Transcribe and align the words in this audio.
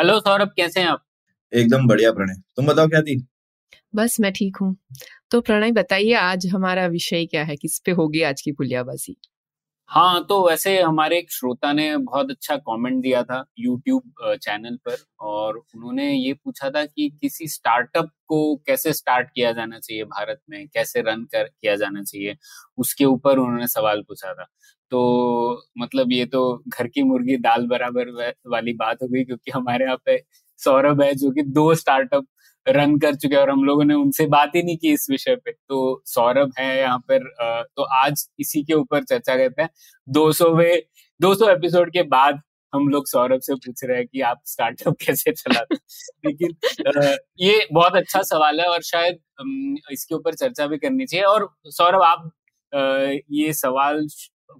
Hello 0.00 0.20
Saurabh 0.20 0.48
कैसे 0.56 0.80
हैं 0.80 0.86
आप? 0.86 1.04
एकदम 1.54 1.86
बढ़िया 1.86 2.12
प्रणय। 2.12 2.34
तुम 2.56 2.66
बताओ 2.66 2.86
क्या 2.88 3.02
थी? 3.02 3.26
बस 3.94 4.16
मैं 4.20 4.32
ठीक 4.32 4.56
हूँ। 4.56 4.76
तो 5.30 5.40
प्रणय 5.40 5.72
बताइए 5.72 6.12
आज 6.12 6.46
हमारा 6.46 6.86
विषय 6.86 7.26
क्या 7.26 7.44
है? 7.44 7.56
किस 7.56 7.78
पे 7.78 7.92
होगी 7.92 8.22
आज 8.22 8.42
की 8.42 8.52
पुलियाबाजी? 8.52 9.16
हाँ 9.90 10.22
तो 10.24 10.36
वैसे 10.48 10.80
हमारे 10.80 11.18
एक 11.18 11.30
श्रोता 11.32 11.72
ने 11.72 11.96
बहुत 11.98 12.30
अच्छा 12.30 12.56
कमेंट 12.58 13.00
दिया 13.02 13.22
था 13.22 13.42
यूट्यूब 13.58 14.36
चैनल 14.42 14.76
पर 14.86 14.96
और 15.20 15.56
उन्होंने 15.56 16.10
ये 16.12 16.32
पूछा 16.44 16.70
था 16.70 16.84
कि 16.84 17.08
किसी 17.20 17.48
स्टार्टअप 17.48 18.10
को 18.28 18.54
कैसे 18.66 18.92
स्टार्ट 18.92 19.28
किया 19.34 19.52
जाना 19.52 19.78
चाहिए 19.78 20.04
भारत 20.04 20.40
में? 20.50 20.66
कैसे 20.68 21.00
रन 21.02 21.24
कर, 21.24 21.44
किया 21.44 21.74
जाना 21.76 22.02
चाहिए? 22.02 22.36
उसके 22.78 23.04
ऊपर 23.04 23.38
उन्होंने 23.38 23.66
सवाल 23.68 24.02
पूछा 24.02 24.32
था। 24.34 24.46
तो 24.92 25.62
मतलब 25.78 26.12
ये 26.12 26.24
तो 26.26 26.42
घर 26.68 26.86
की 26.88 27.02
मुर्गी 27.02 27.36
दाल 27.38 27.66
बराबर 27.66 28.10
वाली 28.46 28.72
बात 28.74 29.02
हो 29.02 29.08
गई 29.08 29.24
क्योंकि 29.24 29.50
हमारे 29.50 29.84
यहाँ 29.84 29.96
पे 30.06 30.18
सौरभ 30.60 31.02
है 31.02 31.12
जो 31.14 31.30
कि 31.30 31.42
दो 31.42 31.74
स्टार्टअप 31.74 32.26
रन 32.66 32.96
कर 32.98 33.14
चुके 33.14 33.34
हैं 33.34 33.42
और 33.42 33.50
हम 33.50 33.64
लोगों 33.64 33.84
ने 33.84 33.94
उनसे 33.94 34.26
बात 34.28 34.52
ही 34.56 34.62
नहीं 34.62 34.76
की 34.78 34.92
इस 34.92 35.06
विषय 35.10 35.36
पे। 35.36 35.52
तो 35.52 36.02
सौरभ 36.06 36.52
है 36.58 36.78
यहाँ 36.78 36.98
पर 37.10 37.64
तो 37.76 37.82
आज 37.96 38.26
इसी 38.40 38.62
के 38.64 38.74
ऊपर 38.74 39.04
चर्चा 39.04 39.36
करते 39.36 39.62
हैं। 39.62 39.70
दो 40.08 40.30
सौवे 40.32 40.74
दो 41.20 41.34
सौ 41.34 41.50
एपिसोड 41.50 41.92
के 41.92 42.02
बाद 42.08 42.40
हम 42.72 42.88
लोग 42.88 43.06
सौरभ 43.08 43.40
से 43.42 43.54
पूछ 43.56 43.84
रहे 43.84 43.96
हैं 43.98 44.06
कि 44.06 44.20
आप 44.22 44.40
स्टार्टअप 44.46 44.96
कैसे 45.00 45.32
चलाते 45.32 45.74
लेकिन 46.26 46.54
ये 47.40 47.66
बहुत 47.72 47.96
अच्छा 47.96 48.22
सवाल 48.22 48.60
है 48.60 48.66
और 48.66 48.82
शायद 48.82 49.18
इसके 49.92 50.14
ऊपर 50.14 50.34
चर्चा 50.34 50.66
भी 50.66 50.78
करनी 50.78 51.06
चाहिए। 51.06 51.24
और 51.26 51.48
सौरभ 51.68 52.02
आप 52.02 52.30
ये 53.32 53.52
सवाल 53.52 54.06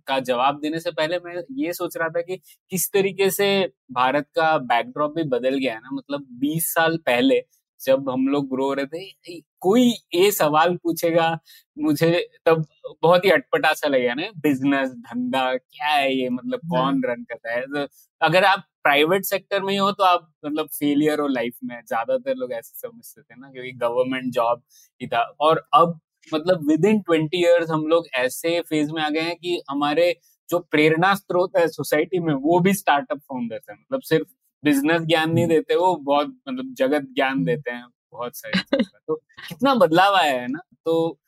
का 0.07 0.19
जवाब 0.21 0.59
देने 0.61 0.79
से 0.81 0.91
पहले 0.91 1.19
मैं 1.25 1.35
ये 1.59 1.73
सोच 1.73 1.97
रहा 1.97 2.09
था 2.09 2.21
कि 2.23 2.37
किस 2.71 2.91
तरीके 2.93 3.31
से 3.31 3.47
भारत 3.93 4.27
का 4.37 4.57
बैकड्रॉप 4.59 5.15
भी 5.17 5.23
बदल 5.29 5.59
गया 5.59 5.73
है 5.75 5.81
ना? 5.81 5.91
मतलब 5.93 6.27
20 6.41 6.73
साल 6.75 6.97
पहले 7.07 7.41
जब 7.81 8.09
हम 8.11 8.27
लोग 8.29 8.49
ग्रो 8.51 8.73
रहे 8.75 8.87
थे 8.89 9.41
कोई 9.63 9.89
ये 10.15 10.31
सवाल 10.33 10.77
पूछेगा 10.83 11.29
मुझे 11.77 12.11
तब 12.47 12.65
बहुत 13.03 13.25
ही 13.25 13.31
अटपटा 13.31 13.73
सा 13.75 13.89
लगेगा 13.89 14.15
ना 14.15 14.31
बिज़नेस 14.43 14.91
धंधा 14.91 15.53
क्या 15.55 15.89
है 15.89 16.15
ये 16.15 16.29
मतलब 16.31 16.61
हाँ। 16.67 16.83
कौन 16.85 17.03
रन 17.07 17.23
करता 17.25 17.53
है? 17.53 17.63
तो 17.63 17.87
अगर 18.21 18.45
आप 18.47 18.65
प्राइवेट 18.85 19.25
सेक्टर 19.27 19.63
में 19.63 19.73
ही 19.73 19.79
हो 19.79 19.91
तो 19.93 20.05
आप 20.05 20.29
मतलब 20.47 20.67
फेलियर 20.71 21.21
हो 21.21 21.27
लाइफ 21.29 21.55
में 21.65 21.77
ज़्यादातर 21.83 22.35
लोग 22.37 22.53
ऐसे 22.53 22.79
समझते 22.81 23.23
थे 23.23 23.41
ना 23.41 23.51
क्योंकि 23.53 23.73
गवर्नमेंट 23.79 24.33
जॉब 24.35 24.63
ही 25.01 25.07
था। 25.09 25.23
और 25.41 25.63
अब 25.75 25.99
मतलब 26.29 26.67
विद 26.69 26.85
इन 26.87 27.01
ट्वेंटी 27.03 27.41
ईयर्स 27.41 27.71
हम 27.71 27.87
लोग 27.89 28.07
ऐसे 28.17 28.61
फ़ेज़ 28.63 28.93
में 28.93 29.03
आ 29.03 29.09
गए 29.11 29.21
हैं 29.23 29.37
कि 29.37 29.61
हमारे 29.71 30.15
जो 30.49 30.59
प्रेरणा 30.73 31.15
स्त्रोत 31.15 31.57
है 31.59 31.67
सोसाइटी 31.69 32.19
में 32.21 32.33
वो 32.37 32.59
भी 32.61 32.73
स्टार्टअप 32.75 33.19
फाउंडर्स 33.21 33.63
है। 33.71 33.75
मतलब 33.77 34.01
सिर्फ़ 34.05 34.27
बिज़नेस 34.65 35.03
ज्ञान 35.03 35.33
नहीं 35.33 35.47
देते 35.47 35.77
वो 35.77 35.97
बहुत 35.97 36.27
मतलब 36.49 36.75
जगत 36.75 37.03
ज्ञान 37.03 37.45
देते 37.45 37.71
हैं 37.71 37.87
बहुत 38.13 38.37
सारी 38.37 38.83
तो 38.83 39.15
कितना 39.49 39.75
बदलाव 39.75 40.15
आया 40.15 40.41
है 40.41 40.49
ना 40.49 40.61
तो 40.85 41.19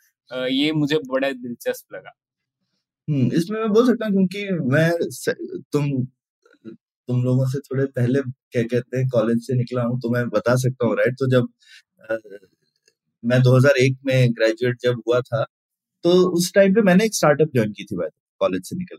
ये 0.46 0.72
मुझे 0.72 0.98
बड़ा 0.98 1.30
दिलचस्प 1.30 1.94
लगा। 1.94 2.12
हम्म 3.10 3.32
इसमें 3.32 3.60
मैं 3.60 3.68
बोल 3.68 3.86
सकता 3.86 4.06
हूँ 4.06 4.12
क्योंकि 4.12 4.50
मैं 4.50 4.90
तुम 5.72 6.04
तुम 7.08 7.24
लोगों 7.24 7.46
से 7.46 7.58
थोड़े 7.58 7.86
पहले 7.86 8.20
क्या 8.22 8.62
कहते 8.62 8.98
हैं 8.98 9.08
कॉलेज 9.08 9.46
से 9.46 9.54
निकला 9.54 9.82
हूँ 9.82 10.00
तो 10.00 10.10
मैं 10.10 10.28
बता 10.28 10.56
सकता 10.56 10.86
हूँ 10.86 10.96
राइट 10.96 11.14
तो 11.14 11.30
जब 11.30 11.48
आ, 12.10 12.16
मैं 13.24 13.38
2001 13.38 13.96
में 14.06 14.32
ग्रेजुएट 14.32 14.76
जब 14.80 15.02
हुआ 15.08 15.20
था 15.20 15.44
तो 16.02 16.30
उस 16.30 16.54
टाइम 16.54 16.74
पे 16.74 16.82
मैंने 16.82 17.04
एक 17.04 17.14
स्टार्टअप 17.14 17.48
ज्वाइन 17.54 17.72
की 17.72 17.84
थी 17.84 17.96
कॉलेज 18.40 18.62
से 18.64 18.76
निकल 18.76 18.96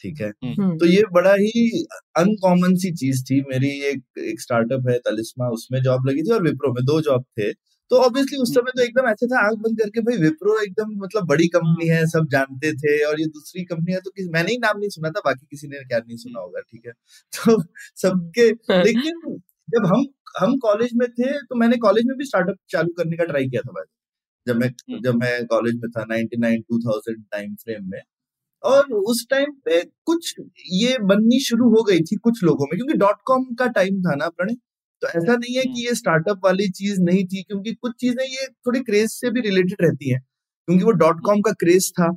ठीक 0.00 0.20
है? 0.20 0.28
हम्म। 0.28 0.78
तो 0.78 0.86
ये 0.86 1.02
बड़ा 1.12 1.34
ही 1.34 1.86
अनकॉमन 2.16 2.74
सी 2.74 2.92
चीज़ 2.92 3.24
थी। 3.24 3.40
मेरी 3.40 3.70
एक 3.82 4.02
एक 4.18 4.40
स्टार्टअप 4.40 4.88
है 4.90 4.98
तलिस्मा 4.98 5.48
उसमें 5.48 5.82
जॉब 5.82 6.08
लगी 6.08 6.22
थी 6.22 6.32
और 6.32 6.42
विप्रो 6.42 6.72
में 6.72 6.84
दो 6.84 7.00
जॉब 7.00 7.22
थे। 7.22 7.52
तो 7.90 7.96
ऑब्वियसली 7.96 8.38
उस 8.38 8.54
समय 8.54 8.70
तो 8.76 8.82
एकदम 8.82 9.08
ऐसे 9.08 9.26
था 9.26 9.46
आँख 9.46 9.58
बंद 9.58 9.80
करके 9.80 10.00
भाई 10.00 10.16
विप्रो 10.16 10.62
एकदम 10.62 10.84
मतलब 11.04 11.26
बड़ी 11.26 11.46
कंपनी 11.48 11.88
है 11.88 12.06
सब 12.06 12.28
जानते 12.30 12.72
थे 12.72 13.04
और 13.04 13.20
ये 13.20 13.26
दूसरी 13.26 13.64
कंपनी 13.64 13.92
है। 13.92 14.00
तो 14.00 14.10
किस 14.10 14.26
मैंने 14.28 14.52
ही 14.52 14.58
नाम 14.58 14.78
नहीं 14.78 14.88
सुना 14.88 15.10
था 15.10 15.20
बाकी 15.24 15.46
किसी 15.50 15.68
ने 15.68 15.84
क्या 15.84 15.98
नहीं 15.98 16.16
सुना 16.16 16.40
होगा 16.40 16.60
ठीक 16.60 16.86
है? 16.86 16.92
तो 17.34 17.62
सबके 17.96 18.50
लेकिन 18.84 19.38
जब 19.70 19.86
हम 19.86 20.06
हम 20.40 20.58
कॉलेज 20.58 20.90
में 20.94 21.08
थे 21.10 21.32
तो 21.32 21.56
मैंने 21.56 21.76
कॉलेज 21.76 22.04
में 22.06 22.16
भी 22.18 22.24
स्टार्टअप 22.24 22.56
चालू 22.70 22.88
करने 22.88 23.16
का 23.16 23.24
ट्राई 23.24 23.48
किया 23.48 23.62
था 23.62 23.72
भाई 23.72 23.84
जब 24.46 24.56
मैं 24.56 24.68
हम्म। 24.68 25.00
जब 25.02 25.14
मैं 25.14 25.46
कॉलेज 25.46 25.74
में 25.74 25.90
था 25.90 26.04
99 26.04 26.60
2000 26.60 27.16
टाइम 27.32 27.54
फ्रेम 27.54 27.90
में। 27.90 28.00
और 28.62 28.92
उस 28.92 29.26
टाइम 29.30 29.52
पे 29.64 29.82
कुछ 30.04 30.34
ये 30.72 30.96
बननी 31.02 31.38
शुरू 31.40 31.68
हो 31.68 31.82
गई 31.82 32.00
थी 32.02 32.16
कुछ 32.18 32.42
लोगों 32.44 32.66
में 32.66 32.76
क्योंकि 32.76 32.98
डॉट 32.98 33.22
कॉम 33.24 33.44
का 33.54 33.66
टाइम 33.72 34.00
था 34.00 34.14
ना 34.14 34.28
प्रणय 34.30 34.54
तो 35.02 35.08
ऐसा 35.08 35.36
नहीं 35.36 35.56
है 35.56 35.62
कि 35.64 35.86
ये 35.86 35.94
स्टार्टअप 35.94 36.40
वाली 36.44 36.68
चीज़ 36.72 37.00
नहीं 37.02 37.24
थी 37.24 37.42
क्योंकि 37.42 37.72
कुछ 37.74 37.92
चीज़ें 38.00 38.24
ये 38.24 38.46
थोड़ी 38.66 38.80
क्रेज 38.80 39.10
से 39.10 39.30
भी 39.30 39.40
रिलेटेड 39.40 39.82
रहती 39.82 40.10
हैं 40.10 40.20
क्योंकि 40.20 40.84
वो 40.84 40.90
डॉट 40.98 41.20
कॉम 41.24 41.40
का 41.40 41.52
क्रेज 41.60 41.90
था 41.92 42.10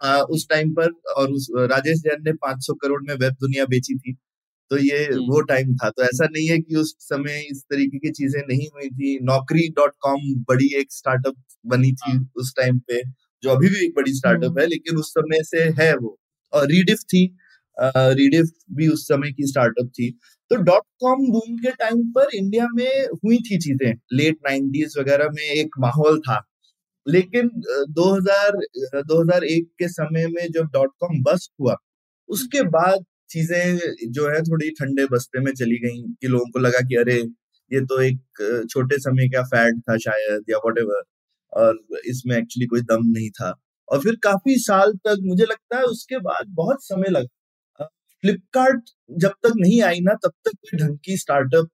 आ, 0.00 0.20
उस 0.20 0.46
टाइम 0.50 0.72
पर 0.74 0.90
और 1.16 1.30
उस 1.30 1.46
राजेश 1.70 1.98
जैन 1.98 2.22
ने 2.22 2.32
500 2.42 2.74
करोड़ 2.82 3.02
में 3.02 3.14
वेब 3.14 3.34
दुनिया 3.40 3.64
बेची 3.66 3.94
थी 3.96 4.12
तो 4.70 4.78
ये 4.78 5.04
हम्म। 5.04 5.26
वो 5.26 5.40
टाइम 5.42 5.74
था 5.74 5.90
तो 5.90 6.02
ऐसा 6.02 6.24
नहीं 6.26 6.48
है 6.48 6.58
कि 6.58 6.76
उस 6.76 6.94
समय 7.00 7.46
इस 7.50 7.62
तरीके 7.70 7.98
की 7.98 8.10
चीज़ें 8.12 8.40
नहीं 8.40 8.66
हुई 8.68 8.88
थी 8.90 9.18
नौकरी 9.24 9.68
डॉट 9.76 9.92
कॉम 10.00 10.20
बड़ी 10.48 10.68
एक 10.80 10.92
स्टार्टअप 10.92 11.36
बनी 11.66 11.92
थी 11.92 12.10
हाँ। 12.10 12.28
उस 12.36 12.52
टाइम 12.56 12.78
पे 12.88 13.02
जो 13.46 13.50
अभी 13.52 13.68
भी 13.68 13.84
एक 13.86 13.92
बड़ी 13.96 14.14
स्टार्टअप 14.14 14.50
हम्म। 14.50 14.60
है 14.60 14.66
लेकिन 14.66 14.96
उस 14.98 15.10
समय 15.10 15.42
से 15.44 15.62
है 15.82 15.94
वो। 15.96 16.18
और 16.52 16.66
रीडिफ 16.68 16.98
थी। 17.14 17.24
रीडिफ 18.16 18.50
भी 18.72 18.88
उस 18.88 19.06
समय 19.08 19.32
की 19.32 19.46
स्टार्टअप 19.46 19.88
थी। 19.88 20.10
तो 20.50 20.56
डॉट 20.62 20.82
कॉम 21.00 21.26
बूम 21.32 21.56
के 21.58 21.70
टाइम 21.70 22.02
पर 22.12 22.34
इंडिया 22.34 22.66
में 22.74 23.06
हुई 23.24 23.38
थी 23.38 23.58
चीज़ें। 23.58 23.92
लेट 24.12 24.38
नाइनटीज 24.48 24.94
वगैरह 24.98 25.28
में 25.34 25.42
एक 25.44 25.78
माहौल 25.80 26.20
था। 26.20 26.42
लेकिन 27.06 27.50
2000 27.90 28.56
2001 29.02 29.66
के 29.78 29.88
समय 29.88 30.26
में 30.26 30.46
जब 30.52 30.70
डॉट 30.74 30.90
कॉम 31.00 31.22
बस्ट 31.22 31.52
हुआ 31.60 31.76
उसके 32.28 32.62
बाद 32.70 33.04
चीज़ें 33.30 33.78
जो 34.12 34.28
है 34.30 34.42
थोड़ी 34.42 34.70
ठंडे 34.70 35.06
बस्ते 35.12 35.40
में 35.40 35.52
चली 35.52 35.78
गई 35.78 36.02
कि 36.22 36.28
लोगों 36.28 36.50
को 36.52 36.58
लगा 36.58 36.80
कि 36.88 36.96
अरे 36.96 37.16
ये 37.70 37.80
तो 37.84 38.00
एक 38.02 38.66
छोटे 38.70 38.98
समय 38.98 39.28
का 39.28 39.42
फैड 39.44 39.80
था 39.80 39.96
शायद 39.98 40.44
या 40.50 40.58
वट 40.58 40.78
और 41.56 41.78
इसमें 42.06 42.36
एक्चुअली 42.36 42.66
कोई 42.66 42.80
दम 42.84 43.06
नहीं 43.08 43.30
था 43.30 43.54
और 43.88 44.00
फिर 44.00 44.16
काफ़ी 44.22 44.56
साल 44.60 44.92
तक 45.04 45.18
मुझे 45.22 45.44
लगता 45.44 45.78
है 45.78 45.84
उसके 45.86 46.18
बाद 46.20 46.54
बहुत 46.54 46.84
समय 46.84 47.10
लगा 47.10 47.84
फ्लिपकार्ट 48.24 48.90
जब 49.18 49.32
तक 49.42 49.52
नहीं 49.56 49.80
आई 49.82 50.00
ना 50.00 50.14
तब 50.22 50.32
तक 50.44 50.56
कोई 50.60 50.78
ढंग 50.78 50.98
की 51.04 51.16
स्टार्टअप 51.16 51.68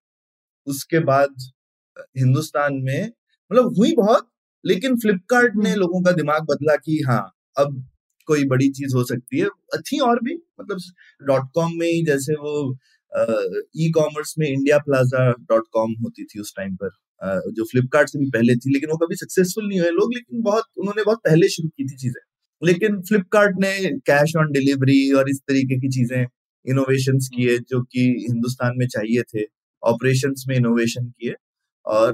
उसके 0.66 0.98
बाद 1.04 1.34
हिंदुस्तान 2.16 2.74
में 2.82 3.06
मतलब 3.06 3.78
हुई 3.78 3.92
बहुत 3.96 4.28
लेकिन 4.64 4.96
फ्लिपकार्ट 4.96 5.56
ने 5.56 5.70
हम्म। 5.70 5.80
लोगों 5.80 6.02
का 6.02 6.12
दिमाग 6.12 6.42
बदला 6.42 6.76
कि 6.76 7.00
हाँ 7.08 7.22
अब 7.56 7.82
कोई 8.28 8.44
बड़ी 8.48 8.68
चीज़ 8.70 8.94
हो 8.96 9.04
सकती 9.04 9.40
है 9.40 9.46
अच्छी 9.74 9.98
और 10.00 10.20
भी 10.24 10.34
मतलब 10.60 10.78
डॉट 11.22 11.50
कॉम 11.54 11.72
में 11.78 11.86
ही 11.86 12.04
जैसे 12.06 12.34
वो 12.36 12.52
ई 13.78 13.90
कॉमर्स 13.94 14.34
में 14.38 14.46
इंडिया 14.48 14.78
प्लाजा 14.80 15.30
डॉट 15.50 15.64
कॉम 15.72 15.92
होती 16.04 16.24
थी 16.24 16.40
उस 16.40 16.52
टाइम 16.56 16.74
पर। 16.82 16.90
जो 17.52 17.64
फ्लिपकार्ट 17.70 18.08
से 18.08 18.18
भी 18.18 18.26
पहले 18.30 18.54
थी 18.56 18.72
लेकिन 18.72 18.90
वो 18.90 18.96
कभी 18.98 19.16
सक्सेसफुल 19.16 19.68
नहीं 19.68 19.80
हुए। 19.80 19.90
लोग 19.92 20.14
लेकिन 20.14 20.42
बहुत 20.42 20.64
उन्होंने 20.78 21.04
बहुत 21.04 21.18
पहले 21.26 21.48
शुरू 21.48 21.68
की 21.68 21.84
थी 21.84 21.96
चीज़ें। 21.96 22.20
लेकिन 22.62 23.00
फ्लिपकार्ट 23.08 23.56
ने 23.60 23.72
कैश 24.06 24.34
ऑन 24.38 24.50
डिलीवरी 24.52 25.00
और 25.20 25.30
इस 25.30 25.38
तरीके 25.48 25.78
की 25.80 25.88
चीज़ें 25.94 26.20
इनोवेशन 26.66 27.18
किए 27.28 27.58
जो 27.70 27.82
कि 27.84 28.00
हिंदुस्तान 28.28 28.74
में 28.78 28.86
चाहिए 28.88 29.22
थे 29.34 29.44
ऑपरेशन 29.82 30.34
में 30.48 30.56
इनोवेशन 30.56 31.06
किए। 31.10 31.34
और 31.86 32.12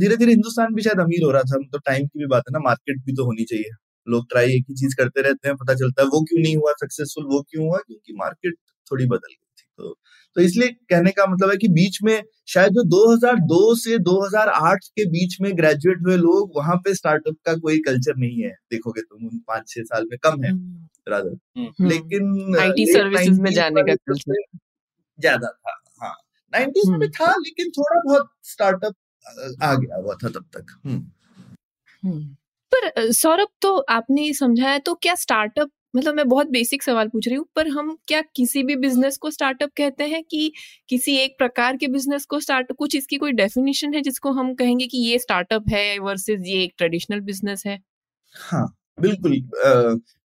धीरे 0.00 0.16
धीरे 0.16 0.32
हिंदुस्तान 0.32 0.74
भी 0.74 0.82
शायद 0.82 1.00
अमीर 1.00 1.24
हो 1.24 1.30
रहा 1.32 1.42
था। 1.44 1.58
तो 1.72 1.78
टाइम 1.80 2.06
की 2.06 2.18
भी 2.18 2.26
बात 2.28 2.44
है 2.48 2.52
ना 2.52 2.58
मार्केट 2.64 3.02
भी 3.06 3.12
तो 3.16 3.24
होनी 3.26 3.44
चाहिए। 3.52 3.70
लोग 4.06 4.28
ट्राई 4.30 4.52
एक 4.56 4.64
ही 4.70 4.74
चीज़ 4.76 4.96
करते 4.98 5.22
रहते 5.22 5.48
हैं 5.48 5.56
पता 5.58 5.74
चलता 5.76 6.02
है 6.02 6.08
वो 6.10 6.22
क्यों 6.24 6.42
नहीं 6.42 6.56
हुआ 6.56 6.72
सक्सेसफुल 6.82 7.26
वो 7.34 7.42
क्यों 7.50 7.66
हुआ? 7.66 7.78
क्योंकि 7.78 8.12
मार्केट 8.18 8.54
थोड़ी 8.86 9.06
बदल 9.06 9.28
गई। 9.30 9.45
तो 9.78 9.96
तो 10.36 10.42
इसलिए 10.42 10.68
कहने 10.90 11.10
का 11.10 11.26
मतलब 11.26 11.50
है 11.50 11.56
कि 11.56 11.68
बीच 11.68 11.98
में 12.02 12.22
शायद 12.48 12.72
जो 12.72 12.82
2002 12.86 13.60
से 13.78 13.98
2008 13.98 14.88
के 14.88 15.04
बीच 15.10 15.36
में 15.40 15.50
ग्रेजुएट 15.58 16.02
हुए 16.06 16.16
लोग 16.16 16.52
वहाँ 16.56 16.76
पे 16.76 16.94
स्टार्टअप 16.94 17.36
का 17.46 17.54
कोई 17.56 17.78
कल्चर 17.78 18.16
नहीं 18.16 18.42
है। 18.42 18.50
देखोगे 18.70 19.00
तुम 19.00 19.26
उन 19.26 19.38
पाँच 19.48 19.68
छह 19.68 19.82
साल 19.82 20.06
में 20.10 20.18
कम 20.22 20.44
है 20.44 20.52
राधर 21.08 21.28
हम्म। 21.28 21.66
हम्म। 21.68 21.88
लेकिन 21.88 22.56
आईटी 22.60 22.86
सर्विसेज़ 22.86 23.40
में 23.40 23.50
जाने 23.52 23.82
का 23.82 23.94
कल्चर 23.94 24.42
ज़्यादा 25.18 25.48
था 25.48 25.80
हाँ। 26.02 26.14
नाइन्टीज 26.52 26.88
में 26.88 26.96
हम्म। 26.96 27.08
था 27.10 27.30
लेकिन 27.38 27.70
थोड़ा 27.70 28.00
बहुत 28.06 28.30
स्टार्टअप 28.44 28.94
आ 29.62 29.74
गया 29.74 29.96
हुआ 29.96 30.14
था 30.14 30.28
तब 30.28 30.44
तक 30.56 30.78
हम्म। 30.84 31.04
हम्म। 32.02 32.36
पर 32.72 33.12
सौरभ 33.12 33.48
तो 33.62 33.76
आपने 33.90 34.32
समझाया 34.34 34.78
तो 34.78 34.94
क्या 34.94 35.14
स्टार्टअप 35.14 35.70
मतलब 35.96 36.14
मैं 36.14 36.26
बहुत 36.28 36.50
बेसिक 36.50 36.82
सवाल 36.82 37.08
पूछ 37.08 37.28
रही 37.28 37.36
हूँ 37.36 37.46
पर 37.56 37.68
हम 37.70 37.96
क्या 38.08 38.20
किसी 38.36 38.62
भी 38.62 38.76
बिज़नेस 38.78 39.16
को 39.18 39.30
स्टार्टअप 39.30 39.70
कहते 39.76 40.04
हैं 40.06 40.22
कि 40.24 40.50
किसी 40.88 41.16
एक 41.18 41.36
प्रकार 41.38 41.76
के 41.76 41.88
बिज़नेस 41.88 42.24
को 42.26 42.40
स्टार्ट 42.40 42.72
कुछ 42.74 42.96
इसकी 42.96 43.16
कोई 43.18 43.32
डेफिनेशन 43.34 43.94
है 43.94 44.00
जिसको 44.02 44.32
हम 44.32 44.54
कहेंगे 44.54 44.86
कि 44.86 44.98
ये 45.00 45.18
स्टार्टअप 45.18 45.68
है 45.70 45.98
वर्सेस 46.00 46.40
ये 46.46 46.62
एक 46.64 46.74
ट्रेडिशनल 46.78 47.20
बिज़नेस 47.22 47.62
है? 47.66 47.78
हाँ 48.36 48.66
बिल्कुल 49.00 49.32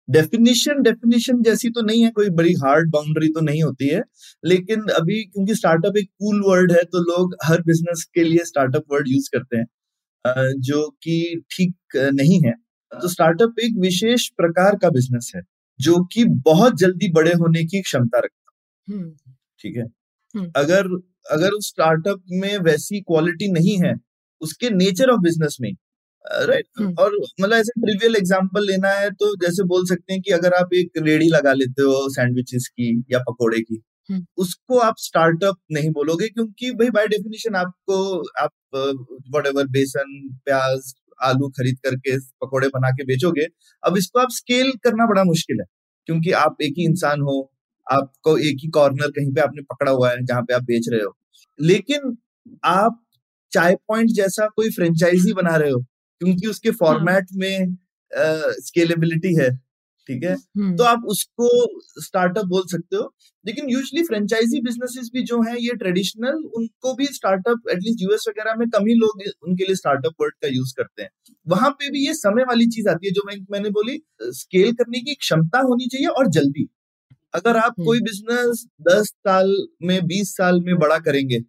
डेफिनेशन 0.07 0.81
डेफिनेशन 0.83 1.41
जैसी 1.43 1.69
तो 1.71 1.81
नहीं 1.81 2.03
है 2.03 2.09
कोई 2.11 2.29
बड़ी 2.31 2.53
हार्ड 2.55 2.89
बाउंड्री 2.91 3.27
तो 3.29 3.41
नहीं 3.41 3.61
होती 3.63 3.87
है 3.87 4.01
लेकिन 4.43 4.81
अभी 4.97 5.21
क्योंकि 5.25 5.55
स्टार्टअप 5.55 5.97
एक 5.97 6.09
कूल 6.19 6.41
वर्ड 6.47 6.71
है 6.71 6.83
तो 6.85 6.99
लोग 7.03 7.35
हर 7.45 7.61
बिज़नेस 7.63 8.03
के 8.15 8.23
लिए 8.23 8.43
स्टार्टअप 8.45 8.83
वर्ड 8.91 9.07
यूज़ 9.09 9.29
करते 9.35 9.57
हैं 9.57 9.65
जो 10.63 10.87
कि 11.03 11.41
ठीक 11.51 11.97
नहीं 12.15 12.41
है। 12.43 12.53
तो 12.91 13.07
स्टार्टअप 13.09 13.59
एक 13.61 13.77
विशेष 13.79 14.27
प्रकार 14.37 14.75
का 14.77 14.89
बिज़नेस 14.91 15.31
है। 15.35 15.41
जो 15.79 16.03
कि 16.03 16.23
बहुत 16.45 16.77
जल्दी 16.77 17.11
बड़े 17.11 17.33
होने 17.33 17.63
की 17.63 17.81
क्षमता 17.81 18.19
रखता 18.19 18.93
हम्म। 18.93 19.07
है 19.07 19.35
ठीक 19.59 19.77
है? 19.77 19.85
हम्म। 20.35 20.51
अगर 20.55 20.87
अगर 21.31 21.49
उस 21.49 21.67
स्टार्टअप 21.67 22.21
में 22.31 22.57
वैसी 22.57 23.01
क्वालिटी 23.01 23.51
नहीं 23.51 23.77
है 23.77 23.93
उसके 24.41 24.69
नेचर 24.69 25.09
ऑफ़ 25.09 25.21
बिज़नेस 25.21 25.57
में 25.61 25.71
राइट 26.25 26.65
हम्म। 26.79 26.93
और 26.99 27.15
मतलब 27.41 27.53
ऐसे 27.53 27.81
ट्रिवियल 27.81 28.15
एग्जांपल 28.15 28.65
लेना 28.67 28.89
है 28.89 29.09
तो 29.11 29.35
जैसे 29.35 29.63
बोल 29.63 29.85
सकते 29.85 30.13
हैं 30.13 30.21
कि 30.21 30.31
अगर 30.31 30.53
आप 30.53 30.73
एक 30.73 30.97
रेडी 30.97 31.27
लगा 31.27 31.53
लेते 31.53 31.81
हो 31.81 32.09
सैंडविचेस 32.09 32.67
की 32.67 32.91
या 33.11 33.19
पकोड़े 33.19 33.59
की 33.59 33.81
हम्म। 34.09 34.25
उसको 34.37 34.77
आप 34.79 34.95
स्टार्टअप 34.97 35.57
नहीं 35.71 35.89
बोलोगे 35.89 36.27
क्योंकि 36.27 36.71
भाई 36.71 36.89
बाय 36.89 37.07
डेफिनेशन 37.07 37.55
आपको 37.55 37.97
आप 38.39 38.51
वट 39.35 39.47
एवर 39.47 39.67
बेसन 39.67 40.19
प्याज 40.45 40.93
आलू 41.23 41.49
खरीद 41.49 41.77
करके 41.85 42.17
पकौड़े 42.41 42.67
बना 42.67 42.89
के 42.89 43.03
बेचोगे 43.05 43.47
अब 43.83 43.97
इसको 43.97 44.19
आप 44.19 44.27
स्केल 44.31 44.71
करना 44.83 45.05
बड़ा 45.07 45.23
मुश्किल 45.23 45.59
है 45.59 45.65
क्योंकि 46.05 46.31
आप 46.31 46.61
एक 46.61 46.73
ही 46.77 46.85
इंसान 46.85 47.21
हो 47.21 47.39
आपको 47.87 48.37
एक 48.37 48.57
ही 48.63 48.69
कॉर्नर 48.69 49.11
कहीं 49.11 49.31
पे 49.33 49.41
आपने 49.41 49.61
पकड़ा 49.61 49.91
हुआ 49.91 50.09
है 50.11 50.25
जहाँ 50.25 50.41
पे 50.41 50.53
आप 50.53 50.63
बेच 50.63 50.85
रहे 50.91 51.01
हो। 51.01 51.15
लेकिन 51.59 52.17
आप 52.63 53.01
चाय 53.51 53.75
पॉइंट 53.87 54.09
जैसा 54.09 54.47
कोई 54.47 54.69
फ्रेंचाइजी 54.69 55.33
बना 55.33 55.55
रहे 55.55 55.71
हो 55.71 55.79
क्योंकि 56.21 56.47
उसके 56.47 56.71
फॉर्मेट 56.71 57.27
में 57.35 57.75
स्केलेबिलिटी 58.65 59.33
है। 59.35 59.49
ठीक 60.09 60.23
है? 60.23 60.35
तो 60.35 60.59
हम्म 60.59 60.83
आप 60.85 61.03
उसको 61.07 61.47
स्टार्टअप 62.01 62.45
बोल 62.47 62.63
सकते 62.67 62.95
हो। 62.95 63.03
लेकिन 63.45 63.69
यूजली 63.69 64.03
फ्रेंचाइजी 64.03 64.61
बिजनेसेस 64.61 65.09
भी 65.13 65.23
जो 65.25 65.41
हैं 65.43 65.55
ये 65.57 65.73
ट्रेडिशनल 65.77 66.43
उनको 66.55 66.93
भी 66.95 67.05
स्टार्टअप 67.13 67.69
एटलीस्ट 67.71 68.01
यूएस 68.01 68.25
वगैरह 68.29 68.55
में 68.57 68.67
कम 68.69 68.87
ही 68.87 68.93
लोग 68.95 69.21
उनके 69.43 69.65
लिए 69.65 69.75
स्टार्टअप 69.75 70.13
वर्ड 70.21 70.33
का 70.43 70.47
यूज़ 70.49 70.73
करते 70.77 71.03
हैं। 71.03 71.09
वहाँ 71.47 71.69
पे 71.71 71.89
भी 71.91 72.05
ये 72.07 72.13
समय 72.15 72.43
वाली 72.45 72.67
चीज़ 72.69 72.89
आती 72.89 73.07
है 73.07 73.13
जो 73.13 73.21
मैं 73.27 73.37
मैंने 73.51 73.69
बोली 73.71 73.99
स्केल 74.35 74.73
करने 74.75 74.99
की 75.01 75.13
क्षमता 75.17 75.59
होनी 75.61 75.87
चाहिए 75.87 76.07
और 76.09 76.29
जल्दी। 76.31 76.67
अगर 77.33 77.57
आप 77.57 77.75
कोई 77.81 77.97
हम्म 77.97 78.05
बिज़नेस 78.05 78.65
दस 78.89 79.07
साल 79.19 79.55
में 79.83 79.99
बीस 80.07 80.35
साल 80.37 80.61
में 80.63 80.75
बड़ा 80.77 80.97
करेंगे 81.01 81.39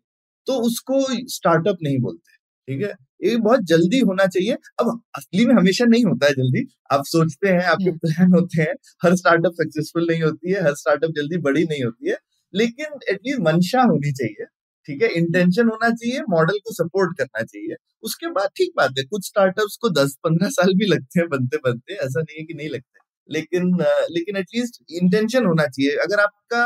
तो 0.46 0.54
उसको 0.62 1.00
स्टार्टअप 1.31 1.78
नहीं 1.82 1.99
बोलते 2.00 2.37
ठीक 2.69 2.82
है? 2.82 2.94
ये 3.22 3.36
बहुत 3.38 3.60
जल्दी 3.64 3.98
होना 4.00 4.26
चाहिए। 4.26 4.56
अब 4.80 5.00
असली 5.16 5.44
में 5.46 5.54
हमेशा 5.54 5.84
नहीं 5.84 6.04
होता 6.04 6.26
है 6.26 6.32
जल्दी। 6.32 6.64
आप 6.92 7.04
सोचते 7.06 7.48
हैं 7.48 7.64
आपके 7.64 7.84
हम्म। 7.84 7.98
प्लान 7.98 8.32
होते 8.32 8.62
हैं 8.62 8.74
हर 9.04 9.16
स्टार्टअप 9.16 9.52
सक्सेसफुल 9.54 10.06
नहीं 10.10 10.22
होती 10.22 10.52
है 10.52 10.62
हर 10.64 10.74
स्टार्टअप 10.74 11.10
जल्दी 11.16 11.38
बड़ी 11.42 11.64
नहीं 11.64 11.84
होती 11.84 12.10
है 12.10 12.16
लेकिन 12.54 12.98
एटलीस्ट 13.10 13.40
मंशा 13.40 13.82
होनी 13.82 14.12
चाहिए 14.12 14.44
ठीक 14.88 15.02
है? 15.02 15.08
इंटेंशन 15.08 15.69
होना 15.69 15.88
चाहिए 15.90 16.20
मॉडल 16.30 16.58
को 16.58 16.72
सपोर्ट 16.74 17.19
करना 17.19 17.42
चाहिए। 17.42 17.76
उसके 18.02 18.26
बाद 18.30 18.48
ठीक 18.56 18.72
बात 18.76 18.94
है 18.98 19.04
कुछ 19.04 19.26
स्टार्टअप्स 19.26 19.76
को 19.82 19.90
दस 19.90 20.16
पंद्रह 20.25 20.48
साल 20.50 20.72
भी 20.75 20.86
लगते 20.86 21.20
हैं 21.20 21.28
बनते 21.28 21.56
बनते 21.64 21.94
ऐसा 21.96 22.20
नहीं 22.20 22.38
है 22.38 22.44
कि 22.46 22.54
नहीं 22.54 22.68
लगते। 22.68 23.00
लेकिन 23.30 23.70
लेकिन 24.10 24.36
एटलीस्ट 24.36 24.82
इंटेंशन 24.92 25.46
होना 25.46 25.66
चाहिए। 25.66 25.96
अगर 25.98 26.20
आपका 26.20 26.64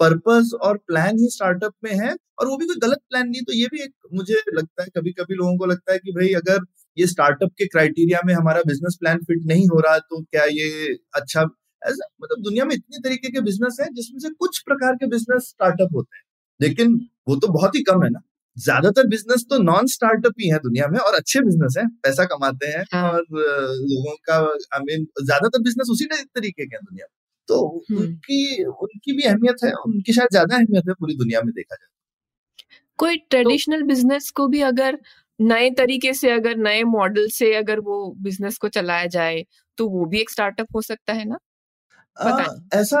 पर्पस 0.00 0.50
और 0.62 0.76
प्लान 0.86 1.18
ही 1.18 1.28
स्टार्टअप 1.30 1.72
में 1.84 1.92
है 1.96 2.14
और 2.40 2.48
वो 2.48 2.56
भी 2.56 2.66
कोई 2.66 2.76
गलत 2.82 2.98
प्लान 3.10 3.28
नहीं 3.28 3.42
तो 3.42 3.52
ये 3.54 3.66
भी 3.66 3.82
एक 3.82 3.92
मुझे 4.14 4.34
लगता 4.54 4.82
है 4.82 4.88
कभी 4.96 5.12
कभी 5.12 5.34
लोगों 5.34 5.56
को 5.58 5.66
लगता 5.66 5.92
है 5.92 5.98
कि 5.98 6.12
भाई 6.12 6.32
अगर 6.34 6.64
ये 6.96 7.06
स्टार्टअप 7.06 7.50
के 7.58 7.66
क्राइटेरिया 7.68 8.20
में 8.26 8.34
हमारा 8.34 8.62
बिज़नेस 8.66 8.96
प्लान 9.00 9.18
फिट 9.24 9.46
नहीं 9.46 9.66
हो 9.68 9.80
रहा 9.80 9.98
तो 10.00 10.20
क्या 10.22 10.44
ये 10.52 10.68
अच्छा 11.14 11.42
ऐसा 11.82 12.06
मतलब 12.22 12.42
दुनिया 12.42 12.64
में 12.64 12.74
इतने 12.74 12.98
तरीके 13.00 13.30
के 13.30 13.40
बिज़नेस 13.42 13.76
है 13.80 13.88
जिसमें 13.94 14.18
से 14.20 14.30
कुछ 14.36 14.58
प्रकार 14.62 14.94
के 14.96 15.06
बिज़नेस 15.08 15.48
स्टार्टअप 15.48 15.94
होते 15.94 16.16
हैं। 16.16 16.24
लेकिन 16.60 16.94
वो 17.28 17.36
तो 17.36 17.48
बहुत 17.50 17.76
ही 17.76 17.82
कम 17.82 18.02
है 18.04 18.10
ना। 18.10 18.20
ज़्यादातर 18.56 19.06
बिज़नेस 19.08 19.44
तो 19.50 19.58
नॉन 19.62 19.86
स्टार्टअप 19.88 20.34
ही 20.40 20.48
है 20.50 20.58
दुनिया 20.60 20.86
में 20.88 20.98
और 21.00 21.14
अच्छे 21.14 21.40
बिज़नेस 21.42 21.74
हैं 21.78 21.86
पैसा 22.04 22.24
कमाते 22.26 22.66
हैं 22.68 22.84
हाँ। 22.94 23.10
और 23.12 23.22
लोगों 23.32 24.14
का 24.28 24.36
आई 24.76 24.80
मीन 24.82 25.06
ज़्यादातर 25.24 25.62
बिज़नेस 25.62 25.90
उसी 25.92 26.06
तरीके 26.06 26.66
के 26.66 26.74
हैं 26.76 26.84
दुनिया 26.84 27.06
में। 27.06 27.21
तो 27.48 27.60
उनकी 27.94 28.64
उनकी 28.66 29.12
भी 29.12 29.22
अहमियत 29.24 29.64
है 29.64 29.72
उनकी 29.84 30.12
शायद 30.12 30.30
ज़्यादा 30.32 30.56
अहमियत 30.56 30.88
है 30.88 30.94
पूरी 30.96 31.16
दुनिया 31.16 31.42
में 31.42 31.52
देखा 31.54 31.74
जाए 31.76 31.88
कोई 32.98 33.16
तो 33.42 33.54
ट्रेडिशनल 33.54 33.82
बिज़नेस 33.84 34.30
को 34.32 34.46
भी 34.48 34.60
अगर 34.64 34.98
नए 35.40 35.70
तरीके 35.76 36.12
से 36.14 36.30
अगर 36.30 36.56
नए 36.58 36.82
मॉडल 36.86 37.28
से 37.32 37.52
अगर 37.56 37.80
वो 37.82 37.98
बिज़नेस 38.20 38.58
को 38.58 38.68
चलाया 38.70 39.06
जाए 39.10 39.44
तो 39.78 39.88
वो 39.90 40.04
भी 40.06 40.20
एक 40.20 40.30
स्टार्टअप 40.30 40.68
हो 40.74 40.82
सकता 40.82 41.12
है 41.12 41.24
ना? 41.24 41.38
आ, 42.16 42.30
ऐसा 42.74 42.98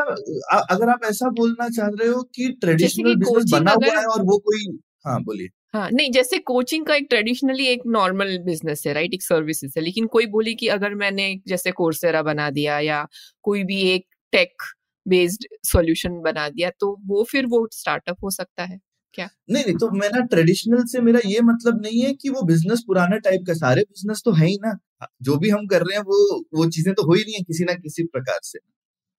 आ, 0.52 0.58
अगर 0.70 0.88
आप 0.90 1.04
ऐसा 1.06 1.28
बोलना 1.32 1.68
चाह 1.70 1.88
रहे 1.90 2.08
हो 2.08 2.22
कि 2.34 2.48
ट्रेडिशनल 2.60 3.16
बिज़नेस 3.16 3.44
बना 3.50 3.72
हुआ 3.74 3.98
है 3.98 4.06
और 4.08 4.22
वो 4.24 4.38
कोई 4.46 4.66
हाँ 5.06 5.20
बोलिए। 5.22 5.48
हाँ 5.74 5.88
नहीं 5.90 6.10
जैसे 6.12 6.38
कोचिंग 6.40 6.84
का 6.86 6.94
एक 6.94 7.06
ट्रेडिशनली 7.10 7.66
एक 7.66 7.82
नॉर्मल 7.88 8.36
बिज़नेस 8.44 8.82
है 8.86 8.92
राइट 8.92 9.14
एक 9.14 9.22
सर्विसेज़ 9.22 9.72
है 9.76 9.82
लेकिन 9.82 10.06
कोई 10.08 10.26
बोली 10.28 10.54
कि 10.54 10.68
अगर 10.68 10.94
मैंने 10.96 11.26
जैसे 11.46 11.70
कोर्सेरा 11.72 12.22
बना 12.22 12.48
दिया 12.50 12.78
या 12.80 13.06
कोई 13.44 13.62
भी 13.64 13.80
एक 13.90 14.06
टेक 14.32 14.62
बेस्ड 15.06 15.46
सॉल्यूशन 15.64 16.20
बना 16.22 16.48
दिया 16.50 16.70
तो 16.80 16.96
वो 17.06 17.22
फिर 17.24 17.46
वो 17.46 17.66
स्टार्टअप 17.72 18.16
हो 18.24 18.30
सकता 18.30 18.64
है 18.64 18.78
क्या? 19.14 19.28
नहीं 19.50 19.64
नहीं 19.64 19.74
तो 19.76 19.90
मेरा 19.92 20.20
ट्रेडिशनल 20.26 20.84
से 20.86 21.00
मेरा 21.02 21.20
ये 21.26 21.40
मतलब 21.42 21.80
नहीं 21.82 22.02
है 22.02 22.12
कि 22.14 22.28
वो 22.30 22.42
बिज़नेस 22.46 22.82
पुराना 22.86 23.16
टाइप 23.20 23.44
का 23.46 23.54
सारे 23.54 23.82
बिज़नेस 23.82 24.22
तो 24.24 24.32
है 24.32 24.46
ही 24.46 24.58
ना। 24.62 24.76
जो 25.22 25.36
भी 25.38 25.50
हम 25.50 25.66
कर 25.66 25.82
रहे 25.82 25.96
हैं 25.96 26.02
वो 26.04 26.38
वो 26.54 26.66
चीज़ें 26.70 26.92
तो 26.94 27.02
हो 27.02 27.14
ही 27.14 27.22
नहीं 27.24 27.34
है 27.34 27.42
किसी 27.42 27.64
ना 27.64 27.74
किसी 27.76 28.04
प्रकार 28.06 28.38
से। 28.42 28.58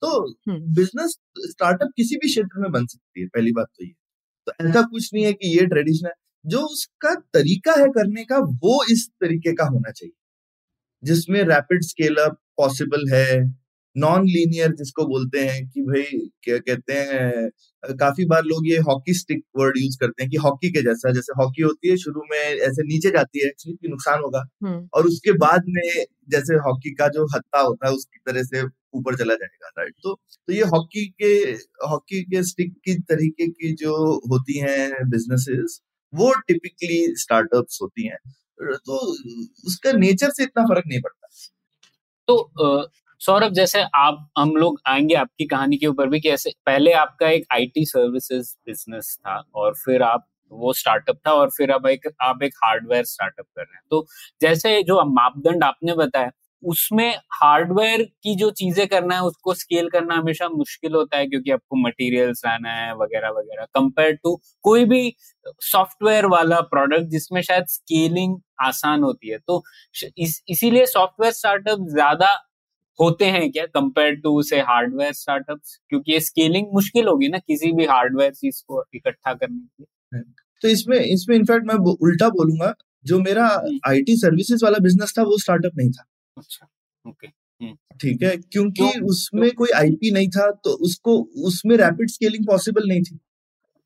तो 0.02 0.10
हम्म। 0.50 0.74
बिज़नेस 0.76 1.18
स्टार्टअप 1.50 1.90
किसी 1.98 2.16
भी 2.18 2.28
क्षेत्र 2.30 2.62
में 2.62 2.72
बन 2.72 2.86
सकती 2.88 3.22
है 3.22 3.28
पहली 3.28 3.52
बात 3.52 3.68
तो 3.70 3.86
ये। 3.86 3.92
तो 4.48 4.54
ऐसा 4.62 4.82
कुछ 4.84 5.10
नहीं 5.14 5.26
है 5.26 5.34
कि 5.34 5.58
ये 5.60 5.66
ट्रेडिशनल 5.68 6.12
जो 6.46 6.62
उसका 6.68 7.14
तरीका 7.34 7.74
है 7.74 7.88
करने 7.92 8.24
का 8.26 8.38
वो 8.64 8.84
इस 8.92 9.08
तरीके 9.22 9.54
का 9.56 9.66
होना 9.68 9.92
चाहिए। 9.92 10.14
जिसमें 11.04 11.44
रैपिड 11.46 11.84
स्केल 11.84 12.16
अप 12.26 12.38
पॉसिबल 12.58 13.10
है 13.14 13.28
नॉन 13.96 14.26
लीनियर 14.26 14.72
जिसको 14.74 15.06
बोलते 15.08 15.40
हैं 15.40 15.68
कि 15.70 15.82
भाई 15.82 16.04
क्या 16.44 16.58
कहते 16.58 16.94
हैं 16.94 17.50
काफ़ी 18.00 18.26
बार 18.26 18.44
लोग 18.44 18.68
ये 18.68 18.78
हॉकी 18.80 19.14
स्टिक 19.14 19.44
वर्ड 19.58 19.78
यूज़ 19.78 19.98
करते 20.02 20.24
हैं 20.24 20.30
कि 20.32 20.38
हॉकी 20.38 20.70
के 20.72 20.82
जैसा 20.82 21.12
जैसे 21.12 21.34
हॉकी 21.44 21.62
होती 21.62 21.90
है 21.90 21.98
शुरू 21.98 22.22
में 22.32 22.38
ऐसे 22.40 22.84
नीचे 22.84 23.10
जाती 23.10 23.40
है 23.40 23.48
एक्चुअली 23.48 23.76
कि 23.82 23.88
नुकसान 23.88 24.20
होगा। 24.24 24.44
हम्म। 24.66 24.90
और 24.94 25.08
उसके 25.08 25.32
बाद 25.38 25.64
में 25.70 26.06
जैसे 26.30 26.56
हॉकी 26.56 26.92
का 26.94 27.08
जो 27.08 27.26
हत्ता 27.36 27.60
होता 27.60 27.88
है 27.88 27.94
उसकी 27.94 28.20
तरह 28.32 28.44
से 28.44 28.64
ऊपर 28.94 29.16
चला 29.16 29.36
जाएगा 29.36 29.70
राइट 29.78 29.94
तो 30.04 30.14
तो 30.48 30.54
ये 30.54 30.62
हॉकी 30.64 31.06
के 31.22 31.34
हॉकी 31.88 32.22
के 32.24 32.44
स्टिक 32.44 32.74
की 32.86 32.96
तरीके 32.96 33.48
की 33.48 33.74
जो 33.76 33.96
होती 34.32 34.60
हैं 34.60 35.10
बिजनेसेस 35.10 35.82
वो 36.14 36.34
टिपिकली 36.48 37.16
स्टार्टअप्स 37.18 37.80
होती 37.82 38.08
हैं। 38.08 38.18
तो 38.64 38.98
उसका 39.68 39.92
नेचर 39.92 40.30
से 40.30 40.44
इतना 40.44 40.64
फ़र्क 40.66 40.84
नहीं 40.88 41.02
पड़ता। 41.02 41.28
तो 42.28 42.52
सौरभ 43.24 43.54
जैसे 43.54 43.82
आप 43.96 44.28
हम 44.38 44.56
लोग 44.56 44.80
आएँगे 44.88 45.16
आपकी 45.16 45.46
कहानी 45.46 45.78
के 45.78 45.88
ऊपर 45.88 46.08
भी 46.10 46.20
कि 46.20 46.30
ऐसे 46.30 46.52
पहले 46.66 46.92
आपका 46.94 47.30
एक 47.30 47.46
आईटी 47.54 47.86
सर्विसेज़ 47.86 48.54
बिज़नेस 48.68 49.16
था 49.20 49.42
और 49.56 49.74
फिर 49.76 50.04
आप 50.04 50.26
वो 50.52 50.74
स्टार्टअप 50.74 51.18
था 51.28 51.32
और 51.34 51.50
फिर 51.50 51.72
अब 51.72 51.88
एक 51.88 52.08
आप 52.22 52.44
एक 52.44 52.54
हार्डवेयर 52.64 53.04
स्टार्टअप 53.06 53.46
कर 53.48 53.62
रहे 53.62 53.76
हैं। 53.76 53.82
तो 53.90 54.06
जैसे 54.42 54.82
जो 54.84 55.04
मापदंड 55.12 55.64
आपने 55.64 55.94
बताया 55.96 56.32
उसमें 56.64 57.16
हार्डवेयर 57.34 58.02
की 58.24 58.36
जो 58.36 58.50
चीज़ें 58.52 58.88
करना 58.88 59.16
है 59.16 59.22
उसको 59.22 59.54
स्केल 59.54 59.90
करना 59.90 60.16
हमेशा 60.16 60.48
मुश्किल 60.50 60.94
होता 60.96 61.18
है 61.18 61.26
क्योंकि 61.28 61.52
आपको 61.52 61.76
मटेरियल्स 61.78 62.42
लाना 62.46 62.74
है 62.74 62.94
वगैरह 62.96 63.30
वगैरह। 63.32 63.66
कंपेयर 63.76 64.14
टू 64.24 64.36
कोई 64.64 64.86
भी 64.86 65.14
सॉफ्टवेयर 65.64 66.26
वाला 66.28 66.60
प्रोडक्ट 66.70 67.10
जिसमें 67.12 67.42
शायद 67.42 67.66
स्केलिंग 67.70 68.38
आसान 68.64 69.04
होती 69.04 69.30
है। 69.30 69.38
तो 69.38 69.64
इस, 70.18 70.42
इसीलिए 70.48 70.86
सॉफ्टवेयर 70.88 71.34
स्टार्टअप 71.34 71.88
ज़्यादा 71.90 72.34
होते 73.00 73.26
हैं 73.26 73.50
क्या 73.52 73.66
कंपेयर 73.66 74.16
टू 74.16 74.42
से 74.42 74.60
हार्डवेयर 74.62 75.14
स्टार्टअप्स 75.14 75.80
क्योंकि 75.90 76.12
ये 76.12 76.20
स्केलिंग 76.20 76.68
मुश्किल 76.74 77.08
होगी 77.08 77.28
ना 77.28 77.38
किसी 77.38 77.72
भी 77.72 77.86
हार्डवेयर 77.86 78.34
चीज़ 78.34 78.62
को 78.68 78.84
इकट्ठा 78.96 79.34
करने 79.34 79.60
के 79.60 79.84
लिए। 79.84 80.22
तो 80.62 80.68
इसमें 80.68 81.00
इसमें 81.00 81.36
इनफैक्ट 81.36 81.66
मैं 81.66 81.76
उल्टा 81.76 82.30
बोलूँगा 82.30 82.74
जो 83.06 83.20
मेरा 83.20 83.48
हम्म। 83.48 83.80
आईटी 83.88 84.16
सर्विसेज़ 84.18 84.64
वाला 84.66 84.78
बिज़नेस 84.80 85.14
था 85.18 85.24
वो 85.24 85.38
स्टार्टअप 85.38 85.78
नहीं 85.78 85.92
था। 85.92 86.06
अच्छा 86.38 86.68
ओके 87.06 87.28
ठीक 88.02 88.24
है 88.24 88.36
क्योंकि 88.38 88.90
क्यों? 88.90 89.06
उसमें 89.06 89.50
तो, 89.50 89.56
कोई 89.56 89.70
आईपी 89.76 90.12
नहीं 90.12 90.28
था 90.28 90.50
तो 90.64 90.70
उसको 90.86 91.18
उसमें 91.46 91.76
रैपिड 91.78 92.10
स्केलिंग 92.10 92.46
पॉसिबल 92.48 92.88
नहीं 92.88 93.02
थी। 93.02 93.20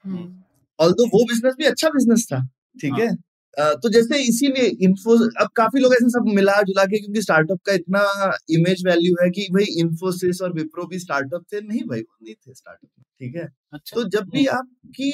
हम्म। 0.05 0.43
ऑल 0.79 0.91
वो 0.91 1.23
बिज़नेस 1.25 1.53
भी 1.57 1.65
अच्छा 1.65 1.89
बिज़नेस 1.89 2.27
था 2.33 2.41
ठीक 2.81 2.93
हाँ। 2.93 2.99
तो 3.57 3.89
जैसे 3.89 4.17
इसीलिए 4.23 4.65
इन्फो 4.85 5.15
अब 5.41 5.49
काफ़ी 5.55 5.79
लोग 5.81 5.93
ऐसे 5.93 6.09
सब 6.09 6.25
मिला 6.35 6.61
जुला 6.63 6.83
के 6.85 6.97
क्योंकि 6.99 7.21
स्टार्टअप 7.21 7.59
का 7.65 7.73
इतना 7.73 8.01
इमेज 8.51 8.83
वैल्यू 8.87 9.15
है 9.23 9.29
कि 9.31 9.47
भाई 9.53 9.65
इन्फोसिस 9.81 10.41
और 10.41 10.53
विप्रो 10.53 10.85
भी 10.87 10.99
स्टार्टअप 10.99 11.43
थे। 11.53 11.61
नहीं 11.61 11.81
भाई 11.89 11.99
वो 12.01 12.15
नहीं 12.23 12.35
थे 12.35 12.53
स्टार्टअप 12.53 12.89
ठीक 13.21 13.35
है? 13.35 13.47
अच्छा। 13.73 13.95
तो 13.95 14.07
जब 14.09 14.29
भी 14.29 14.45
आपकी 14.47 15.09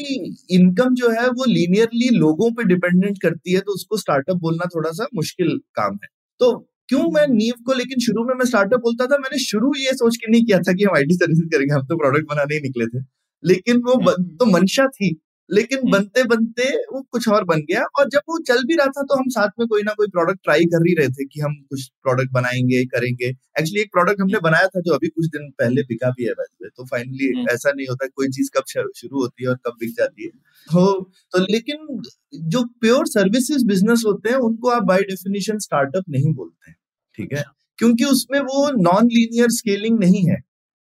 इनकम 0.55 0.95
जो 0.95 1.09
है 1.11 1.27
वो 1.29 1.45
लीनियरली 1.45 2.09
लोगों 2.17 2.51
पे 2.51 2.63
डिपेंडेंट 2.65 3.21
करती 3.21 3.53
है 3.53 3.59
तो 3.61 3.73
उसको 3.75 3.97
स्टार्टअप 3.97 4.37
बोलना 4.39 4.65
थोड़ा 4.75 4.91
सा 4.91 5.07
मुश्किल 5.15 5.57
काम 5.75 5.93
है। 6.03 6.07
तो 6.39 6.51
क्यों 6.89 7.09
मैं 7.11 7.27
नीव 7.29 7.53
को 7.65 7.73
लेकिन 7.73 7.99
शुरू 7.99 8.23
में 8.25 8.33
मैं 8.35 8.45
स्टार्टअप 8.45 8.79
बोलता 8.81 9.05
था 9.07 9.17
मैंने 9.17 9.39
शुरू 9.39 9.73
ये 9.77 9.93
सोच 9.95 10.17
के 10.17 10.31
नहीं 10.31 10.45
किया 10.45 10.59
था 10.59 10.73
कि 10.73 10.83
हम 10.83 10.95
आईटी 10.97 11.15
सर्विस 11.15 11.39
करेंगे 11.53 11.73
हम 11.73 11.85
तो 11.87 11.97
प्रोडक्ट 11.97 12.25
बनाने 12.29 12.55
ही 12.55 12.61
निकले 12.61 12.85
थे। 12.87 13.03
लेकिन 13.43 13.77
वो 13.83 13.95
तो 14.37 14.45
मंशा 14.45 14.87
थी। 14.87 15.09
लेकिन। 15.49 15.89
बनते 15.91 16.23
बनते 16.23 16.67
वो 16.87 17.01
कुछ 17.11 17.27
और 17.29 17.43
बन 17.43 17.59
गया 17.61 17.83
और 17.99 18.09
जब 18.09 18.21
वो 18.29 18.37
चल 18.43 18.63
भी 18.63 18.75
रहा 18.75 18.87
था 18.87 19.01
तो 19.03 19.15
हम 19.15 19.29
साथ 19.29 19.49
में 19.59 19.67
कोई 19.67 19.81
ना 19.83 19.93
कोई 19.93 20.07
प्रोडक्ट 20.07 20.39
ट्राई 20.43 20.65
कर 20.65 20.87
ही 20.87 20.93
रहे 20.95 21.09
थे 21.09 21.25
कि 21.25 21.39
हम 21.41 21.55
कुछ 21.69 21.87
प्रोडक्ट 22.03 22.31
बनाएँगे 22.33 22.83
करेंगे। 22.85 23.25
एक्चुअली 23.27 23.81
एक 23.81 23.91
प्रोडक्ट 23.91 24.21
हमने 24.21 24.39
बनाया 24.43 24.67
था 24.67 24.81
जो 24.81 24.93
अभी 24.93 25.07
कुछ 25.07 25.25
दिन 25.27 25.49
पहले 25.59 25.81
बिका 25.83 26.09
भी 26.09 26.25
है 26.25 26.31
वैसे 26.31 26.69
तो 26.69 26.85
फाइनली। 26.85 27.31
ऐसा 27.53 27.71
नहीं 27.71 27.87
होता 27.87 28.07
कोई 28.07 28.27
चीज़ 28.29 28.49
कब 28.57 28.63
शुरू 28.97 29.21
होती 29.21 29.43
है 29.43 29.49
और 29.49 29.57
कब 29.67 29.77
बिक 29.79 29.93
जाती 29.97 30.23
है। 30.23 30.29
तो 30.67 31.01
तो 31.33 31.39
लेकिन 31.51 32.01
जो 32.49 32.63
प्योर 32.81 33.07
सर्विसेज़ 33.07 33.65
बिज़नेस 33.67 34.03
होते 34.07 34.29
हैं 34.29 34.37
उनको 34.41 34.69
आप 34.69 34.83
बाई 34.83 35.01
डेफिनेशन 35.03 35.57
स्टार्टअप 35.59 36.03
नहीं 36.09 36.33
बोलते 36.33 36.69
हैं 36.71 36.75
ठीक 37.17 37.33
है? 37.33 37.43
क्योंकि 37.79 38.05
उसमें 38.05 38.39
वो 38.41 38.69
नॉन 38.83 39.07
लीनियर 39.07 39.49
स्केलिंग 39.51 39.99
नहीं 39.99 40.25
है। 40.29 40.37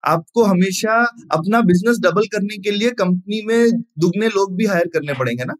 आपको 0.07 0.43
हमेशा 0.43 1.03
अपना 1.31 1.61
बिज़नेस 1.61 1.99
डबल 1.99 2.25
करने 2.25 2.57
के 2.57 2.71
लिए 2.71 2.89
कंपनी 2.91 3.41
में 3.45 3.71
दुगने 3.99 4.27
लोग 4.27 4.55
भी 4.55 4.65
हायर 4.65 4.87
करने 4.87 5.13
पड़ेंगे 5.13 5.43
ना? 5.45 5.53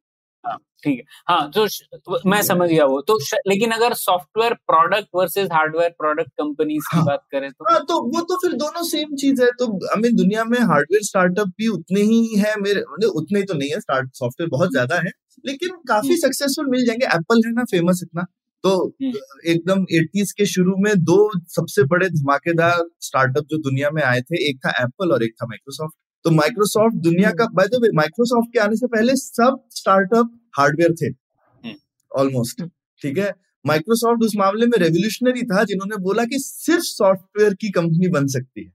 ठीक 0.83 0.97
है। 0.99 1.03
हाँ 1.27 1.51
तो 1.51 1.67
श- 1.67 1.81
मैं 2.25 2.41
समझ 2.41 2.69
गया 2.69 2.85
वो। 2.85 3.01
तो 3.01 3.19
श- 3.19 3.39
लेकिन 3.47 3.71
अगर 3.71 3.93
software 3.93 4.53
product 4.53 5.07
versus 5.15 5.49
hardware 5.53 5.89
product 5.89 6.29
companies 6.29 6.83
की 6.91 6.97
हाँ। 6.97 7.05
बात 7.05 7.23
करें 7.31 7.49
तो 7.51 7.65
हाँ 7.71 7.79
तो 7.85 7.97
वो 8.07 8.21
तो 8.21 8.35
फिर 8.35 8.53
दोनों 8.57 8.83
सेम 8.83 9.15
चीज़ 9.15 9.41
है। 9.43 9.49
तो 9.59 9.67
आई 9.87 10.01
मीन 10.01 10.15
दुनिया 10.15 10.43
में 10.43 10.59
हार्डवेयर 10.59 11.03
स्टार्टअप 11.03 11.47
भी 11.57 11.67
उतने 11.67 12.01
ही 12.01 12.35
है 12.37 12.55
मेरे 12.61 12.81
मतलब 12.81 13.09
उतने 13.15 13.39
ही 13.39 13.45
तो 13.45 13.53
नहीं 13.53 13.69
है। 13.69 13.79
स्टार्ट 13.79 14.09
सॉफ्टवेयर 14.13 14.49
बहुत 14.49 14.71
ज़्यादा 14.71 14.95
है 14.95 15.11
लेकिन 15.45 15.69
काफ़ी 15.87 16.07
हम्म। 16.07 16.17
सक्सेसफुल 16.17 16.69
मिल 16.69 16.85
जाएँगे। 16.85 17.05
एप्पल 17.05 17.41
है 17.45 17.51
ना 17.53 17.63
फ़ेमस 17.63 17.99
इतना। 18.03 18.25
तो 18.63 18.71
हम्म। 19.03 19.49
एकदम 19.51 19.85
एटीज 19.91 20.31
के 20.31 20.45
शुरू 20.45 20.75
में 20.77 20.93
दो 21.03 21.17
सबसे 21.47 21.83
बड़े 21.83 22.09
धमाकेदार 22.09 22.83
स्टार्टअप 23.01 23.45
जो 23.51 23.57
दुनिया 23.57 23.89
में 23.91 24.01
आए 24.03 24.21
थे 24.21 24.49
एक 24.49 24.57
था 24.65 24.69
एप्पल 24.83 25.11
और 25.11 25.23
एक 25.23 25.33
था 25.41 25.45
माइक्रोसॉफ्ट 25.45 25.95
तो 26.25 26.31
माइक्रोसॉफ्ट 26.31 26.95
दुनिया 27.03 27.29
का 27.31 27.45
बाय 27.53 27.67
द 27.67 27.79
वे 27.81 27.89
माइक्रोसॉफ्ट 27.95 28.53
के 28.53 28.59
आने 28.59 28.75
से 28.75 28.87
पहले 28.87 29.15
सब 29.15 29.59
स्टार्टअप 29.71 30.31
हार्डवेयर 30.59 30.93
थे। 30.93 31.07
हम्म। 31.07 31.75
Almost 32.11 32.61
hmm. 32.61 32.71
ठीक 33.01 33.17
है? 33.17 33.33
माइक्रोसॉफ्ट 33.65 34.23
उस 34.23 34.33
मामले 34.37 34.65
में 34.65 34.77
रेवोल्यूशनरी 34.77 35.41
था 35.43 35.63
जिन्होंने 35.63 35.97
बोला 36.03 36.23
कि 36.23 36.39
सिर्फ़ 36.39 36.83
सॉफ्टवेयर 36.83 37.53
की 37.53 37.69
कंपनी 37.69 38.07
बन 38.09 38.27
सकती 38.27 38.63
है। 38.63 38.71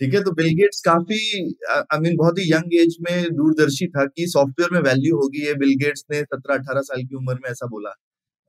ठीक 0.00 0.14
है? 0.14 0.22
तो 0.22 0.32
बिल 0.32 0.48
गेट्स 0.54 0.80
काफ़ी 0.84 1.18
आई 1.70 1.98
मीन 2.00 2.16
बहुत 2.16 2.38
ही 2.38 2.50
यंग 2.52 2.74
एज 2.74 2.96
में 3.02 3.34
दूरदर्शी 3.36 3.86
था 3.86 4.04
कि 4.06 4.26
सॉफ्टवेयर 4.28 4.74
में 4.74 4.80
वैल्यू 4.80 5.16
होगी 5.16 5.46
ये। 5.46 5.54
बिल 5.54 5.74
गेट्स 5.84 6.04
ने 6.12 6.22
सत्रह 6.22 6.54
अठारह 6.54 6.80
साल 6.80 7.02
की 7.02 7.16
उम्र 7.16 7.34
में 7.34 7.50
ऐसा 7.50 7.66
बोला। 7.66 7.94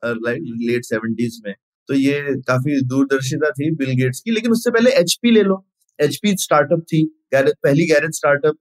लेट 0.03 0.85
सेवेंटीज 0.85 1.41
में। 1.45 1.53
तो 1.89 1.93
ये 1.93 2.21
काफ़ी 2.47 2.81
दूरदर्शिता 2.85 3.49
थी 3.51 3.69
बिल 3.75 3.91
गेट्स 3.95 4.19
की 4.19 4.31
लेकिन 4.31 4.51
उससे 4.51 4.71
पहले 4.71 4.91
एचपी 4.93 5.31
ले 5.31 5.41
लो। 5.43 5.63
एचपी 5.99 6.35
स्टार्टअप 6.37 6.81
थी। 6.83 7.03
गैरेज 7.33 7.53
पहली 7.63 7.85
गैरेज 7.87 8.15
स्टार्टअप 8.15 8.55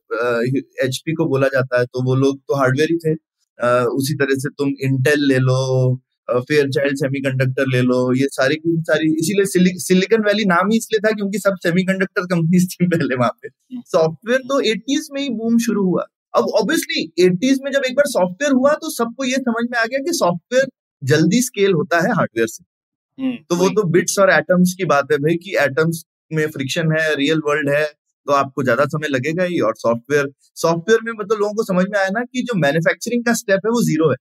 एचपी 0.84 1.12
को 1.12 1.26
बोला 1.28 1.46
जाता 1.48 1.78
है 1.78 1.84
तो 1.86 2.02
वो 2.04 2.14
लोग 2.16 2.38
तो 2.38 2.54
हार्डवेयर 2.54 2.88
ही 2.92 2.96
थे। 2.98 3.12
अ, 3.12 3.68
उसी 3.92 4.14
तरह 4.14 4.34
से 4.36 4.50
तुम 4.50 4.68
इंटेल 4.82 5.26
ले 5.28 5.38
लो 5.40 5.96
फेयर 6.28 6.68
चाइल्ड 6.70 6.96
सेमीकंडक्टर 6.96 7.66
ले 7.72 7.80
लो 7.82 7.98
ये 8.14 8.26
सारी 8.28 8.54
की 8.56 8.70
सारी 8.82 9.10
इसीलिए 9.14 9.74
सिलिकन 9.80 10.22
वैली 10.22 10.44
नाम 10.44 10.70
ही 10.70 10.78
इसलिए 10.78 11.00
था 11.00 11.12
क्योंकि 11.12 11.38
सब 11.38 11.56
सेमीकंडक्टर 11.62 12.22
कंपनीज़ 12.26 12.66
थी 12.68 12.86
पहले 12.86 13.16
वहाँ 13.16 13.36
पे। 13.42 13.48
सॉफ्टवेयर 13.86 14.40
तो 14.48 14.60
एटीज 14.70 15.08
में 15.12 15.20
ही 15.22 15.28
बूम 15.32 15.58
शुरू 15.58 15.82
हुआ। 15.82 16.06
अब 16.34 16.48
ऑब्वियसली 16.60 17.02
एटीज 17.18 17.60
में 17.64 17.70
जब 17.72 17.84
एक 17.86 17.94
बार 17.96 18.06
सॉफ्टवेयर 18.08 18.52
हुआ 18.52 18.72
तो 18.74 18.90
सबको 18.92 19.24
ये 19.24 19.36
समझ 19.40 19.64
में 19.70 19.78
आ 19.78 19.84
गया 19.84 19.98
कि 20.00 20.12
सॉफ्टवेयर 20.14 20.66
जल्दी 21.02 21.40
स्केल 21.42 21.72
होता 21.74 22.00
है 22.00 22.12
हार्डवेयर 22.14 22.46
से। 22.48 22.64
हम्म, 23.18 23.36
तो 23.40 23.56
वो 23.56 23.68
तो 23.70 23.82
बिट्स 23.90 24.18
और 24.18 24.30
एटम्स 24.30 24.74
की 24.78 24.84
बात 24.86 25.12
है 25.12 25.18
भाई 25.18 25.36
कि 25.38 25.56
एटम्स 25.60 26.04
में 26.30 26.46
फ्रिक्शन 26.50 26.92
है 26.92 27.14
रियल 27.16 27.40
वर्ल्ड 27.46 27.70
है 27.70 27.84
तो 27.84 28.32
आपको 28.34 28.62
ज़्यादा 28.62 28.84
समय 28.86 29.08
लगेगा 29.08 29.44
ही। 29.44 29.58
और 29.60 29.74
सॉफ्टवेयर 29.76 30.30
सॉफ्टवेयर 30.56 31.00
में 31.02 31.12
मतलब 31.12 31.38
लोगों 31.38 31.54
को 31.54 31.64
समझ 31.64 31.84
में 31.86 31.98
आया 32.00 32.08
ना 32.10 32.22
कि 32.22 32.42
जो 32.42 32.58
मैन्युफैक्चरिंग 32.58 33.24
का 33.24 33.32
स्टेप 33.34 33.66
है 33.66 33.70
वो 33.70 33.82
ज़ीरो 33.84 34.10
है। 34.10 34.16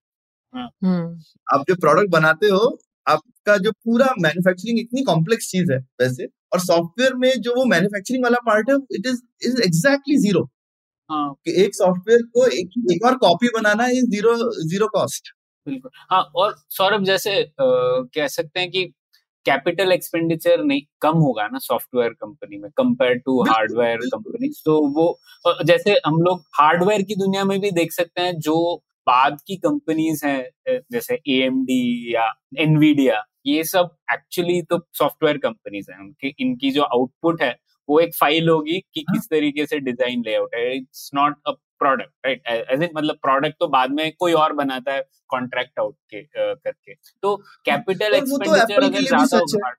आप 1.47 1.63
जो 1.69 1.75
प्रोडक्ट 1.77 2.09
बनाते 2.11 2.47
हो 2.49 2.77
आपका 3.07 3.55
जो 3.57 3.71
पूरा 3.73 4.05
मैन्युफैक्चरिंग 4.19 4.79
इतनी 4.79 5.01
कॉम्प्लेक्स 5.03 5.49
चीज़ 5.49 5.71
है 5.71 5.77
वैसे 6.01 6.25
और 6.25 6.59
सॉफ्टवेयर 6.61 7.15
में 7.15 7.31
जो 7.39 7.55
वो 7.55 7.65
मैन्युफैक्चरिंग 7.65 8.23
वाला 8.23 8.37
पार्ट 8.45 8.69
है 8.69 8.75
it 8.91 9.07
is 9.07 9.21
is 9.43 9.61
exactly 9.63 10.17
zero 10.19 10.43
हाँ। 11.09 11.33
कि 11.45 11.51
एक 11.63 11.75
सॉफ्टवेयर 11.75 12.21
को 12.27 12.45
एक, 12.47 12.69
एक 12.91 13.05
और 13.05 13.17
कॉपी 13.17 13.49
बनाना 13.55 13.87
इज़ 13.89 14.05
ज़ीरो 14.11 14.35
ज़ीरो 14.63 14.87
कॉस्ट 14.93 15.33
बिल्कुल। 15.67 15.91
हाँ 16.11 16.21
और 16.35 16.55
सौरभ 16.71 17.03
जैसे 17.05 17.43
कह 17.61 18.27
सकते 18.27 18.59
हैं 18.59 18.69
कि 18.71 18.83
कैपिटल 19.45 19.91
एक्सपेंडिचर 19.91 20.63
नहीं 20.63 20.81
कम 21.01 21.17
होगा 21.19 21.47
ना 21.47 21.59
सॉफ्टवेयर 21.59 22.09
कंपनी 22.13 22.57
में 22.57 22.69
कंपेयर 22.77 23.17
टू 23.25 23.41
हार्डवेयर 23.43 23.97
कंपनी। 24.05 24.49
तो 24.65 24.79
वो 24.95 25.17
जैसे 25.65 25.91
हम 26.05 26.21
लोग 26.23 26.41
हार्डवेयर 26.59 27.01
की 27.03 27.15
दुनिया 27.15 27.43
में 27.45 27.59
भी 27.61 27.71
देख 27.71 27.91
सकते 27.93 28.21
हैं 28.21 28.39
जो 28.41 28.55
बाद 29.07 29.37
की 29.47 29.55
कंपनीज़ 29.57 30.25
हैं 30.25 30.79
जैसे 30.91 31.15
ए 31.15 31.49
या 32.13 32.31
एनवीडिया 32.59 33.23
ये 33.47 33.63
सब 33.65 33.89
एक्चुअली 34.13 34.61
तो 34.63 34.79
सॉफ्टवेयर 34.97 35.37
कंपनीज़ 35.39 35.91
हैं 35.91 35.99
उनकी 35.99 36.33
इनकी 36.41 36.71
जो 36.71 36.83
आउटपुट 36.83 37.41
है 37.41 37.55
वो 37.89 37.99
एक 37.99 38.15
फ़ाइल 38.15 38.49
होगी 38.49 38.79
कि 38.93 39.01
हाँ। 39.01 39.15
किस 39.15 39.27
तरीके 39.29 39.65
से 39.65 39.79
डिज़ाइन 39.81 40.23
लेआउट 40.25 40.55
है। 40.55 40.75
It's 40.77 41.09
not 41.15 41.35
a 41.47 41.51
product 41.81 42.25
right 42.25 42.41
as 42.47 42.81
in 42.83 42.89
मतलब 42.95 43.15
प्रोडक्ट 43.21 43.55
तो 43.59 43.67
बाद 43.69 43.91
में 43.91 44.11
कोई 44.19 44.33
और 44.33 44.53
बनाता 44.53 44.93
है 44.93 45.01
कॉन्ट्रैक्ट 45.29 45.79
आउट 45.79 45.95
के 46.13 46.21
करके। 46.33 46.93
तो 46.93 47.35
कैपिटल 47.65 48.09
तो 48.09 48.15
एक्सपेंडिचर 48.15 48.79
के 48.79 48.85
अगर 48.85 49.01
ज़्यादा 49.01 49.37
है। 49.65 49.73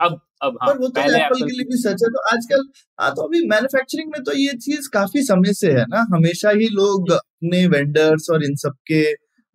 अब 0.00 0.20
अब 0.42 0.58
हाँ 0.62 0.68
पर 0.68 0.78
वो 0.78 0.88
तो 0.88 1.00
एप्पल 1.00 1.38
के 1.38 1.50
लिए 1.50 1.64
भी 1.64 1.76
सच 1.76 2.02
है। 2.02 2.08
तो 2.10 2.22
आजकल 2.30 2.64
हाँ 2.98 3.10
तो 3.14 3.22
अभी 3.22 3.46
मैन्युफैक्चरिंग 3.48 4.10
में 4.12 4.22
तो 4.24 4.32
ये 4.32 4.52
चीज़ 4.58 4.88
काफ़ी 4.92 5.22
समय 5.22 5.52
से 5.54 5.70
है 5.72 5.84
ना। 5.88 6.04
हमेशा 6.14 6.50
ही 6.52 6.68
लोग 6.72 7.10
अपने 7.12 7.66
वेंडर्स 7.68 8.28
और 8.30 8.44
इन 8.44 8.56
सब 8.56 8.74
के 8.86 9.02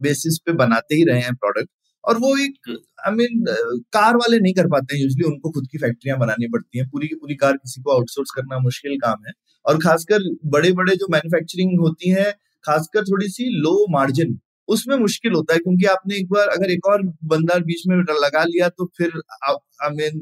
बेसिस 0.01 0.37
पे 0.45 0.51
बनाते 0.55 0.95
ही 0.95 1.03
रहे 1.03 1.19
हैं 1.19 1.33
प्रोडक्ट 1.35 1.69
और 2.03 2.17
वो 2.19 2.35
एक 2.37 2.69
I 2.69 3.11
I 3.11 3.15
mean 3.15 3.39
mean, 3.39 3.83
car 3.93 4.15
वाले 4.17 4.39
नहीं 4.39 4.53
कर 4.53 4.67
पाते 4.67 4.95
हैं। 4.95 5.01
यूजली 5.03 5.23
उनको 5.25 5.49
खुद 5.51 5.67
की 5.71 5.77
फैक्ट्रियाँ 5.77 6.17
बनानी 6.19 6.47
पड़ती 6.53 6.79
हैं। 6.79 6.87
पूरी 6.89 7.07
की 7.07 7.15
पूरी 7.15 7.35
कार 7.35 7.53
किसी 7.57 7.81
को 7.81 7.91
आउटसोर्स 7.91 8.31
करना 8.35 8.59
मुश्किल 8.59 8.97
काम 8.99 9.25
है। 9.27 9.33
और 9.65 9.77
खासकर 9.79 10.23
बड़े 10.51 10.71
बड़े 10.73 10.95
जो 10.95 11.07
मैन्युफैक्चरिंग 11.11 11.79
होती 11.81 12.09
है 12.11 12.31
खासकर 12.65 13.03
थोड़ी 13.05 13.27
सी 13.29 13.45
लो 13.61 13.75
मार्जिन 13.91 14.39
उसमें 14.67 14.95
मुश्किल 14.97 15.33
होता 15.33 15.53
है। 15.53 15.59
क्योंकि 15.59 15.85
आपने 15.87 16.15
एक 16.17 16.27
बार 16.31 16.47
अगर 16.49 16.71
एक 16.71 16.85
और 16.87 17.03
बंदा 17.25 17.57
बीच 17.67 17.83
में 17.87 17.95
लगा 17.97 18.43
लिया 18.45 18.69
तो 18.71 18.85
फिर 18.97 19.21
आई 19.45 19.89
मीन 19.97 20.19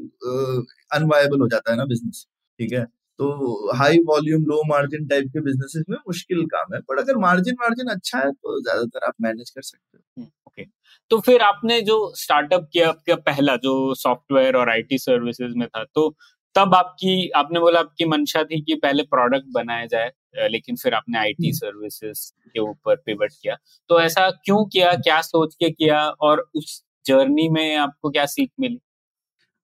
अनवायबल 0.92 1.40
हो 1.40 1.48
जाता 1.48 1.70
है 1.72 1.76
ना 1.78 1.84
बिज़नेस 1.86 2.26
ठीक 2.58 2.72
है? 2.72 2.86
तो 3.20 3.72
high 3.76 3.98
volume 4.06 4.42
low 4.46 4.62
margin 4.68 5.06
type 5.08 5.26
के 5.32 5.40
बिजनेसेस 5.42 5.84
में 5.90 5.96
मुश्किल 5.98 6.44
काम 6.48 6.74
है 6.74 6.80
पर 6.82 6.98
अगर 6.98 7.18
मार्जिन 7.20 7.54
मार्जिन 7.60 7.88
अच्छा 7.92 8.18
है 8.18 8.30
तो 8.32 8.60
ज़्यादातर 8.62 9.06
आप 9.06 9.14
मैनेज 9.22 9.50
कर 9.50 9.62
सकते 9.62 9.98
हो। 9.98 10.24
ओके 10.48 10.64
तो 11.10 11.20
फिर 11.22 11.42
आपने 11.42 11.80
जो 11.82 11.96
स्टार्टअप 12.16 12.68
किया 12.72 12.88
आपका 12.88 13.14
पहला 13.24 13.56
जो 13.58 13.74
सॉफ्टवेयर 13.96 14.56
और 14.56 14.70
आईटी 14.70 14.98
सर्विसेज़ 15.00 15.54
में 15.56 15.66
था 15.68 15.84
तो 15.86 16.08
तब 16.54 16.74
आपकी 16.74 17.28
आपने 17.36 17.60
बोला 17.60 17.80
आपकी 17.80 18.04
मंशा 18.06 18.42
थी 18.44 18.60
कि 18.62 18.74
पहले 18.78 19.02
प्रोडक्ट 19.06 19.46
बनाया 19.54 19.86
जाए 19.88 20.48
लेकिन 20.48 20.76
फिर 20.76 20.94
आपने 20.94 21.18
आईटी। 21.18 21.52
सर्विसेज़ 21.54 22.20
के 22.46 22.60
ऊपर 22.60 22.96
पिवट 22.98 23.32
किया। 23.34 23.56
तो 23.90 24.00
ऐसा 24.00 24.28
क्यों 24.44 24.64
किया 24.66 24.92
क्या 24.98 25.20
सोच 25.22 25.54
के 25.56 25.70
किया 25.72 26.00
और 26.22 26.44
उस 26.56 26.82
जर्नी 27.04 27.48
में 27.50 27.76
आपको 27.78 28.10
क्या 28.10 28.26
सीख 28.28 28.50
मिली? 28.60 28.78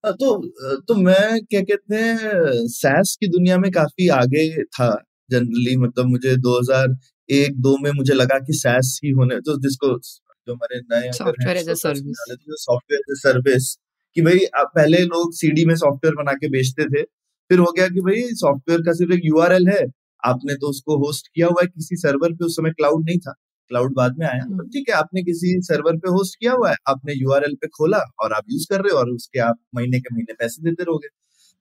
तो 0.03 0.47
तो 0.79 0.95
मैं 0.95 1.45
क्या 1.45 1.61
कहते 1.61 1.95
हैं 1.95 2.67
सैस 2.67 3.17
की 3.21 3.27
दुनिया 3.27 3.57
में 3.57 3.71
काफ़ी 3.71 4.07
आगे 4.07 4.63
था 4.63 4.89
जनरली 5.31 5.75
मतलब 5.77 6.05
मुझे 6.05 6.35
2001 6.35 7.55
दो 7.57 7.77
में 7.77 7.91
मुझे 7.91 8.13
लगा 8.13 8.39
कि 8.39 8.53
सैस 8.53 8.99
ही 9.03 9.09
होने 9.11 9.39
तो 9.39 9.57
जिसको 9.61 9.87
जो 9.87 10.53
हमारे 10.53 10.79
नए 10.79 11.11
सॉफ्टवेयर 11.11 11.57
एज 11.57 13.11
ए 13.11 13.15
सर्विस 13.15 13.77
कि 14.15 14.21
भाई 14.21 14.39
पहले 14.55 14.97
लोग 14.97 15.33
सीडी 15.33 15.65
में 15.65 15.75
सॉफ्टवेयर 15.75 16.15
बना 16.15 16.33
के 16.33 16.49
बेचते 16.49 16.85
थे 16.85 17.03
फिर 17.49 17.59
हो 17.59 17.71
गया 17.71 17.87
कि 17.87 18.01
भाई 18.01 18.21
सॉफ्टवेयर 18.21 18.81
का 18.81 18.93
सिर्फ़ 18.93 19.13
एक 19.13 19.21
यूआरएल 19.23 19.67
है 19.67 19.85
आपने 20.25 20.55
तो 20.55 20.67
उसको 20.67 20.97
होस्ट 21.05 21.27
किया 21.35 21.47
हुआ 21.47 21.61
है 21.61 21.67
किसी 21.67 21.95
सर्वर 21.95 22.33
पे 22.33 22.45
उस 22.45 22.55
समय 22.55 22.69
क्लाउड 22.69 23.05
नहीं 23.05 23.19
था। 23.19 23.33
क्लाउड 23.69 23.93
बाद 23.93 24.17
में 24.19 24.25
आया 24.25 24.43
हम्म। 24.43 24.57
तो 24.57 24.63
ठीक 24.67 24.89
है 24.89 24.95
आपने 24.95 25.23
किसी 25.23 25.55
सर्वर 25.63 25.97
पे 25.97 26.09
होस्ट 26.09 26.39
किया 26.39 26.53
हुआ 26.53 26.69
है 26.69 26.75
आपने 26.87 27.13
यूआरएल 27.13 27.55
पे 27.55 27.67
खोला 27.69 27.99
और 28.19 28.33
आप 28.33 28.43
यूज़ 28.49 28.65
कर 28.69 28.81
रहे 28.81 28.93
हो 28.93 28.99
और 28.99 29.09
उसके 29.11 29.39
आप 29.41 29.59
महीने 29.75 29.99
के 29.99 30.15
महीने 30.15 30.33
पैसे 30.35 30.63
देते 30.63 30.83
रहोगे 30.83 31.07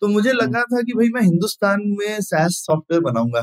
तो 0.03 0.09
मुझे 0.09 0.33
लगा 0.33 0.63
था 0.67 0.83
कि 0.83 0.93
भाई 0.93 1.09
मैं 1.11 1.23
हिंदुस्तान 1.23 1.83
में 1.99 2.21
सैस 2.23 2.63
सॉफ्टवेयर 2.67 3.03
बनाऊँगा 3.03 3.43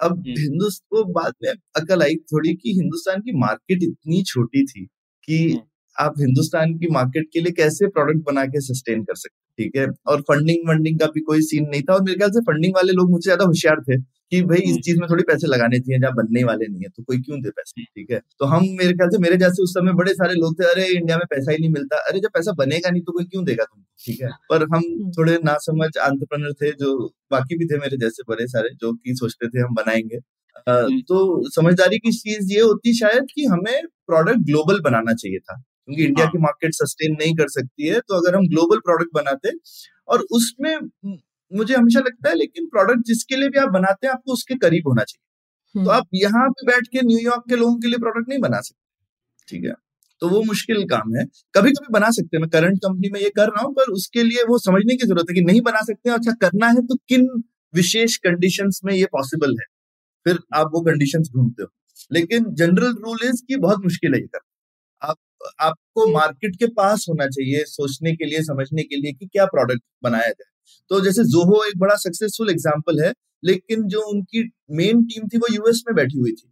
अब 0.00 0.12
हम्म। 0.12 0.38
हिंदुस्तान 0.38 0.96
को 0.96 1.04
बाद 1.12 1.34
में 1.44 1.50
अकल 1.76 2.02
आई 2.02 2.14
थोड़ी 2.32 2.54
कि 2.54 2.72
हिंदुस्तान 2.74 3.20
की 3.20 3.38
मार्केट 3.38 3.82
इतनी 3.82 4.22
छोटी 4.24 4.64
थी 4.64 4.84
कि 5.28 5.38
हम्म। 5.44 5.62
आप 5.96 6.14
हिंदुस्तान 6.20 6.74
की 6.78 6.88
मार्केट 6.90 7.28
के 7.32 7.40
लिए 7.40 7.52
कैसे 7.52 7.86
प्रोडक्ट 7.88 8.24
बना 8.26 8.44
के 8.46 8.60
सस्टेन 8.60 9.02
कर 9.04 9.14
सकते 9.14 9.40
ठीक 9.58 9.76
है? 9.76 9.86
और 10.06 10.20
फंडिंग 10.20 10.68
वंडिंग 10.68 10.98
का 11.00 11.06
भी 11.06 11.20
कोई 11.20 11.40
सीन 11.42 11.68
नहीं 11.68 11.82
था 11.82 11.94
और 11.94 12.02
मेरे 12.02 12.16
ख्याल 12.18 12.30
से 12.30 12.40
फंडिंग 12.40 12.74
वाले 12.74 12.92
लोग 12.92 13.10
मुझसे 13.10 13.28
ज़्यादा 13.28 13.44
होशियार 13.44 13.80
थे 13.80 13.96
कि 14.32 14.40
भाई 14.42 14.58
इस 14.58 14.70
हम्म। 14.70 14.80
चीज़ 14.80 14.98
में 15.00 15.08
थोड़ी 15.10 15.22
पैसे 15.22 15.46
लगाने 15.46 15.78
चाहिए 15.80 16.00
जहाँ 16.00 16.12
बनने 16.14 16.44
वाले 16.44 16.66
नहीं 16.66 16.82
है 16.82 16.88
तो 16.88 17.02
कोई 17.02 17.18
क्यों 17.18 17.40
दे 17.40 17.50
पैसे? 17.50 17.84
ठीक 17.84 18.10
है? 18.10 18.20
तो 18.38 18.46
हम 18.46 18.64
मेरे 18.78 18.92
ख्याल 18.92 19.08
से 19.10 19.18
मेरे 19.18 19.36
जैसे 19.36 19.62
उस 19.62 19.74
समय 19.74 19.92
बड़े 19.92 20.14
सारे 20.14 20.34
लोग 20.34 20.58
थे 20.60 20.64
अरे 20.64 20.86
इंडिया 20.86 21.16
में 21.16 21.26
पैसा 21.30 21.52
ही 21.52 21.58
नहीं 21.58 21.70
मिलता 21.70 21.96
अरे 22.08 22.20
जब 22.20 22.28
पैसा 22.34 22.52
बनेगा 22.52 22.90
नहीं 22.90 23.02
तो 23.02 23.12
कोई 23.12 23.24
क्यों 23.24 23.44
देगा 23.44 23.64
तुमको? 23.64 23.86
ठीक 24.06 24.22
है? 24.22 24.30
पर 24.50 24.62
हम 24.74 25.10
थोड़े 25.10 25.38
नासमझ 25.44 25.90
आंट्रप्रनर 25.98 26.52
थे 26.52 26.70
जो 26.72 26.96
बाकी 27.30 27.58
भी 27.58 27.66
थे 27.66 27.78
मेरे 27.78 27.96
जैसे 27.96 28.22
बड़े 28.28 28.46
सारे 28.46 28.68
जो 28.80 28.92
कि 28.92 29.14
सोचते 29.14 29.48
थे 29.48 29.60
हम 29.60 29.74
बनाएँगे। 29.74 30.18
तो 31.02 31.50
समझदारी 31.50 31.98
की 31.98 32.12
चीज़ 32.12 32.52
ये 32.52 32.60
होती 32.60 32.94
शायद 32.94 33.26
कि 33.34 33.44
हमें 33.44 33.82
प्रोडक्ट 34.06 34.38
ग्लोबल 34.38 34.80
बनाना 34.80 35.14
चाहिए 35.14 35.38
था। 35.38 35.62
क्योंकि 35.88 36.04
इंडिया 36.04 36.26
हाँ। 36.26 36.32
की 36.32 36.38
मार्केट 36.38 36.74
सस्टेन 36.74 37.16
नहीं 37.20 37.34
कर 37.36 37.48
सकती 37.50 37.88
है 37.88 38.00
तो 38.00 38.16
अगर 38.16 38.36
हम 38.36 38.48
ग्लोबल 38.48 38.78
प्रोडक्ट 38.80 39.10
बनाते 39.14 39.50
और 40.08 40.24
उसमें 40.32 40.76
मुझे 41.52 41.74
हमेशा 41.74 42.00
लगता 42.00 42.28
है 42.30 42.34
लेकिन 42.36 42.66
प्रोडक्ट 42.68 43.06
जिसके 43.06 43.36
लिए 43.36 43.48
भी 43.48 43.58
आप 43.58 43.68
बनाते 43.70 44.06
हैं 44.06 44.12
आपको 44.14 44.32
उसके 44.32 44.54
करीब 44.58 44.88
होना 44.88 45.02
चाहिए। 45.04 45.84
तो 45.84 45.90
आप 45.90 46.06
यहाँ 46.14 46.48
पे 46.50 46.66
बैठ 46.66 46.86
के 46.88 47.02
न्यूयॉर्क 47.06 47.44
के 47.50 47.56
लोगों 47.56 47.76
के 47.80 47.88
लिए 47.88 47.98
प्रोडक्ट 47.98 48.28
नहीं 48.28 48.38
बना 48.40 48.60
सकते 48.60 48.92
ठीक 49.48 49.64
है? 49.64 49.74
तो 50.22 50.28
वो 50.28 50.42
मुश्किल 50.44 50.84
काम 50.88 51.14
है। 51.16 51.24
कभी 51.54 51.70
कभी 51.72 51.92
बना 51.92 52.10
सकते 52.12 52.36
हैं 52.36 52.40
मैं 52.42 52.50
करंट 52.50 52.78
कंपनी 52.78 53.10
में 53.10 53.20
ये 53.20 53.30
कर 53.36 53.48
रहा 53.48 53.64
हूँ 53.64 53.72
पर 53.74 53.92
उसके 53.92 54.22
लिए 54.22 54.44
वो 54.48 54.58
समझने 54.60 54.96
की 54.96 55.06
ज़रूरत 55.06 55.26
है 55.30 55.34
कि 55.34 55.42
नहीं 55.42 55.60
बना 55.62 55.80
सकते 55.82 56.10
हैं 56.10 56.16
अच्छा 56.18 56.32
करना 56.42 56.68
है 56.68 56.86
तो 56.86 56.96
किन 57.08 57.28
विशेष 57.74 58.16
कंडीशन 58.26 58.70
में 58.84 58.94
ये 58.94 59.06
पॉसिबल 59.12 59.56
है? 59.60 59.66
फिर 60.26 60.38
आप 60.54 60.70
वो 60.74 60.80
कंडीशन 60.82 61.22
ढूंढते 61.34 61.62
हो। 61.62 61.68
लेकिन 62.10 62.44
जनरल 62.56 62.94
रूल 63.04 63.18
इज़ 63.24 63.42
कि 63.48 63.56
बहुत 63.58 63.84
मुश्किल 63.84 64.14
है 64.14 64.20
ये 64.20 64.26
करना। 64.28 64.48
आप 65.02 65.16
आपको 65.60 66.06
मार्केट 66.12 66.56
के 66.56 66.66
पास 66.72 67.06
होना 67.08 67.26
चाहिए, 67.26 67.64
सोचने 67.64 68.12
के 68.12 68.24
लिए, 68.24 68.42
समझने 68.42 68.82
के 68.82 68.96
लिए 68.96 69.12
कि 69.12 69.26
क्या 69.26 69.44
प्रोडक्ट 69.46 69.82
बनाया 70.02 70.28
जाए। 70.28 70.50
तो 70.90 71.00
जैसे 71.00 71.24
जोहो 71.26 71.64
एक 71.64 71.78
बड़ा 71.78 71.94
सक्सेसफुल 71.98 72.50
एग्ज़ाम्पल 72.50 73.02
है, 73.02 73.12
लेकिन 73.44 73.82
जो 73.88 74.00
उनकी 74.10 74.42
मेन 74.72 75.02
टीम 75.04 75.28
थी 75.28 75.38
वो 75.38 75.54
यूएस 75.54 75.82
में 75.88 75.94
बैठी 75.96 76.18
हुई 76.18 76.32
थी। 76.32 76.48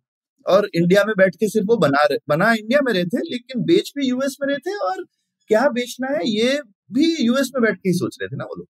और 0.46 0.68
इंडिया 0.74 1.04
में 1.04 1.14
बैठ 1.18 1.34
के 1.36 1.48
सिर्फ़ 1.48 1.66
वो 1.66 1.76
बना 1.76 2.04
रहे, 2.04 2.18
बना 2.28 2.52
इंडिया 2.52 2.80
में 2.82 2.92
रहे 2.92 3.04
थे, 3.04 3.20
लेकिन 3.30 3.62
बेच 3.64 3.92
भी 3.96 4.08
यूएस 4.08 4.36
में 4.42 4.48
रहे 4.48 4.58
थे 4.58 4.76
और 4.84 5.04
क्या 5.50 5.68
बेचना 5.70 6.08
है 6.08 6.28
ये 6.28 6.60
भी 6.92 7.14
यूएस 7.24 7.50
में 7.54 7.62
बैठ 7.62 7.76
के 7.76 7.88
ही 7.88 7.94
सोच 7.94 8.16
रहे 8.20 8.28
थे 8.28 8.36
ना 8.36 8.44
वो 8.44 8.54
लोग। 8.56 8.66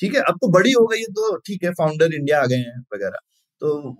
ठीक 0.00 0.14
है, 0.14 0.20
अब 0.20 0.36
तो 0.36 0.48
बड़ी 0.52 0.72
हो 0.72 0.86
गई 0.86 0.98
है 0.98 1.06
तो 1.12 1.36
ठीक 1.38 1.64
है 1.64 1.70
फाउंडर 1.72 2.14
इंडिया 2.14 2.42
आ 2.42 2.46
गए 2.46 2.56
हैं 2.56 2.78
वगैरह। 2.94 3.18
तो 3.62 3.92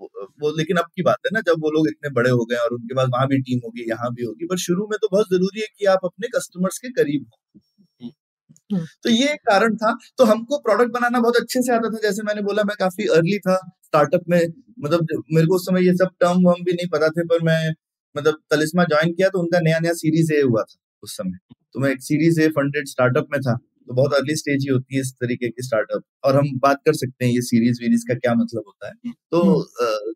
वो- 0.43 0.59
लेकिन 0.59 0.77
अब 0.77 0.85
की 0.85 1.03
बात 1.03 1.17
है 1.27 1.31
ना 1.35 1.41
जब 1.41 1.53
वो 1.53 1.71
लोग 1.71 1.89
इतने 1.89 2.11
बड़े 2.11 2.31
हो 2.31 2.45
गए 2.45 2.57
और 2.57 2.69
उनके 2.71 2.95
पास 2.95 3.07
वहाँ 3.09 3.27
भी 3.27 3.39
टीम 3.39 3.61
होगी 3.65 3.89
यहाँ 3.89 4.15
भी 4.15 4.25
होगी 4.25 4.47
पर 4.47 4.59
शुरू 4.59 4.89
में 4.91 4.99
तो 5.03 5.09
बहुत 5.13 5.27
ज़रूरी 5.27 5.61
है 5.61 5.67
कि 5.79 5.85
आप 5.85 5.99
अपने 6.05 6.29
कस्टमर्स 6.29 6.79
के 6.79 6.89
करीब 6.89 7.27
हो। 7.29 7.69
हम्म। 8.03 8.85
तो 9.03 9.11
ये 9.11 9.25
एक 9.25 9.41
कारण 9.41 9.77
था। 9.77 9.99
तो 10.19 10.25
हमको 10.25 10.59
प्रोडक्ट 10.59 10.91
बनाना 10.91 11.21
बहुत 11.21 11.37
अच्छे 11.37 11.63
से 11.63 11.73
आता 11.73 11.89
था। 11.89 11.99
जैसे 12.03 12.23
मैंने 12.23 12.43
बोला 12.43 12.63
मैं 12.65 12.77
काफ़ी 12.81 13.05
अर्ली 13.05 13.39
था 13.39 13.57
स्टार्टअप 13.85 14.21
में। 14.29 14.47
मतलब 14.81 15.07
मेरे 15.33 15.47
को 15.47 15.55
उस 15.55 15.63
समय 15.63 15.87
ये 15.87 15.95
सब 15.95 16.09
टर्म 16.21 16.43
वर्म 16.45 16.65
भी 16.65 16.73
नहीं 16.73 16.89
पता 16.89 17.09
थे 17.09 17.25
पर 17.25 17.43
मैं 17.43 17.75
मतलब 18.17 18.39
तलिस्मा 18.51 18.85
ज्वाइन 18.85 19.13
किया 19.13 19.29
तो 19.29 19.39
उनका 19.39 19.61
नया 19.61 19.79
नया 19.79 19.93
सीरीज़ 19.93 20.33
ए 20.33 20.41
हुआ 20.41 20.63
था 20.63 20.81
उस 21.03 21.17
समय। 21.17 21.55
तो 21.73 21.81
मैं 21.81 21.91
एक 21.91 22.03
सीरीज़ 22.03 22.41
ए 22.41 22.49
फंडेड 22.49 22.89
स्टार्टअप 22.89 23.27
में 23.33 23.41
था। 23.41 23.59
तो 23.83 23.95
बहुत 23.95 24.15
अर्ली 24.15 24.35
स्टेज 24.37 24.63
ही 24.63 24.69
होती 24.69 24.95
है 24.95 25.01
इस 25.01 25.13
तरीके 25.15 25.49
की 25.49 25.63
स्टार्टअप 25.63 26.03
और 26.25 26.37
हम 26.37 26.49
बात 26.59 26.79
कर 26.87 26.93
सकते 26.95 27.25
हैं 27.25 27.33
ये 27.33 27.41
सीरीज़ 27.43 27.81
वीरीज 27.83 28.05
का 28.09 28.15
क्या 28.17 28.35
मतलब 28.35 28.63
होता 28.67 28.89
है। 28.89 29.13
तो 29.33 29.41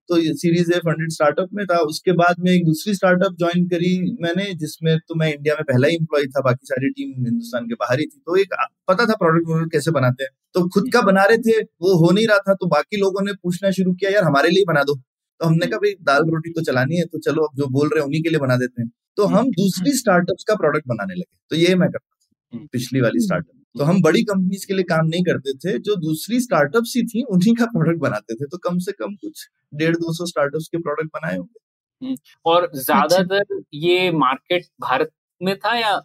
तो 0.09 0.19
ये 0.19 0.33
सीरीज़ 0.37 0.73
ए 0.73 0.79
फंडेड 0.81 1.11
स्टार्टअप 1.13 1.49
में 1.55 1.65
था 1.67 1.79
उसके 1.87 2.13
बाद 2.15 2.41
में 2.41 2.51
एक 2.53 2.65
दूसरी 2.65 2.95
स्टार्टअप 2.95 3.37
ज्वाइन 3.39 3.67
करी 3.69 3.93
मैंने 4.23 4.53
जिसमें 4.57 4.97
तो 4.99 5.15
मैं 5.15 5.33
इंडिया 5.33 5.55
में 5.55 5.63
पहला 5.65 5.89
ही 5.89 5.97
एम्प्लॉय 5.97 6.27
था 6.29 6.41
बाकी 6.43 6.67
सारी 6.67 6.91
टीम 6.91 7.25
हिंदुस्तान 7.25 7.67
के 7.67 7.75
बाहर 7.77 8.01
ही 8.01 8.07
थी। 8.07 8.19
तो 8.19 8.37
एक 8.37 8.55
पता 8.89 9.07
था 9.07 9.15
प्रोडक्ट 9.17 9.49
वोडक्ट 9.49 9.73
कैसे 9.73 9.91
बनाते 9.93 10.25
हैं। 10.25 10.31
तो 10.55 10.69
खुद 10.75 10.91
का 10.93 11.01
बना 11.03 11.25
रहे 11.25 11.39
थे 11.41 11.61
वो 11.61 11.95
हो 11.99 12.11
नहीं 12.11 12.27
रहा 12.27 12.39
था 12.49 12.55
तो 12.55 12.67
बाकी 12.69 12.97
लोगों 12.97 13.25
ने 13.27 13.33
पूछना 13.35 13.71
शुरू 13.73 13.93
किया 13.95 14.11
यार 14.11 14.25
हमारे 14.25 14.51
लिए 14.51 14.65
बना 14.69 14.83
दो। 14.83 14.95
तो 14.95 15.47
हमने 15.47 15.67
कहा 15.67 15.79
भाई 15.79 15.93
दाल 16.05 16.31
रोटी 16.31 16.53
तो 16.53 16.63
चलानी 16.65 16.97
है 16.97 17.05
तो 17.07 17.19
चलो 17.21 17.43
अब 17.45 17.57
जो 17.57 17.67
बोल 17.71 17.89
रहे 17.89 18.01
हैं 18.01 18.07
उन्हीं 18.07 18.23
के 18.23 18.29
लिए 18.29 18.39
बना 18.41 18.57
देते 18.57 18.83
हैं। 18.83 18.91
तो 19.17 19.25
हम 19.27 19.51
दूसरी 19.53 19.93
स्टार्टअप्स 19.99 20.45
का 20.45 20.55
प्रोडक्ट 20.57 20.89
बनाने 20.89 21.15
लगे। 21.15 21.37
तो 21.51 21.57
ये 21.57 21.75
मैं 21.77 21.89
करता 21.91 22.59
था 22.59 22.67
पिछली 22.73 23.01
वाली 23.01 23.21
स्टार्टअप 23.21 23.55
तो 23.77 23.85
हम 23.85 24.01
बड़ी 24.03 24.23
कंपनीज़ 24.25 24.67
के 24.67 24.75
लिए 24.75 24.85
काम 24.87 25.07
नहीं 25.07 25.23
करते 25.25 25.53
थे 25.59 25.79
जो 25.81 25.97
दूसरी 25.99 26.41
स्टार्टअप्स 26.41 26.93
ही 26.97 27.03
थी 27.05 27.23
उन्हीं 27.31 27.55
का 27.55 27.67
प्रोडक्ट 27.69 28.01
बनाते 28.01 28.35
थे। 28.35 28.47
तो 28.47 28.59
कम 28.61 28.79
से 28.79 28.93
कम 28.95 29.15
कुछ 29.17 29.47
डेढ़ 29.73 29.97
दो 29.97 30.13
सौ 30.15 30.27
स्टार्टअप्स 30.27 30.69
के 30.69 30.79
प्रोडक्ट 30.79 31.11
बनाए 31.15 31.37
होंगे। 31.37 32.15
और 32.47 32.71
ज़्यादातर 32.77 33.61
ये 33.75 34.11
मार्केट 34.15 34.67
भारत 34.81 35.11
में 35.41 35.55
था 35.57 35.75
या 35.79 35.97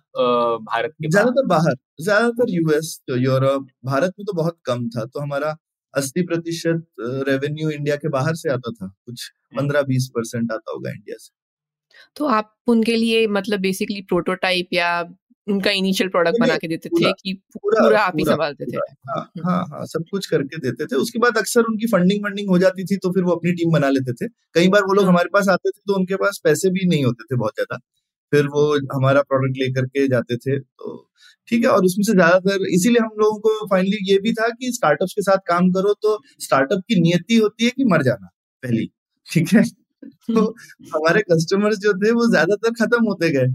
भारत 0.61 0.91
के 0.93 1.09
ज़्यादातर 1.09 1.45
बाहर 1.47 1.75
ज़्यादातर 2.01 2.49
यूएस 2.49 2.99
तो 3.07 3.15
यूरोप 3.17 3.67
भारत 3.85 4.13
में 4.19 4.25
तो 4.25 4.33
बहुत 4.33 4.57
कम 4.65 4.87
था। 4.89 5.05
तो 5.05 5.19
हमारा 5.19 5.55
अस्सी 5.93 6.21
प्रतिशत 6.25 6.85
रेवेन्यू 7.27 7.69
इंडिया 7.69 7.95
के 7.95 8.09
बाहर 8.09 8.35
से 8.35 8.49
आता 8.49 8.71
था। 8.71 8.87
कुछ 8.87 9.27
पंद्रह 9.53 9.81
बीस 9.83 10.09
परसेंट 10.15 10.51
आता 10.51 10.71
होगा 10.71 10.89
इंडिया 10.89 11.17
से। 11.19 11.31
तो 12.15 12.25
आप 12.29 12.53
उनके 12.67 12.95
लिए 12.95 13.25
मतलब 13.29 13.59
बेसिकली 13.59 14.01
प्रोटोटाइप 14.03 14.69
या 14.73 14.91
उनका 15.47 15.71
इनिशियल 15.73 16.09
प्रोडक्ट 16.09 16.39
बना 16.39 16.55
के 16.57 16.67
देते 16.67 16.89
थे 16.91 17.11
कि 17.13 17.33
पूरा- 17.55 17.83
पूरा 17.83 18.01
आप 18.01 18.13
ही 18.15 18.25
संभालते 18.25 18.65
थे। 18.67 18.77
हाँ 19.09 19.21
हाँ 19.45 19.63
हाँ 19.71 19.85
सब 19.87 20.03
कुछ 20.11 20.25
करके 20.27 20.57
देते 20.59 20.85
थे। 20.85 20.95
उसके 20.97 21.19
बाद 21.19 21.37
अक्सर 21.37 21.63
उनकी 21.63 21.87
फंडिंग 21.87 22.23
वंडिंग 22.25 22.49
हो 22.49 22.57
जाती 22.59 22.83
थी 22.85 22.97
तो 22.97 23.11
फिर 23.11 23.23
वो 23.23 23.31
अपनी 23.33 23.51
टीम 23.53 23.71
बना 23.71 23.89
लेते 23.89 24.13
थे। 24.15 24.27
कई 24.55 24.67
बार 24.69 24.83
वो 24.83 24.93
लोग 24.93 25.05
हाँ। 25.05 25.11
हमारे 25.13 25.29
पास 25.33 25.49
आते 25.49 25.69
थे 25.69 25.79
तो 25.87 25.95
उनके 25.95 26.15
पास 26.17 26.39
पैसे 26.43 26.69
भी 26.71 26.87
नहीं 26.87 27.03
होते 27.05 27.23
थे 27.25 27.37
बहुत 27.37 27.53
ज़्यादा। 27.55 27.77
फिर 28.31 28.47
वो 28.47 28.63
हमारा 28.95 29.21
प्रोडक्ट 29.23 29.57
लेकर 29.57 29.85
के 29.87 30.07
जाते 30.07 30.37
थे 30.37 30.59
तो 30.59 30.97
ठीक 31.47 31.63
है 31.65 31.69
और 31.71 31.85
उसमें 31.85 32.03
से 32.05 32.13
ज़्यादातर 32.13 32.65
इसीलिए 32.69 33.01
हम 33.01 33.09
लोगों 33.19 33.39
को 33.39 33.67
फाइनली 33.67 33.97
ये 34.11 34.17
भी 34.19 34.33
था 34.33 34.47
कि 34.51 34.71
स्टार्टअप्स 34.73 35.13
के 35.13 35.21
साथ 35.21 35.37
काम 35.47 35.69
करो 35.71 35.93
तो 36.03 36.17
स्टार्टअप 36.41 36.81
की 36.89 36.99
नियति 37.01 37.37
होती 37.37 37.65
है 37.65 37.71
कि 37.71 37.85
मर 37.85 38.03
जाना 38.03 38.27
पहली 38.63 38.89
ठीक 39.27 39.53
है? 39.53 39.63
तो 40.29 40.41
हमारे 40.93 41.21
कस्टमर्स 41.23 41.77
जो 41.79 41.93
थे 41.97 42.11
वो 42.13 42.27
ज़्यादातर 42.31 42.71
खत्म 42.75 43.03
होते 43.05 43.29
गए। 43.31 43.47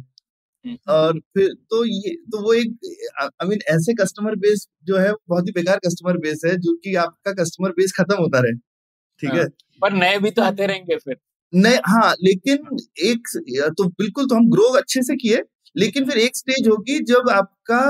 और 0.88 1.18
फिर 1.34 1.52
तो 1.70 1.84
ये 1.84 2.14
तो 2.30 2.42
वो 2.42 2.52
एक 2.52 2.78
आई 3.20 3.48
मीन 3.48 3.58
ऐसे 3.68 3.94
कस्टमर 3.94 4.36
बेस 4.36 4.66
जो 4.84 4.96
है 4.96 5.12
बहुत 5.28 5.46
ही 5.46 5.52
बेकार 5.52 5.78
कस्टमर 5.78 6.16
बेस 6.16 6.40
है 6.46 6.56
जो 6.56 6.76
कि 6.76 6.94
आपका 6.94 7.32
कस्टमर 7.32 7.70
बेस 7.70 7.92
खत्म 7.92 8.16
होता 8.16 8.40
रहे 8.40 8.52
ठीक 9.22 9.34
है 9.34 9.46
पर 9.82 9.92
नए 9.92 10.18
भी 10.18 10.30
तो 10.30 10.42
आते 10.42 10.66
रहेंगे 10.66 10.96
फिर। 10.96 11.16
नहीं 11.52 11.78
हाँ 11.86 12.14
लेकिन 12.22 12.78
एक 13.02 13.28
तो 13.78 13.84
बिल्कुल 13.84 14.26
तो 14.26 14.34
हम 14.34 14.50
ग्रो 14.50 14.68
अच्छे 14.78 15.02
से 15.02 15.16
किए 15.16 15.42
लेकिन 15.76 16.04
फिर 16.04 16.18
एक 16.18 16.36
स्टेज 16.36 16.68
होगी 16.68 16.98
जब 17.04 17.28
आपका 17.30 17.80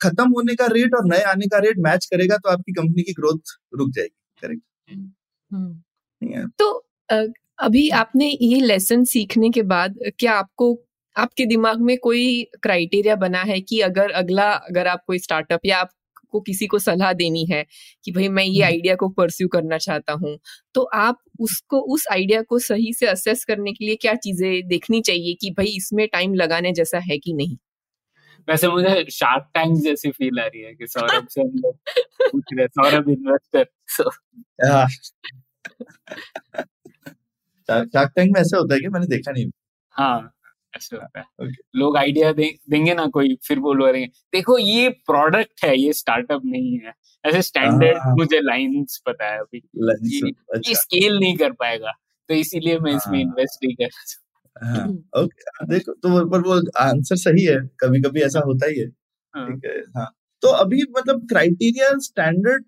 खत्म 0.00 0.28
होने 0.32 0.54
का 0.54 0.66
रेट 0.66 0.94
और 0.94 1.04
नए 1.04 1.22
आने 1.22 1.46
का 1.46 1.58
रेट 1.58 1.78
मैच 1.78 2.06
करेगा 2.06 2.36
तो 2.36 2.48
आपकी 2.48 2.72
कंपनी 2.72 3.02
की 3.02 3.12
ग्रोथ 3.12 3.56
रुक 3.74 3.90
जाएगी 3.90 4.14
करेक्ट 4.42 4.62
हम्म। 4.90 5.82
नहीं 6.22 6.46
तो 6.58 6.70
अभी 7.58 7.88
आपने 7.90 8.28
ये 8.42 8.60
लेसन 8.60 9.04
सीखने 9.04 9.50
के 9.50 9.62
बाद 9.62 9.98
क्या 10.18 10.32
आपको 10.32 10.74
आपके 11.16 11.44
दिमाग 11.46 11.80
में 11.80 11.96
कोई 11.98 12.42
क्राइटेरिया 12.62 13.16
बना 13.16 13.42
है 13.42 13.60
कि 13.60 13.80
अगर 13.80 14.10
अगला 14.14 14.50
अगर 14.52 14.86
आप 14.86 15.02
कोई 15.06 15.18
स्टार्टअप 15.18 15.60
या 15.66 15.78
आपको 15.78 16.40
किसी 16.40 16.66
को 16.66 16.78
सलाह 16.78 17.12
देनी 17.12 17.44
है 17.46 17.64
कि 18.04 18.12
भाई 18.12 18.28
मैं 18.28 18.44
ये 18.44 18.50
हम्म। 18.54 18.64
आइडिया 18.64 18.94
को 18.94 19.08
परस्यू 19.10 19.48
करना 19.48 19.78
चाहता 19.78 20.12
हूँ 20.14 20.38
तो 20.74 20.82
आप 20.96 21.18
उसको 21.40 21.80
उस 21.94 22.06
आइडिया 22.12 22.42
को 22.42 22.58
सही 22.58 22.92
से 22.92 23.06
असेस 23.06 23.44
करने 23.44 23.72
के 23.72 23.84
लिए 23.84 23.96
क्या 23.96 24.14
चीज़ें 24.16 24.68
देखनी 24.68 25.00
चाहिए 25.00 25.34
कि 25.34 25.50
भाई 25.50 25.76
इसमें 25.76 26.06
टाइम 26.08 26.34
लगाने 26.34 26.72
जैसा 26.72 26.98
है 27.00 27.18
कि 27.18 27.32
नहीं 27.32 27.56
वैसे 28.48 28.68
मुझे 28.68 29.04
शार्क 29.10 29.50
टैंक 29.54 29.76
जैसी 29.82 30.10
फील 30.10 30.40
आ 30.40 30.44
रही 30.44 30.62
है 30.62 30.74
कि 30.74 30.86
सौरभ 30.86 31.26
से 31.28 31.40
हम 31.40 31.56
लोग 31.56 31.76
पूछ 32.22 32.54
रहे 32.54 32.66
Saurabh 32.68 33.08
investor 33.08 33.66
so. 33.88 34.10
Shark 37.68 38.12
tank 38.16 38.32
में 38.32 38.40
ऐसा 38.40 38.56
होता 38.56 38.74
है 38.74 38.80
कि 38.80 38.88
मैंने 38.88 39.06
देखा 39.06 39.32
नहीं 39.32 39.50
हाँ 39.94 40.39
ऐसे 40.74 40.96
होता 40.96 41.18
है 41.20 41.24
Okay. 41.42 41.54
लोग 41.76 41.96
आइडिया 41.96 42.32
दे, 42.32 42.48
देंगे 42.70 42.94
ना 42.94 43.06
कोई 43.08 43.34
फिर 43.46 43.58
वो 43.58 43.72
लोग 43.72 43.88
करेंगे 43.88 44.06
देखो 44.32 44.58
ये 44.58 44.88
प्रोडक्ट 45.06 45.64
है 45.64 45.76
ये 45.78 45.92
स्टार्टअप 45.92 46.42
नहीं 46.44 46.78
है 46.78 46.92
ऐसे 47.24 47.42
स्टैंडर्ड 47.42 47.96
हाँ। 47.98 48.14
मुझे 48.16 48.40
लाइंस 48.40 49.00
पता 49.06 49.32
है 49.32 49.38
अभी 49.38 49.58
ये- 49.58 50.22
ये 50.24 50.30
अच्छा 50.54 50.72
स्केल 50.74 51.18
नहीं 51.18 51.36
कर 51.36 51.52
पाएगा 51.54 51.92
तो 52.28 52.34
इसीलिए 52.34 52.78
मैं 52.78 52.92
इसमें 52.96 53.18
हाँ। 53.18 53.22
इन्वेस्ट 53.22 53.64
नहीं 53.64 53.74
कर 53.76 54.64
हाँ 54.64 54.86
ओके 55.16 55.66
देखो 55.66 55.92
तो 55.94 56.24
पर 56.30 56.40
वो 56.40 56.60
आंसर 56.80 57.16
सही 57.16 57.44
है 57.44 57.56
कभी 57.80 58.00
कभी 58.00 58.20
ऐसा 58.22 58.40
होता 58.46 58.66
ही 58.66 58.78
है 58.80 58.86
हाँ। 59.34 59.46
ठीक 59.48 59.64
है 59.64 59.78
हाँ 59.96 60.10
तो 60.42 60.48
अभी 60.56 60.82
मतलब 60.98 61.26
क्राइटेरिया 61.28 61.88
स्टैंडर्ड 62.02 62.64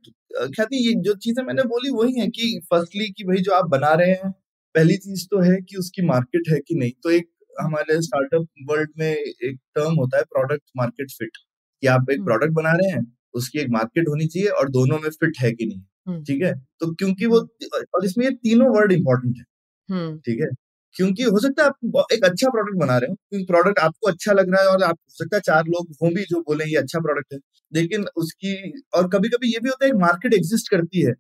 ख्याति 0.55 0.77
ये 0.87 0.93
जो 1.03 1.15
चीज़ें 1.17 1.43
मैंने 1.45 1.63
बोली 1.67 1.91
वही 1.91 2.21
है 2.21 2.27
कि 2.29 2.59
फर्स्टली 2.71 3.09
कि 3.11 3.25
भाई 3.25 3.39
जो 3.43 3.53
आप 3.53 3.67
बना 3.69 3.93
रहे 3.95 4.11
हैं 4.13 4.31
पहली 4.75 4.97
चीज़ 4.97 5.27
तो 5.31 5.41
है 5.41 5.57
कि 5.61 5.77
उसकी 5.77 6.03
मार्केट 6.03 6.49
है 6.53 6.59
कि 6.59 6.75
नहीं 6.75 6.93
तो 7.03 7.11
एक 7.11 7.29
हमारे 7.61 8.03
स्टार्टअप 8.03 8.47
वर्ल्ड 8.71 8.91
में 8.99 9.13
एक 9.13 9.59
टर्म 9.75 9.95
होता 9.95 10.17
है 10.17 10.23
प्रोडक्ट 10.23 10.63
मार्केट 10.77 11.11
फिट 11.11 11.31
कि 11.83 11.87
आप 11.87 12.07
एक 12.11 12.19
हम्म। 12.19 12.27
प्रोडक्ट 12.27 12.53
बना 12.53 12.73
रहे 12.73 12.91
हैं 12.91 13.17
उसकी 13.35 13.59
एक 13.59 13.69
मार्केट 13.71 14.09
होनी 14.09 14.27
चाहिए 14.27 14.49
और 14.49 14.69
दोनों 14.69 14.99
में 14.99 15.11
फिट 15.11 15.33
है 15.41 15.53
कि 15.53 15.67
नहीं। 15.67 15.83
हम्म। 16.09 16.23
ठीक 16.23 16.43
है? 16.43 16.55
तो 16.55 16.95
क्योंकि 16.95 17.27
वो 17.27 17.41
और 17.95 18.05
इसमें 18.05 18.25
ये 18.25 18.31
तीनों 18.31 18.69
वर्ड 18.77 18.93
इंपॉर्टेंट 18.93 19.37
है। 19.39 19.45
हम्म। 19.89 20.19
ठीक 20.19 20.41
है? 20.41 20.49
क्योंकि 20.95 21.23
हो 21.23 21.39
सकता 21.39 21.63
है 21.63 21.69
आप 21.69 22.07
एक 22.13 22.25
अच्छा 22.25 22.49
प्रोडक्ट 22.49 22.79
बना 22.81 22.99
रहे 22.99 23.11
हो 23.11 23.15
क्योंकि 23.15 23.47
प्रोडक्ट 23.47 23.79
आपको 23.79 24.11
अच्छा 24.11 24.33
लग 24.33 24.51
रहा 24.51 24.63
है 24.63 24.69
और 24.69 24.83
आप 24.83 24.95
हो 24.95 25.15
सकता 25.15 25.37
है 25.37 25.41
चार 25.41 25.65
लोग 25.65 25.95
हों 26.03 26.11
भी 26.15 26.23
जो 26.23 26.41
बोले 26.41 26.65
ये 26.65 26.77
अच्छा 26.77 26.99
प्रोडक्ट 26.99 27.33
है 27.33 27.39
लेकिन 27.73 28.05
उसकी 28.17 28.81
और 28.95 29.09
कभी 29.09 29.29
कभी 29.29 29.53
ये 29.53 29.61
भी 29.61 29.69
होता 29.69 29.87
है 29.87 29.93
मार्केट 29.93 30.35
एग्जिस्ट 30.35 30.71
करती 30.71 31.07
है 31.07 31.13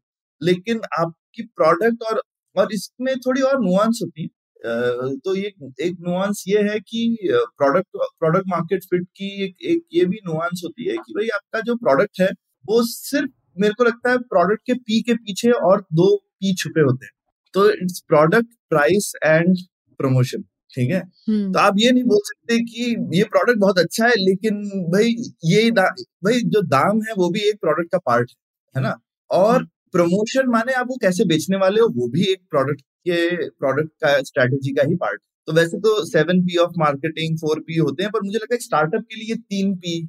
लेकिन 0.43 0.81
आपकी 0.99 1.43
प्रोडक्ट 1.43 2.03
और 2.03 2.23
और 2.57 2.73
इसमें 2.73 3.17
थोड़ी 3.17 3.43
और 3.43 3.61
नुआंस 3.61 4.01
होती 4.03 4.23
है। 4.23 4.29
तो 4.65 5.35
ये 5.37 5.53
एक 5.83 5.97
नुआंस 6.01 6.45
ये 6.49 6.63
है 6.63 6.79
कि 6.81 7.17
प्रोडक्ट 7.33 7.87
प्रोडक्ट 7.97 8.49
मार्केट 8.49 8.85
फिट 8.85 9.05
की 9.17 9.29
एक 9.45 9.57
एक 9.65 9.83
ये 9.93 10.05
भी 10.05 10.19
नुआंस 10.27 10.61
होती 10.65 10.89
है 10.89 10.97
कि 10.97 11.15
भाई 11.15 11.29
आपका 11.35 11.61
जो 11.61 11.75
प्रोडक्ट 11.77 12.21
है 12.21 12.29
वो 12.65 12.83
सिर्फ़ 12.87 13.31
मेरे 13.59 13.75
को 13.79 13.85
लगता 13.85 14.11
है 14.11 14.19
प्रोडक्ट 14.19 14.63
के 14.67 14.75
पी 14.75 15.01
के 15.03 15.15
पीछे 15.15 15.51
और 15.51 15.81
दो 15.93 16.17
पी 16.17 16.55
छुपे 16.55 16.81
होते 16.81 17.07
हैं। 17.07 17.13
तो 17.55 17.69
it's 17.73 18.01
product 18.09 18.47
price 18.71 19.13
and 19.27 19.57
promotion 20.01 20.43
ठीक 20.71 20.91
है? 20.91 21.01
हम्म। 21.29 21.53
तो 21.53 21.59
आप 21.59 21.75
ये 21.79 21.91
नहीं 21.93 22.05
बोल 22.05 22.21
सकते 22.25 22.59
कि 22.65 22.85
ये 23.19 23.25
प्रोडक्ट 23.25 23.59
बहुत 23.61 23.79
अच्छा 23.79 24.07
है 24.07 24.13
लेकिन 24.19 24.63
भाई 24.93 25.15
ये 25.45 25.71
भाई 25.71 26.41
जो 26.47 26.63
दाम 26.69 27.03
है 27.09 27.15
वो 27.19 27.29
भी 27.31 27.41
एक 27.49 27.61
प्रोडक्ट 27.61 27.93
का 27.93 27.99
पार्ट 28.07 28.31
है 28.31 28.83
है 28.83 28.89
ना? 28.89 28.97
और 29.31 29.65
प्रमोशन 29.93 30.49
माने 30.49 30.73
आप 30.73 30.87
वो 30.89 30.97
कैसे 31.03 31.25
बेचने 31.25 31.57
वाले 31.57 31.81
हो 31.81 31.89
वो 31.97 32.09
भी 32.09 32.23
एक 32.33 32.41
प्रोडक्ट 32.51 32.83
के 33.07 33.47
प्रोडक्ट 33.49 33.91
का 34.05 34.17
स्ट्रेटेजी 34.23 34.73
का 34.75 34.83
ही 34.89 34.97
पार्ट 34.97 35.21
तो 35.49 35.53
वैसे 35.53 35.79
तो 35.81 36.05
seven 36.07 36.41
P 36.43 36.57
of 36.59 36.73
marketing 36.79 37.37
four 37.39 37.61
P 37.61 37.77
होते 37.79 38.03
हैं, 38.03 38.11
पर 38.13 38.21
मुझे 38.25 38.37
लगता 38.37 38.55
है 38.55 38.59
स्टार्टअप 38.61 39.03
के 39.11 39.17
लिए 39.17 39.35
तीन 39.37 39.75
पी 39.77 40.01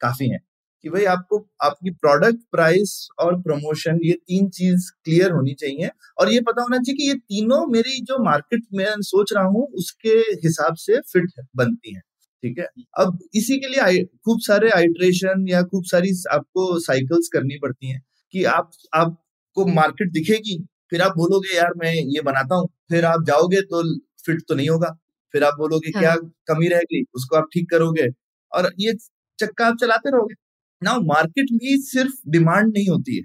काफ़ी 0.00 0.28
है 0.28 0.38
कि 0.84 0.90
भाई 0.90 1.04
आपको, 1.06 1.38
आपकी 1.62 1.90
प्रोडक्ट 1.92 2.38
प्राइस 2.52 2.92
और 3.20 3.40
प्रमोशन 3.42 3.98
ये 4.04 4.12
तीन 4.28 4.48
चीज़ 4.50 4.90
क्लियर 5.04 5.32
होनी 5.32 5.54
चाहिए। 5.54 5.90
और 6.18 6.32
ये 6.32 6.40
पता 6.42 6.62
होना 6.62 6.78
चाहिए 6.78 6.96
कि 6.96 7.08
ये 7.08 7.14
तीनों 7.16 7.66
मेरी 7.68 8.00
जो 8.04 8.22
मार्केट 8.24 8.62
में 8.74 8.86
सोच 9.02 9.32
रहा 9.34 9.44
हूँ, 9.46 9.66
उसके 9.74 10.16
हिसाब 10.44 10.74
से 10.78 11.00
फिट 11.12 11.30
बनती 11.56 11.94
है, 11.94 12.00
ठीक 12.42 12.58
है? 12.58 12.66
अब 12.98 13.18
इसी 13.36 13.58
के 13.58 13.68
लिए 13.68 14.04
खूब 14.04 14.40
सारे 14.42 14.70
आइट्रेशन 14.72 15.46
या 15.48 15.62
खूब 15.64 15.84
सारी 15.86 16.12
आपको 16.32 16.78
साइकिल्स 16.80 17.28
करनी 17.32 17.58
पड़ती 17.62 17.90
हैं 17.90 18.00
कि 18.34 18.44
आप, 18.46 18.70
आपको 18.94 19.66
मार्केट 19.74 20.12
दिखेगी 20.12 20.58
फिर 20.92 21.02
आप 21.02 21.12
बोलोगे 21.16 21.56
यार 21.56 21.72
मैं 21.76 21.92
ये 21.94 22.20
बनाता 22.22 22.54
हूँ। 22.54 22.68
फिर 22.90 23.04
आप 23.04 23.24
जाओगे 23.26 23.60
तो 23.62 23.82
फिट 24.26 24.42
तो 24.48 24.54
नहीं 24.54 24.68
होगा। 24.68 24.88
फिर 25.34 25.44
आप 25.44 25.54
बोलोगे 25.58 25.90
हाँ। 25.90 26.02
क्या 26.02 26.14
कमी 26.48 26.68
रह 26.68 26.80
गई 26.92 27.02
उसको 27.14 27.36
आप 27.36 27.48
ठीक 27.54 27.70
करोगे? 27.70 28.08
और 28.52 28.70
ये 28.80 28.92
चक्का 29.38 29.66
आप 29.66 29.76
चलाते 29.80 30.10
रहोगे। 30.10 30.34
ना 30.82 30.98
मार्केट 31.00 31.52
भी 31.54 31.76
सिर्फ़ 31.82 32.14
डिमांड 32.28 32.72
नहीं 32.74 32.88
होती 32.88 33.16
है। 33.16 33.22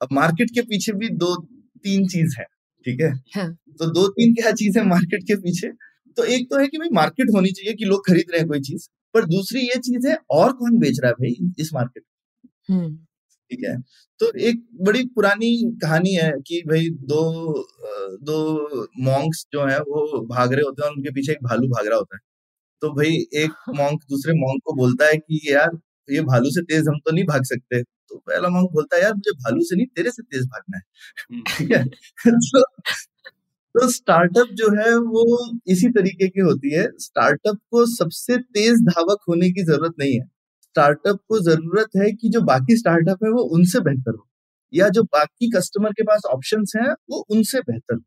अब 0.00 0.08
मार्केट 0.12 0.50
के 0.50 0.62
पीछे 0.62 0.92
भी 0.92 1.08
दो 1.16 1.34
तीन 1.84 2.06
चीज़ 2.08 2.36
है 2.38 2.44
ठीक 2.86 3.00
है? 3.00 3.10
हाँ। 3.36 3.48
तो 3.78 3.86
दो 3.90 4.06
तीन 4.08 4.34
क्या 4.34 4.52
चीज़ 4.52 4.78
है 4.78 4.84
मार्केट 4.86 5.22
के 5.22 5.36
पीछे? 5.36 5.68
तो 6.16 6.24
एक 6.26 6.48
तो 6.50 6.58
है 6.58 6.66
कि 6.68 6.78
भाई 6.78 6.88
मार्केट 6.92 7.30
होनी 7.34 7.50
चाहिए 7.50 7.74
कि 7.74 7.84
लोग 7.84 8.06
खरीद 8.08 8.30
रहे 8.30 8.40
हैं 8.40 8.48
कोई 8.48 8.60
चीज़ 8.60 8.88
पर 9.14 9.24
दूसरी 9.26 9.60
ये 9.60 9.78
चीज़ 9.80 10.08
है 10.08 10.16
और 10.30 10.52
कौन 10.52 10.78
बेच 10.78 11.00
रहा 11.00 11.08
है 11.08 11.14
भाई 11.14 11.52
इस 11.60 11.70
मार्केट 11.74 12.02
में 12.70 12.76
हम्म। 12.78 12.98
ठीक 13.52 13.64
है। 13.64 13.76
तो 14.20 14.30
एक 14.40 14.62
बड़ी 14.82 15.04
पुरानी 15.14 15.50
कहानी 15.82 16.14
है 16.14 16.30
कि 16.46 16.60
भाई 16.68 16.88
दो 17.06 17.22
दो 18.22 18.36
मॉन्क्स 19.00 19.46
जो 19.52 19.66
है 19.66 19.78
वो 19.80 20.20
भाग 20.26 20.52
रहे 20.52 20.64
होते 20.64 20.82
हैं 20.82 20.90
और 20.90 20.96
उनके 20.96 21.10
पीछे 21.12 21.32
एक 21.32 21.38
भालू 21.44 21.68
भाग 21.68 21.86
रहा 21.86 21.98
होता 21.98 22.16
है। 22.16 22.20
तो 22.82 22.90
भाई 22.94 23.16
एक 23.36 23.52
मॉन्क 23.76 24.02
दूसरे 24.10 24.34
मॉन्क 24.34 24.62
को 24.64 24.74
बोलता 24.76 25.06
है 25.06 25.16
कि 25.18 25.40
यार 25.46 25.78
ये 26.08 26.20
भालू 26.22 26.50
से 26.50 26.62
तेज 26.64 26.88
हम 26.88 26.98
तो 26.98 27.12
नहीं 27.12 27.24
भाग 27.24 27.44
सकते। 27.44 27.82
तो 27.82 28.18
पहला 28.18 28.48
मॉन्क 28.48 28.70
बोलता 28.72 28.96
है 28.96 29.02
यार 29.02 29.14
मुझे 29.14 29.32
भालू 29.38 29.64
से 29.64 29.76
नहीं 29.76 29.86
तेरे 29.96 30.10
से 30.10 30.22
तेज 30.24 30.46
भागना 30.46 30.78
है। 30.78 30.82
ठीक 31.58 31.72
है? 31.72 31.84
तो 32.28 32.64
तो 33.74 33.88
स्टार्टअप 33.90 34.48
जो 34.52 34.68
है 34.76 34.94
वो 34.98 35.24
इसी 35.68 35.88
तरीके 35.88 36.28
की 36.28 36.40
होती 36.40 36.70
है। 36.74 36.86
स्टार्टअप 36.98 37.58
को 37.70 37.86
सबसे 37.86 38.36
तेज 38.38 38.80
धावक 38.84 39.20
होने 39.28 39.50
की 39.50 39.64
ज़रूरत 39.64 39.94
नहीं 39.98 40.14
है। 40.20 40.26
स्टार्टअप 40.74 41.18
को 41.28 41.38
ज़रूरत 41.44 41.96
है 41.98 42.10
कि 42.12 42.28
जो 42.30 42.40
बाकी 42.44 42.76
स्टार्टअप 42.76 43.24
है 43.24 43.30
वो 43.30 43.42
उनसे 43.56 43.80
बेहतर 43.82 44.10
हो 44.10 44.26
या 44.72 44.88
जो 44.90 45.02
बाकी 45.14 45.50
कस्टमर 45.50 45.92
के 45.92 46.02
पास 46.04 46.22
ऑप्शन 46.30 46.64
हैं 46.76 46.92
वो 47.10 47.18
उनसे 47.30 47.60
बेहतर 47.62 47.94
हो। 47.94 48.00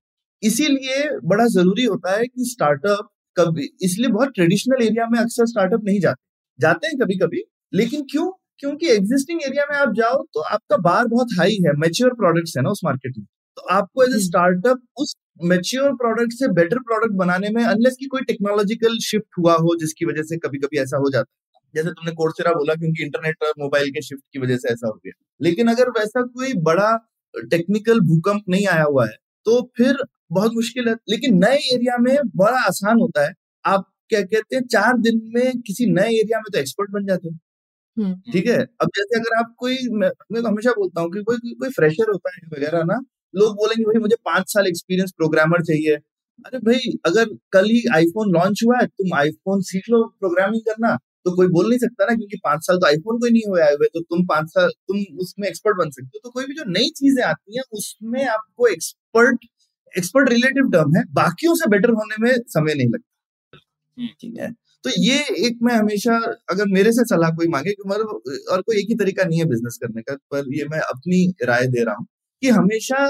इसीलिए 0.43 1.09
बड़ा 1.25 1.45
ज़रूरी 1.49 1.83
होता 1.85 2.11
है 2.11 2.25
कि 2.25 2.45
स्टार्टअप 2.45 3.09
कभी 3.37 3.69
इसलिए 3.83 4.09
बहुत 4.09 4.31
ट्रेडिशनल 4.35 4.83
एरिया 4.83 5.05
में 5.11 5.19
अक्सर 5.19 5.45
स्टार्टअप 5.47 5.81
नहीं 5.85 5.99
जाते 6.01 6.23
जाते 6.59 6.87
हैं 6.87 6.97
कभी 6.99 7.17
कभी 7.19 7.43
लेकिन 7.73 8.03
क्यों? 8.11 8.31
क्योंकि 8.59 8.87
एग्जिस्टिंग 8.89 9.41
एरिया 9.45 9.65
में 9.71 9.75
आप 9.77 9.93
जाओ 9.95 10.21
तो 10.33 10.41
आपका 10.49 10.77
बार 10.81 11.07
बहुत 11.07 11.29
हाई 11.39 11.57
है 11.65 11.73
मेच्योर 11.79 12.13
प्रोडक्ट्स 12.15 12.57
है 12.57 12.63
ना 12.63 12.69
उस 12.69 12.81
मार्केट 12.85 13.17
में। 13.17 13.25
तो 13.57 13.61
आपको 13.73 14.03
एज 14.03 14.15
ए 14.15 14.19
स्टार्टअप 14.21 14.81
उस 14.97 15.15
मेच्योर 15.45 15.93
प्रोडक्ट 15.95 16.33
से 16.33 16.47
बेटर 16.53 16.79
प्रोडक्ट 16.81 17.13
बनाने 17.17 17.49
में 17.51 17.63
अनलेस 17.65 17.95
की 17.99 18.05
कोई 18.07 18.21
टेक्नोलॉजिकल 18.27 18.97
शिफ्ट 19.05 19.39
हुआ 19.39 19.53
हो 19.57 19.75
जिसकी 19.79 20.05
वजह 20.05 20.23
से 20.23 20.37
कभी 20.39 20.59
कभी 20.59 20.79
ऐसा 20.79 20.97
हो 20.97 21.09
जाता 21.11 21.31
है। 21.31 21.44
जैसे 21.75 21.89
तुमने 21.89 22.11
कोर्सेरा 22.15 22.51
बोला 22.51 22.75
क्योंकि 22.75 23.03
इंटरनेट 23.03 23.43
और 23.43 23.53
मोबाइल 23.59 23.89
के 23.89 24.01
शिफ्ट 24.01 24.23
की 24.33 24.39
वजह 24.39 24.57
से 24.57 24.69
ऐसा 24.69 24.87
हो 24.87 24.93
गया। 25.05 25.13
लेकिन 25.41 25.67
अगर 25.67 25.89
वैसा 25.91 26.21
कोई 26.23 26.53
बड़ा 26.63 26.91
टेक्निकल 27.35 27.99
भूकंप 28.01 28.43
नहीं 28.49 28.67
आया 28.67 28.83
हुआ 28.83 29.05
है 29.07 29.15
तो 29.45 29.61
फिर 29.77 29.97
बहुत 30.31 30.53
मुश्किल 30.53 30.87
है। 30.89 30.95
लेकिन 31.09 31.37
नए 31.39 31.57
एरिया 31.73 31.97
में 31.99 32.15
बड़ा 32.37 32.59
आसान 32.67 32.99
होता 33.01 33.25
है। 33.25 33.33
आप 33.65 33.85
क्या 34.09 34.21
कहते 34.23 34.55
हैं 34.55 34.63
चार 34.67 34.97
दिन 34.99 35.21
में 35.35 35.61
किसी 35.61 35.85
नए 35.91 36.09
एरिया 36.11 36.37
में 36.39 36.45
तो 36.53 36.59
एक्सपर्ट 36.59 36.91
बन 36.91 37.05
जाते 37.05 37.29
हैं। 37.29 37.39
हम्म। 37.97 38.31
ठीक 38.33 38.47
है? 38.47 38.57
अब 38.81 38.89
जैसे 38.97 39.19
अगर 39.19 39.37
आप 39.39 39.53
कोई 39.59 39.77
मैं 39.93 40.09
मैं 40.31 40.41
तो 40.43 40.47
हमेशा 40.49 40.71
बोलता 40.71 41.01
हूँ 41.01 41.11
कि 41.11 41.23
कोई 41.23 41.53
कोई 41.55 41.69
फ्रेशर 41.71 42.11
होता 42.11 42.31
है 42.35 42.47
वगैरह 42.57 42.83
ना 42.85 42.99
लोग 43.33 43.55
बोलेंगे 43.57 43.83
भाई 43.85 44.01
मुझे 44.01 44.15
पाँच 44.25 44.53
साल 44.53 44.67
एक्सपीरियंस 44.67 45.11
प्रोग्रामर 45.17 45.63
चाहिए। 45.63 45.95
अरे 46.45 46.59
भाई 46.61 46.91
अगर 47.05 47.25
कल 47.53 47.65
ही 47.67 47.81
आईफोन 47.95 48.31
लॉन्च 48.33 48.61
हुआ 48.65 48.77
है 48.81 48.87
तुम 48.87 49.13
आईफोन 49.19 49.61
सीख 49.63 49.89
लो 49.89 50.03
प्रोग्रामिंग 50.19 50.61
करना। 50.61 50.97
तो 51.25 51.35
कोई 51.35 51.47
बोल 51.49 51.69
नहीं 51.69 51.79
सकता 51.79 52.05
ना 52.05 52.15
क्योंकि 52.15 52.37
पाँच 52.45 52.65
साल 52.65 52.77
तो 52.77 52.87
आईफोन 52.87 53.19
को 53.19 53.25
ही 53.25 53.31
नहीं 53.33 53.49
हुए 53.49 53.61
आए 53.61 53.73
हुए 53.75 53.87
तो 53.93 54.01
तुम 54.03 54.25
पाँच 54.27 54.49
साल 54.49 54.69
तुम 54.89 55.03
उसमें 55.21 55.47
एक्सपर्ट 55.49 55.77
बन 55.77 55.89
सकते 55.91 56.17
हो। 56.17 56.21
तो 56.23 56.29
कोई 56.31 56.45
भी 56.45 56.53
जो 56.55 56.63
नई 56.69 56.89
चीज़ें 56.97 57.23
आती 57.25 57.57
हैं 57.57 57.63
उसमें 57.73 58.23
आपको 58.27 58.67
एक्सपर्ट 58.69 59.45
एक्सपर्ट 59.93 60.29
रिलेटिव 60.29 60.69
टर्म 60.71 60.95
है 60.97 61.03
बाकियों 61.15 61.55
से 61.55 61.69
बेटर 61.71 61.91
होने 61.93 62.15
में 62.21 62.31
समय 62.49 62.73
नहीं 62.75 62.87
लगता। 62.87 63.09
हम्म। 63.97 64.09
ठीक 64.21 64.37
है? 64.39 64.51
तो 64.83 64.89
ये 64.99 65.17
एक 65.47 65.57
मैं 65.63 65.75
हमेशा 65.75 66.15
अगर 66.51 66.65
मेरे 66.69 66.91
से 66.93 67.03
सलाह 67.05 67.29
कोई 67.35 67.47
मांगे 67.49 67.71
कि 67.73 67.89
मतलब 67.89 68.21
और 68.53 68.61
कोई 68.61 68.77
एक 68.77 68.87
ही 68.89 68.95
तरीका 68.95 69.23
नहीं 69.25 69.39
है 69.39 69.45
बिज़नेस 69.47 69.79
करने 69.83 70.01
का 70.03 70.15
पर 70.31 70.53
ये 70.55 70.65
मैं 70.71 70.79
अपनी 70.89 71.21
राय 71.45 71.67
दे 71.67 71.83
रहा 71.83 71.95
हूँ 71.95 72.07
कि 72.43 72.49
हमेशा 72.51 73.07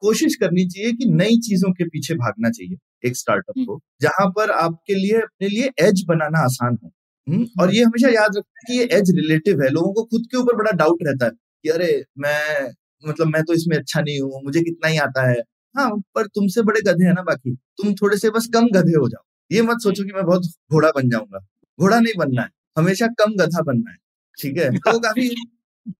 कोशिश 0.00 0.36
करनी 0.36 0.66
चाहिए 0.68 0.92
कि 0.94 1.10
नई 1.14 1.38
चीज़ों 1.40 1.72
के 1.74 1.84
पीछे 1.88 2.14
भागना 2.16 2.50
चाहिए 2.50 2.76
एक 3.04 3.16
स्टार्टअप 3.16 3.64
को 3.66 3.80
जहाँ 4.02 4.28
पर 4.30 4.50
आपके 4.58 4.94
लिए 4.94 5.20
अपने 5.20 5.48
लिए 5.48 5.70
एज 5.80 6.04
बनाना 6.08 6.44
आसान 6.44 6.78
हो। 6.84 6.90
हम्म, 7.26 7.46
और 7.60 7.74
ये 7.74 7.82
हमेशा 7.84 8.08
याद 8.10 8.36
रखना 8.36 8.58
है 8.60 8.64
कि 8.66 8.78
ये 8.78 8.84
एज 8.98 9.10
रिलेटिव 9.16 9.62
है। 9.62 9.68
लोगों 9.70 9.92
को 9.92 10.02
खुद 10.04 10.26
के 10.30 10.36
ऊपर 10.36 10.56
बड़ा 10.56 10.70
डाउट 10.74 10.98
रहता 11.02 11.24
है 11.26 11.30
कि 11.64 11.68
अरे 11.70 11.88
मैं 12.18 12.68
मतलब 13.04 13.26
मैं 13.28 13.42
तो 13.44 13.52
इसमें 13.54 13.76
अच्छा 13.76 14.00
नहीं 14.00 14.20
हूँ 14.20 14.42
मुझे 14.44 14.60
कितना 14.60 14.88
ही 14.88 14.98
आता 14.98 15.26
है। 15.30 15.38
हाँ 15.74 15.90
पर 16.14 16.26
तुमसे 16.28 16.62
बड़े 16.62 16.80
गधे 16.82 17.04
हैं 17.06 17.12
ना 17.14 17.22
बाकी। 17.22 17.54
तुम 17.78 17.94
थोड़े 17.94 18.16
से 18.18 18.30
बस 18.30 18.48
कम 18.54 18.66
गधे 18.74 18.96
हो 18.96 19.08
जाओ। 19.08 19.24
ये 19.50 19.62
मत 19.62 19.80
सोचो 19.82 20.04
कि 20.04 20.12
मैं 20.12 20.24
बहुत 20.26 20.42
घोड़ा 20.72 20.90
बन 20.96 21.08
जाऊँगा। 21.10 21.38
घोड़ा 21.78 21.98
नहीं 22.00 22.14
बनना 22.18 22.42
है 22.42 22.48
हमेशा 22.76 23.06
कम 23.18 23.34
गधा 23.36 23.62
बनना 23.62 23.90
है। 23.90 23.96
ठीक 24.38 24.58
है? 24.58 24.70
तो 24.78 24.98
काफ़ी 25.00 25.28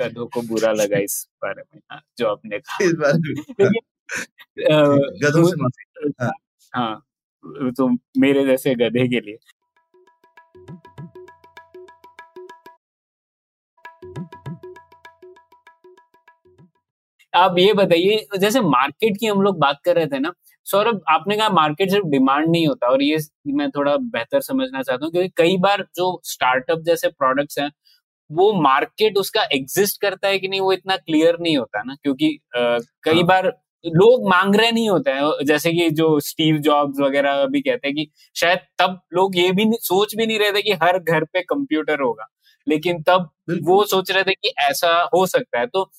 गधों 0.00 0.26
को 0.26 0.42
बुरा 0.42 0.72
लगा 0.72 0.98
इस 0.98 1.26
बारे 1.44 1.62
में। 1.64 1.80
हाँ, 1.92 2.00
जो 2.18 2.26
आपने 2.26 2.58
कहा। 2.58 2.84
इस 2.84 2.92
बार 2.94 3.12
अ, 4.60 4.76
गधों 5.22 5.44
से 5.44 5.56
माफ़ी 5.56 6.12
हाँ। 6.22 6.32
हाँ 6.72 7.02
तो 7.72 7.88
मेरे 8.20 8.44
जैसे 8.46 8.74
गधे 8.76 9.06
के 9.08 9.20
लिए 9.20 9.36
आप 17.38 17.58
ये 17.58 17.72
बताइए 17.72 18.38
जैसे 18.38 18.60
मार्केट 18.60 19.16
की 19.20 19.26
हम 19.26 19.42
लोग 19.42 19.58
बात 19.58 19.80
कर 19.84 19.96
रहे 19.96 20.06
थे 20.06 20.18
ना 20.18 20.32
सौरभ 20.66 21.00
आपने 21.10 21.36
कहा 21.36 21.48
मार्केट 21.50 21.90
सिर्फ़ 21.90 22.06
डिमांड 22.06 22.48
नहीं 22.50 22.66
होता 22.66 22.86
और 22.86 23.02
ये 23.02 23.18
मैं 23.52 23.70
थोड़ा 23.70 23.96
बेहतर 23.96 24.40
समझना 24.40 24.82
चाहता 24.82 25.04
हूँ 25.04 25.12
क्योंकि 25.12 25.28
कई 25.36 25.56
बार 25.58 25.82
जो 25.96 26.20
स्टार्टअप 26.24 26.82
जैसे 26.86 27.08
प्रोडक्ट्स 27.08 27.58
हैं 27.58 27.70
वो 28.30 28.52
मार्केट 28.62 29.16
उसका 29.16 29.42
एग्जिस्ट 29.52 30.00
करता 30.02 30.28
है 30.28 30.38
कि 30.38 30.48
नहीं 30.48 30.60
वो 30.60 30.72
इतना 30.72 30.96
क्लियर 30.96 31.36
नहीं 31.40 31.56
होता 31.56 31.82
ना 31.82 31.94
क्योंकि 32.02 32.28
अ, 32.56 32.78
कई 33.04 33.14
हाँ। 33.14 33.24
बार 33.24 33.52
लोग 33.84 34.28
मांग 34.28 34.54
रहे 34.56 34.70
नहीं 34.72 34.88
होते 34.90 35.10
हैं 35.10 35.44
जैसे 35.46 35.72
कि 35.72 35.88
जो 35.90 36.18
स्टीव 36.20 36.56
जॉब्स 36.60 37.00
वगैरह 37.00 37.44
भी 37.46 37.60
कहते 37.60 37.88
हैं 37.88 37.94
कि 37.96 38.08
शायद 38.36 38.58
तब 38.78 39.00
लोग 39.12 39.36
ये 39.36 39.50
भी 39.52 39.64
नहीं, 39.64 39.78
सोच 39.80 40.14
भी 40.16 40.26
नहीं 40.26 40.38
रहे 40.38 40.52
थे 40.52 40.62
कि 40.62 40.72
हर 40.82 40.98
घर 40.98 41.24
पे 41.24 41.42
कंप्यूटर 41.42 42.00
होगा 42.00 42.26
लेकिन 42.66 43.02
तब 43.02 43.30
वो 43.64 43.84
सोच 43.84 44.10
रहे 44.10 44.22
थे 44.22 44.32
कि 44.34 44.52
ऐसा 44.60 44.90
हो 45.14 45.26
सकता 45.26 45.60
है 45.60 45.66
तो 45.66 45.90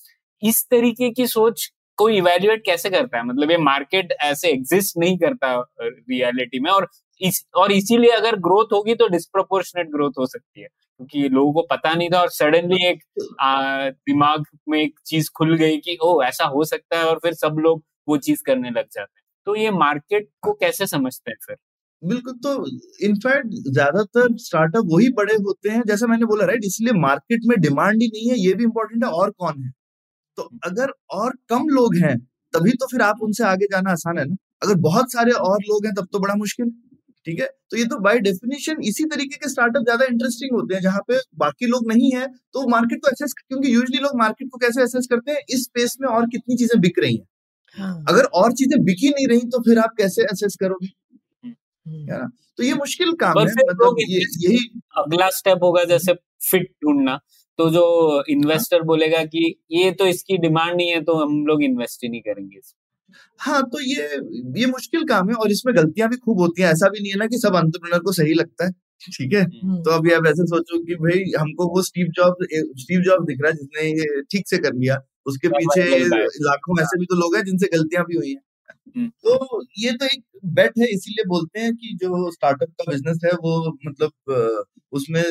इस 0.44 0.66
तरीके 0.72 1.10
की 1.12 1.28
सोच 1.28 1.70
को 1.98 2.10
इवेल्युएट 2.12 2.64
कैसे 2.66 2.90
करता 2.90 3.18
है? 3.18 3.24
मतलब 3.26 3.52
ये 3.52 3.58
मार्केट 3.60 4.12
ऐसे 4.24 4.50
एग्जिस्ट 4.52 4.98
नहीं 4.98 5.18
करता 5.20 5.54
रियलिटी 5.82 6.60
में 6.60 6.72
और 6.72 6.88
इस 7.22 7.46
और 7.56 7.72
इसीलिए 7.72 8.12
अगर 8.12 8.36
ग्रोथ 8.40 8.74
होगी 8.74 8.96
तो 8.96 9.08
डिस्प्रोपोर्शनेट 9.10 9.88
ग्रोथ 9.92 10.12
हो 10.20 10.26
सकती 10.28 10.62
है। 10.62 10.68
क्योंकि 10.68 11.28
लोगों 11.30 11.52
को 11.54 11.62
पता 11.72 11.94
नहीं 11.94 12.10
था 12.10 12.22
और 12.22 12.30
सडनली 12.32 12.86
एक 12.88 13.02
आ, 13.42 13.90
दिमाग 13.90 14.44
में 14.70 14.80
एक 14.82 15.00
चीज़ 15.08 15.30
खुल 15.36 15.56
गई 15.58 15.78
कि 15.80 15.98
ओ 16.04 16.22
ऐसा 16.24 16.46
हो 16.48 16.64
सकता 16.66 16.98
है 17.00 17.06
और 17.06 17.20
फिर 17.24 17.34
सब 17.36 17.58
लोग 17.60 17.84
वो 18.08 18.18
चीज़ 18.20 18.44
करने 18.46 18.70
लग 18.70 18.86
जाते 18.94 19.12
हैं। 19.12 19.24
तो 19.48 19.56
ये 19.56 19.72
मार्केट 19.74 20.28
को 20.44 20.54
कैसे 20.56 20.88
समझते 20.88 21.32
हैं 21.32 21.38
फिर? 21.46 21.56
बिल्कुल 22.02 22.34
तो 22.44 22.54
इनफैक्ट 23.06 23.54
ज़्यादातर 23.70 24.36
स्टार्टअप 24.40 24.86
वही 24.94 25.10
बड़े 25.14 25.34
होते 25.38 25.70
हैं 25.70 25.82
जैसा 25.88 26.08
मैंने 26.08 26.26
बोला 26.26 26.46
राइट 26.46 26.66
इसलिए 26.66 26.94
मार्केट 27.00 27.42
में 27.46 27.60
डिमांड 27.62 28.02
ही 28.02 28.08
नहीं 28.10 28.30
है 28.30 28.38
ये 28.40 28.54
भी 28.54 28.64
इम्पोर्टेंट 28.64 29.04
है 29.06 29.10
और 29.12 29.32
कौन 29.32 29.64
है? 29.64 29.72
तो 30.40 30.50
अगर 30.66 30.92
और 31.14 31.34
कम 31.50 31.68
लोग 31.72 31.96
हैं 31.98 32.18
तभी 32.54 32.72
तो 32.76 32.88
फिर 32.88 33.02
आप 33.04 33.22
उनसे 33.24 33.44
आगे 33.46 33.66
जाना 33.72 33.92
आसान 33.92 34.18
है 34.20 34.26
ना? 34.26 34.36
अगर 34.64 34.76
बहुत 34.82 35.12
सारे 35.14 35.32
और 35.34 35.58
लोग 35.64 35.86
हैं 35.86 35.94
तब 35.96 36.08
तो 36.14 36.20
बड़ा 36.20 36.36
मुश्किल 36.38 36.70
ठीक 37.28 37.40
है? 37.40 37.48
तो 37.72 37.78
ये 37.78 37.86
तो 37.86 37.98
बाय 38.02 38.20
डेफिनेशन 38.22 38.82
इसी 38.84 39.04
तरीके 39.08 39.38
के 39.38 39.50
स्टार्टअप 39.50 39.84
ज़्यादा 39.84 40.06
इंटरेस्टिंग 40.06 40.56
होते 40.56 40.76
हैं 40.76 40.82
जहाँ 40.82 41.02
पे 41.08 41.18
बाकी 41.40 41.66
लोग 41.68 41.88
नहीं 41.88 42.12
है 42.14 42.28
तो 42.54 42.68
मार्केट 42.70 43.00
को 43.04 43.10
एसेस 43.10 43.34
क्योंकि 43.40 43.74
यूजली 43.76 44.00
लोग 44.00 44.18
मार्केट 44.20 44.50
को 44.52 44.58
कैसे 44.60 44.84
एसेस 44.84 45.08
करते 45.12 45.32
हैं? 45.32 45.40
इस 45.50 45.64
स्पेस 45.64 45.98
में 46.02 46.08
और 46.10 46.26
कितनी 46.30 46.56
चीज़ें 46.58 46.80
बिक 46.82 47.00
रही 47.00 47.16
हैं। 47.18 47.26
हाँ। 47.78 48.06
अगर 48.10 48.24
और 48.36 48.54
चीज़ें 48.54 48.84
बिकी 48.86 49.10
नहीं 49.10 49.28
रही 49.28 49.42
तो 49.50 49.62
फिर 49.64 49.80
आप 49.80 49.94
कैसे 49.98 50.24
एसेस 50.26 50.56
करोगे? 50.62 50.88
तो 52.58 52.64
ये 52.64 52.74
मुश्किल 52.76 53.14
काम 53.20 53.40
है 53.40 53.46
मतलब 53.64 53.98
ये 54.02 54.20
यही 54.42 54.60
अगला 55.00 55.30
स्टेप 55.34 55.60
होगा 55.64 55.84
जैसे 55.86 56.14
फिट 56.44 56.68
ढूंढना। 56.84 57.20
तो 57.60 57.70
जो 57.70 57.86
इन्वेस्टर 58.30 58.78
हाँ। 58.78 58.86
बोलेगा 58.86 59.24
कि 59.26 59.56
ये 59.72 59.92
तो 59.92 60.06
इसकी 60.08 60.38
डिमांड 60.40 60.76
नहीं 60.76 60.92
है 60.92 61.02
तो 61.04 61.16
हम 61.16 61.46
लोग 61.46 61.64
इन्वेस्ट 61.64 62.04
ही 62.04 62.10
नहीं 62.10 62.22
करेंगे 62.22 62.60
हाँ 63.40 63.62
तो 63.64 63.82
ये 63.82 64.06
ये 64.60 64.66
मुश्किल 64.68 65.04
काम 65.06 65.30
है 65.30 65.36
और 65.36 65.52
इसमें 65.52 65.76
गलतियाँ 65.76 66.10
भी 66.10 66.18
खूब 66.18 66.40
होती 66.40 66.62
हैं 66.62 66.70
ऐसा 66.70 66.90
भी 66.90 67.00
नहीं 67.00 67.12
है 67.12 67.18
ना 67.18 67.28
कि 67.28 67.38
सब 67.38 67.56
अंतरप्रनर 67.56 68.00
को 68.00 68.12
सही 68.12 68.34
लगता 68.34 68.66
है 68.66 68.72
ठीक 69.08 69.34
है 69.34 69.42
हम्म। 69.44 69.82
तो 69.82 69.92
अभी 69.92 70.12
आप 70.12 70.26
ऐसे 70.28 70.46
सोचो 70.46 70.80
कि 70.86 70.96
भाई 70.96 71.24
हमको 71.40 71.68
वो 71.68 71.82
स्टीव 71.82 72.08
जॉब 72.16 72.46
स्टीव 72.78 73.02
जॉब 73.02 73.26
दिख 73.26 73.42
रहा 73.42 73.52
है 73.52 73.58
जिसने 73.58 73.90
ये 73.90 74.22
ठीक 74.32 74.48
से 74.48 74.58
कर 74.60 74.74
लिया 74.76 75.00
उसके 75.26 75.48
पीछे 75.50 75.84
लाखों 76.42 76.82
ऐसे 76.82 77.00
भी 77.00 77.06
तो 77.06 77.16
लोग 77.16 77.36
हैं 77.36 77.44
जिनसे 77.44 77.68
गलतियाँ 77.74 78.06
भी 78.06 78.18
हुई 78.18 78.30
हैं 78.30 78.42
हम्म। 78.96 79.08
तो 79.08 79.64
ये 79.80 79.92
तो 79.94 80.06
एक 80.06 80.24
बेट 80.56 80.80
है 80.80 80.88
इसीलिए 80.94 81.26
बोलते 81.28 81.60
हैं 81.60 81.76
कि 81.76 81.98
जो 82.02 82.32
स्टार्टअप 82.32 82.70
का 82.72 82.92
बिज़नेस 82.92 83.20
है 83.26 83.32
वो 83.42 83.56
मतलब 83.86 84.62
उसमें 84.94 85.24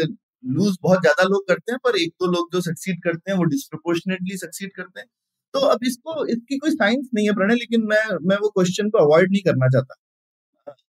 लूज 0.45 0.77
बहुत 0.83 1.01
ज़्यादा 1.03 1.25
लोग 1.27 1.47
करते 1.49 1.73
हैं 1.73 1.79
पर 1.85 1.97
एक 1.99 2.11
दो 2.21 2.27
लोग 2.33 2.49
जो 2.53 2.61
सक्सीड 2.63 3.03
करते 3.05 3.31
हैं 3.31 3.39
वो 3.39 3.45
डिस्प्रोपोर्शनेटली 3.47 4.37
सक्सीड 4.39 4.73
करते 4.77 5.01
हैं। 5.01 5.07
तो 5.55 5.61
अब 5.69 5.81
इसको 5.87 6.25
इसकी 6.29 6.59
कोई 6.59 6.71
साइंस 6.73 7.09
नहीं 7.15 7.27
है 7.27 7.35
प्रणय 7.35 7.55
लेकिन 7.57 7.87
मैं 7.89 8.03
मैं 8.25 8.37
वो 8.39 8.49
क्वेश्चन 8.51 8.91
को 8.91 8.99
अवॉइड 9.01 9.33
नहीं 9.33 9.43
करना 9.45 9.69
चाहता। 9.69 9.95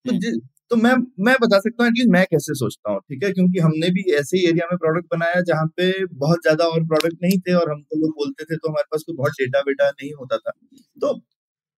तो, 0.06 0.12
हम्म। 0.12 0.40
तो 0.72 0.78
मैं 0.78 0.94
मैं 1.22 1.36
बता 1.42 1.60
सकता 1.60 1.84
हूँ 1.84 1.92
एटलीस्ट 1.92 2.12
मैं 2.12 2.26
कैसे 2.28 2.54
सोचता 2.56 2.92
हूँ 2.92 3.00
ठीक 3.02 3.24
है? 3.24 3.32
क्योंकि 3.34 3.60
हमने 3.62 3.90
भी 3.92 4.04
ऐसे 4.16 4.38
ही 4.38 4.46
एरिया 4.50 4.68
में 4.72 4.78
प्रोडक्ट 4.80 5.08
बनाया 5.14 5.42
जहाँ 5.44 5.68
पे 5.78 5.92
बहुत 6.16 6.42
ज़्यादा 6.44 6.66
और 6.68 6.86
प्रोडक्ट 6.88 7.18
नहीं 7.24 7.40
थे 7.42 7.54
और 7.56 7.72
हमको 7.72 8.00
लोग 8.02 8.12
बोलते 8.18 8.46
थे 8.46 8.58
तो 8.58 8.70
हमारे 8.70 8.88
पास 8.92 9.04
कोई 9.08 9.16
बहुत 9.18 9.34
डेटा 9.42 9.62
वेटा 9.68 9.90
नहीं 9.92 10.14
होता 10.16 10.38
था। 10.40 10.52
तो 10.98 11.20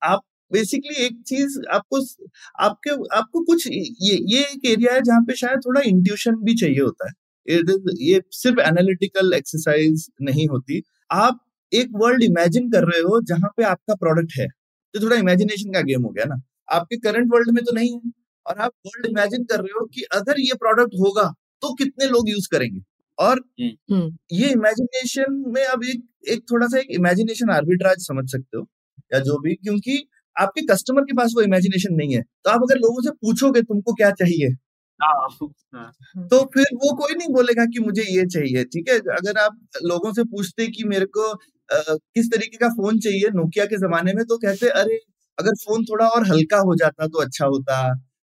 आप 0.01 0.21
बेसिकली 0.51 0.95
एक 1.05 1.21
चीज़ 1.27 1.59
आपको 1.73 1.99
आपके 2.61 2.91
आपको 3.17 3.43
कुछ 3.45 3.67
ये 3.67 4.17
ये 4.29 4.41
एक 4.45 4.65
एरिया 4.67 4.93
है 4.93 5.01
जहाँ 5.03 5.21
पे 5.23 5.35
शायद 5.37 5.59
थोड़ा 5.67 5.81
इंट्यूशन 5.85 6.35
भी 6.43 6.55
चाहिए 6.57 6.81
होता 6.81 7.07
है। 7.07 7.13
ये 7.47 8.21
सिर्फ़ 8.31 8.59
एनालिटिकल 8.59 9.33
एक्सरसाइज 9.33 10.07
नहीं 10.21 10.47
होती 10.47 10.81
आप 11.11 11.39
एक 11.71 11.89
वर्ल्ड 11.95 12.23
इमेजिन 12.23 12.69
कर 12.71 12.83
रहे 12.83 13.01
हो 13.01 13.21
जहाँ 13.21 13.49
पे 13.57 13.63
आपका 13.63 13.95
प्रोडक्ट 13.95 14.39
है 14.39 14.47
तो 14.93 14.99
थोड़ा 15.01 15.15
इमेजिनेशन 15.15 15.71
का 15.71 15.81
गेम 15.81 16.03
हो 16.03 16.09
गया 16.09 16.25
ना 16.25 16.41
आपके 16.69 16.97
करंट 16.97 17.31
वर्ल्ड 17.33 17.51
में 17.51 17.63
तो 17.63 17.75
नहीं 17.75 17.93
है 17.93 18.11
और 18.45 18.57
आप 18.57 18.71
वर्ल्ड 18.85 19.05
इमेजिन 19.05 19.43
कर 19.43 19.59
रहे 19.59 19.79
हो 19.79 19.85
कि 19.85 20.01
अगर 20.13 20.39
ये 20.39 20.53
प्रोडक्ट 20.53 20.95
होगा 20.99 21.33
तो 21.61 21.73
कितने 21.73 22.05
लोग 22.05 22.29
यूज़ 22.29 22.47
करेंगे 22.51 22.81
और 23.17 23.39
हम्म। 23.61 23.95
हम्म। 23.95 24.17
ये 24.31 24.49
इमेजिनेशन 24.49 25.43
में 25.47 25.65
अब 25.65 25.83
एक 25.83 26.03
एक 26.29 26.43
थोड़ा 26.51 26.67
सा 26.67 26.79
एक 26.79 26.87
इमेजिनेशन 26.91 27.49
आर्बिट्राज 27.49 27.97
समझ 27.97 28.31
सकते 28.31 28.57
हो 28.57 28.67
या 29.13 29.19
जो 29.19 29.37
भी 29.39 29.55
क्योंकि 29.55 30.07
आपके 30.35 30.61
कस्टमर 30.61 31.01
के 31.01 31.13
पास 31.13 31.33
वो 31.35 31.41
इमेजिनेशन 31.41 31.93
नहीं 31.93 32.15
है 32.15 32.21
तो 32.21 32.49
आप 32.49 32.61
अगर 32.63 32.77
लोगों 32.77 33.01
से 33.01 33.11
पूछोगे 33.11 33.61
तुमको 33.61 33.93
क्या 33.93 34.11
चाहिए। 34.11 34.49
तो 36.27 36.43
फिर 36.53 36.65
वो 36.75 36.95
कोई 36.97 37.15
नहीं 37.15 37.29
बोलेगा 37.33 37.65
कि 37.67 37.79
मुझे 37.81 38.03
ये 38.09 38.25
चाहिए 38.27 38.63
ठीक 38.65 38.89
है? 38.89 38.97
अगर 39.11 39.37
आप 39.39 39.57
लोगों 39.85 40.13
से 40.13 40.23
पूछते 40.25 40.67
कि 40.69 40.83
मेरे 40.85 41.05
को 41.17 41.33
किस 41.69 42.31
तरीके 42.31 42.57
का 42.57 42.69
फ़ोन 42.71 42.99
चाहिए 42.99 43.29
नोकिया 43.35 43.65
के 43.67 43.77
जमाने 43.79 44.13
में 44.13 44.23
तो 44.25 44.37
कहते 44.39 44.69
अरे 44.81 44.97
अगर 45.37 45.55
फ़ोन 45.59 45.83
थोड़ा 45.85 46.07
और 46.09 46.27
हल्का 46.27 46.57
हो 46.61 46.75
जाता 46.77 47.07
तो 47.07 47.21
अच्छा 47.21 47.45
होता 47.47 47.77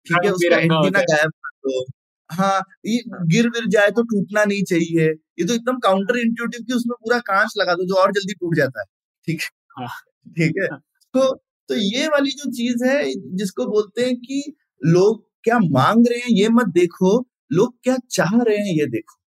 ठीक 0.08 0.26
है? 0.26 0.32
उसका 0.32 0.58
एंटीना 0.58 1.02
गायब 1.04 1.32
दो। 1.66 1.84
हाँ 2.30 2.60
ये 2.88 3.00
गिर 3.28 3.50
गिर 3.50 3.68
जाए 3.70 3.90
तो 3.92 4.04
टूटना 4.06 4.44
नहीं 4.46 4.64
चाहिए। 4.66 5.08
ये 5.40 5.46
तो 5.46 5.54
एकदम 5.54 5.78
काउंटर 5.80 6.18
इंट्यूटिव 6.20 6.62
की 6.64 6.74
उसमें 6.74 6.96
पूरा 6.98 7.20
कांच 7.28 7.54
लगा 7.58 7.74
दो 7.76 7.86
जो 7.88 7.96
और 8.02 8.12
जल्दी 8.14 8.34
टूट 8.36 8.56
जाता 8.58 8.80
है 8.82 8.86
ठीक 9.28 9.42
है? 9.42 9.50
हाँ। 9.80 9.90
ठीक 10.38 10.56
है। 10.64 10.68
तो 11.14 11.34
तो 11.70 11.76
ये 11.78 12.08
वाली 12.10 12.32
जो 12.34 12.50
चीज़ 12.52 12.84
है 12.86 13.04
जिसको 13.38 13.66
बोलते 13.68 14.06
हैं 14.06 14.16
कि 14.18 14.44
लोग 14.82 15.24
क्या 15.46 15.60
मांग 15.62 16.08
रहे 16.08 16.20
हैं 16.20 16.30
ये 16.32 16.50
मत 16.52 16.68
देखो 16.74 17.18
लोग 17.54 17.76
क्या 17.84 17.98
चाह 18.12 18.42
रहे 18.42 18.58
हैं 18.58 18.76
ये 18.76 18.86
देखो 18.88 19.20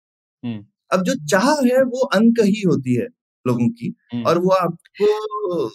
हम्म। 0.44 0.66
अब 0.92 1.04
जो 1.04 1.14
चाह 1.28 1.52
है 1.64 1.84
वो 1.86 2.06
अंक 2.16 2.40
ही 2.46 2.62
होती 2.62 2.96
है 2.96 3.08
लोगों 3.46 3.70
की 3.72 3.94
हम्म। 4.14 4.24
और 4.26 4.38
वो 4.38 4.52
आपको 4.54 5.70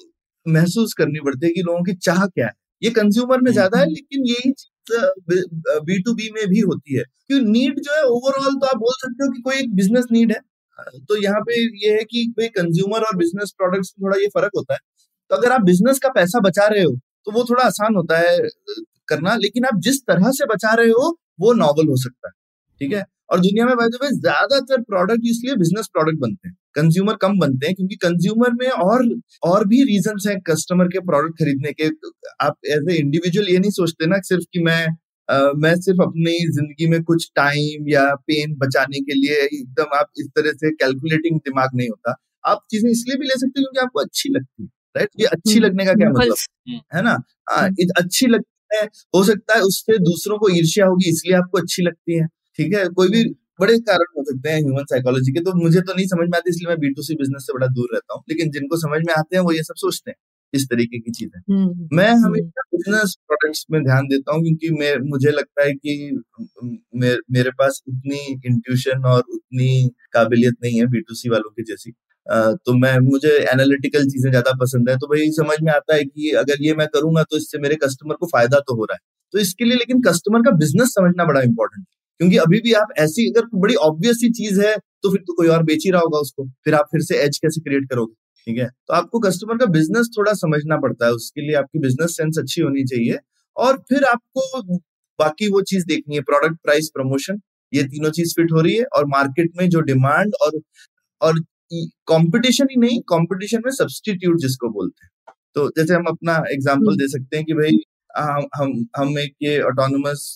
महसूस 0.46 0.92
करनी 0.94 1.20
पड़ती 1.20 1.46
है 1.46 1.52
कि 1.52 1.62
लोगों 1.62 1.82
की 1.84 1.94
चाह 1.98 2.26
क्या 2.28 2.46
है 2.46 2.52
ये 2.82 2.90
कंज्यूमर 2.92 3.40
में 3.40 3.50
ज़्यादा 3.52 3.78
है 3.78 3.84
हम्म। 3.84 3.94
लेकिन 3.94 4.26
यही 4.26 4.52
चीज़ 4.52 5.80
बी 5.82 6.00
टू 6.02 6.14
बी 6.14 6.30
में 6.30 6.46
भी 6.48 6.60
होती 6.60 6.96
है 6.96 7.02
क्योंकि 7.02 7.44
नीड 7.48 7.80
जो 7.80 7.96
है 7.96 8.02
ओवरऑल 8.08 8.54
तो 8.54 8.66
आप 8.66 8.76
बोल 8.78 8.94
सकते 8.96 9.24
हो 9.24 9.32
कि 9.32 9.42
कोई 9.42 9.56
एक 9.56 9.74
बिज़नेस 9.74 10.06
नीड 10.12 10.32
है 10.32 10.40
तो 11.02 11.16
यहाँ 11.16 11.40
पे 11.40 11.60
ये 11.78 11.92
है 11.92 12.04
कि 12.04 12.24
कोई 12.36 12.48
कंज्यूमर 12.50 13.02
और 13.02 13.16
बिज़नेस 13.16 13.52
प्रोडक्ट्स 13.56 13.92
में 13.92 14.06
थोड़ा 14.06 14.18
ये 14.18 14.28
फ़र्क 14.30 14.52
होता 14.56 14.74
है 14.74 14.80
तो 15.30 15.36
अगर 15.36 15.52
आप 15.52 15.62
बिज़नेस 15.62 15.98
का 15.98 16.08
पैसा 16.10 16.40
बचा 16.40 16.66
रहे 16.66 16.82
हो 16.82 16.96
तो 17.26 17.32
वो 17.32 17.44
थोड़ा 17.44 17.64
आसान 17.64 17.96
होता 17.96 18.18
है 18.18 18.38
करना 19.10 19.34
लेकिन 19.36 19.64
आप 19.64 19.80
जिस 19.80 20.00
तरह 20.02 20.30
से 20.32 20.46
बचा 20.46 20.74
रहे 20.74 20.90
हो 20.90 21.16
वो 21.40 21.52
नॉवल 21.54 21.88
हो 21.88 21.96
सकता 21.96 22.28
है 22.28 22.32
ठीक 22.80 22.92
है? 22.92 23.04
और 23.30 23.40
दुनिया 23.40 23.66
में 23.66 23.76
बाय 23.76 23.88
ज़्यादातर 24.12 24.80
प्रोडक्ट 24.82 25.26
इसलिए 25.30 25.56
बिज़नेस 25.56 25.86
प्रोडक्ट 25.92 26.18
बनते 26.20 26.48
हैं। 26.48 26.54
कंज्यूमर 26.74 27.16
कम 27.16 27.38
बनते 27.38 27.66
हैं 27.66 27.74
क्योंकि 27.74 27.96
कंज्यूमर 27.96 28.52
में 28.52 28.68
और 28.68 29.04
और 29.44 29.66
भी 29.68 29.82
रीजन 29.84 30.18
हैं 30.28 30.38
कस्टमर 30.40 30.88
के 30.88 31.00
प्रोडक्ट 31.00 31.38
खरीदने 31.38 31.72
के। 31.72 31.88
आप 32.46 32.56
एज 32.66 32.90
ए 32.90 32.96
इंडिविजुअल 32.96 33.48
ये 33.48 33.58
नहीं 33.58 33.70
सोचते 33.72 34.06
ना 34.06 34.20
सिर्फ़ 34.24 34.44
कि 34.52 34.62
मैं 34.62 34.86
Uh, 35.28 35.52
मैं 35.56 35.74
सिर्फ़ 35.76 36.00
अपनी 36.02 36.32
ज़िंदगी 36.54 36.86
में 36.88 37.02
कुछ 37.04 37.26
टाइम 37.36 37.88
या 37.88 38.04
पेन 38.28 38.54
बचाने 38.58 39.00
के 39.00 39.14
लिए 39.14 39.34
एकदम 39.44 39.94
आप 39.98 40.08
इस 40.18 40.26
तरह 40.28 40.52
से 40.52 40.70
कैलकुलेटिंग 40.72 41.38
दिमाग 41.40 41.70
नहीं 41.74 41.88
होता। 41.88 42.14
आप 42.44 42.62
चीज़ें 42.70 42.90
इसलिए 42.90 43.16
भी 43.16 43.26
ले 43.26 43.38
सकते 43.40 43.60
हो 43.60 43.64
क्योंकि 43.64 43.80
आपको 43.80 44.00
अच्छी 44.00 44.28
लगती 44.28 44.62
है 44.62 44.68
राइट 44.96 45.10
ये 45.20 45.26
अच्छी 45.26 45.54
हम्म, 45.54 45.64
लगने 45.66 45.84
का 45.86 45.94
क्या 45.94 46.08
मतलब। 46.10 46.36
है 46.94 47.02
ना? 47.02 47.16
हाँ 47.50 47.62
हम्म। 47.62 47.86
अच्छी 47.98 48.26
लगती 48.26 48.59
है 48.72 48.84
हो 49.14 49.24
सकता 49.24 49.54
है 49.56 49.62
उससे 49.64 49.98
दूसरों 50.04 50.38
को 50.38 50.48
ईर्ष्या 50.56 50.86
होगी 50.86 51.10
इसलिए 51.10 51.36
आपको 51.36 51.58
अच्छी 51.58 51.82
लगती 51.82 52.18
है। 52.18 52.26
ठीक 52.58 52.74
है? 52.74 52.86
कोई 52.90 53.08
भी 53.10 53.24
बड़े 53.60 53.78
कारण 53.80 54.12
हो 54.18 54.24
सकते 54.24 54.50
हैं 54.50 54.58
ह्यूमन 54.58 54.84
साइकोलॉजी 54.90 55.32
के 55.32 55.40
तो 55.44 55.54
मुझे 55.56 55.80
तो 55.80 55.94
नहीं 55.94 56.06
समझ 56.08 56.28
में 56.28 56.36
आती 56.38 56.50
इसलिए 56.50 56.68
मैं 56.68 56.78
बी 56.80 56.90
टू 56.94 57.02
सी 57.02 57.14
बिज़नेस 57.16 57.46
से 57.46 57.52
बड़ा 57.54 57.66
दूर 57.68 57.88
रहता 57.94 58.14
हूँ। 58.14 58.22
लेकिन 58.30 58.50
जिनको 58.50 58.76
समझ 58.80 59.00
में 59.06 59.14
आते 59.14 59.36
हैं 59.36 59.42
वो 59.44 59.52
ये 59.52 59.62
सब 59.62 59.74
सोचते 59.78 60.10
हैं 60.10 60.16
इस 60.52 60.64
तरीके 60.70 60.98
की 61.00 61.10
चीज़ें। 61.12 61.40
मैं 61.96 62.08
हमेशा 62.24 62.62
बिज़नेस 62.72 63.14
प्रोडक्ट्स 63.26 63.64
में 63.72 63.82
ध्यान 63.84 64.06
देता 64.08 64.34
हूँ 64.34 64.42
क्योंकि 64.44 64.70
मैं 64.80 64.94
मुझे 65.10 65.30
लगता 65.30 65.64
है 65.64 65.72
कि 65.74 65.94
मे, 66.94 67.14
मेरे 67.32 67.50
पास 67.58 67.82
उतनी 67.88 68.20
इंट्यूशन 68.46 69.04
और 69.06 69.20
उतनी 69.34 69.88
काबिलियत 70.12 70.54
नहीं 70.64 70.78
है 70.80 70.86
बी 70.86 71.00
टू 71.00 71.14
सी 71.14 71.28
वालों 71.28 71.50
की 71.50 71.62
जैसी। 71.64 71.92
तो 72.26 72.72
मैं, 72.76 72.98
मुझे 73.02 73.30
एनालिटिकल 73.44 74.04
चीज़ें 74.06 74.30
ज़्यादा 74.30 74.52
पसंद 74.56 74.90
है। 74.90 74.96
तो 74.98 75.06
भाई, 75.08 75.30
समझ 75.32 75.56
में 75.62 75.72
आता 75.72 75.94
है 75.94 76.04
कि 76.04 76.30
अगर 76.38 76.62
ये 76.62 76.74
मैं 76.74 76.86
करूँगा 76.88 77.22
तो 77.24 77.36
इससे 77.36 77.58
मेरे 77.58 77.76
कस्टमर 77.84 78.14
को 78.16 78.26
फ़ायदा 78.28 78.58
तो 78.60 78.74
हो 78.76 78.84
रहा 78.84 78.94
है। 78.94 79.00
तो 79.34 79.38
इसके 79.38 79.64
लिए 79.64 79.76
लेकिन 79.76 80.00
कस्टमर 80.02 80.42
का 80.42 80.50
बिज़नेस 80.56 80.88
समझना 80.90 81.24
बड़ा 81.26 81.40
इंपॉर्टेंट 81.42 81.80
है। 81.80 81.98
क्योंकि 82.20 82.36
अभी 82.38 82.60
भी 82.60 82.72
आप 82.74 82.88
ऐसी, 82.98 83.28
अगर 83.30 83.46
बड़ी 83.56 83.74
ऑब्वियस 83.82 84.16
सी 84.20 84.30
चीज़ 84.32 84.60
है 84.60 84.76
तो 85.04 85.10
फिर 85.10 85.20
तो 85.22 85.34
कोई 85.34 85.48
और 85.48 85.62
बेच 85.64 85.84
ही 85.86 85.90
रहा 85.90 86.00
होगा 86.02 86.18
उसको। 86.20 86.46
फिर 86.64 86.74
आप 86.74 86.86
फिर 86.92 87.00
से 87.02 87.16
एज 87.18 87.38
कैसे 87.38 87.60
क्रिएट 87.60 87.88
करोगे? 87.90 88.14
ठीक 88.46 88.58
है? 88.58 88.66
तो 88.68 88.94
आपको 88.94 89.18
कस्टमर 89.20 89.58
का 89.58 89.66
बिज़नेस 89.70 90.08
थोड़ा 90.18 90.32
समझना 90.36 90.76
पड़ता 90.80 91.06
है। 91.06 91.12
उसके 91.12 91.40
लिए 91.40 91.56
आपकी 91.56 91.78
बिज़नेस 91.80 92.16
सेंस 92.16 92.38
अच्छी 92.38 92.60
होनी 92.62 92.84
चाहिए। 92.86 93.18
और 93.56 93.76
फिर 93.88 94.04
आपको 94.06 94.62
बाकी 95.18 95.48
वो 95.52 95.60
चीज़ 95.64 95.84
देखनी 95.86 96.16
है। 96.16 96.22
प्रोडक्ट 96.22 96.56
प्राइस 96.64 96.90
प्रमोशन 96.94 97.40
ये 97.72 97.82
तीनों 97.84 98.10
चीज़ 98.12 98.34
फिट 98.36 98.52
हो 98.52 98.60
रही 98.60 98.74
है। 98.76 98.84
और 98.96 99.06
मार्केट 99.08 99.50
में 99.58 99.68
जो 99.70 99.80
डिमांड 99.82 100.34
और 100.42 100.60
और 101.20 101.40
कंपटीशन 102.08 102.66
ही 102.70 102.76
नहीं 102.80 103.00
कंपटीशन 103.08 103.62
में 103.64 103.70
सब्सटीट्यूट 103.72 104.36
जिसको 104.38 104.68
बोलते 104.70 105.04
हैं। 105.04 105.10
तो 105.54 105.68
जैसे 105.78 105.94
हम 105.94 106.04
अपना 106.08 106.42
एग्जांपल 106.52 106.86
हम्म। 106.86 106.96
दे 106.96 107.08
सकते 107.08 107.36
हैं 107.36 107.44
कि 107.46 107.54
भाई 107.54 107.76
हम 108.18 108.46
हम 108.56 108.72
हम 108.96 109.18
एक 109.18 109.34
ये 109.42 109.60
ऑटोनोमस 109.62 110.34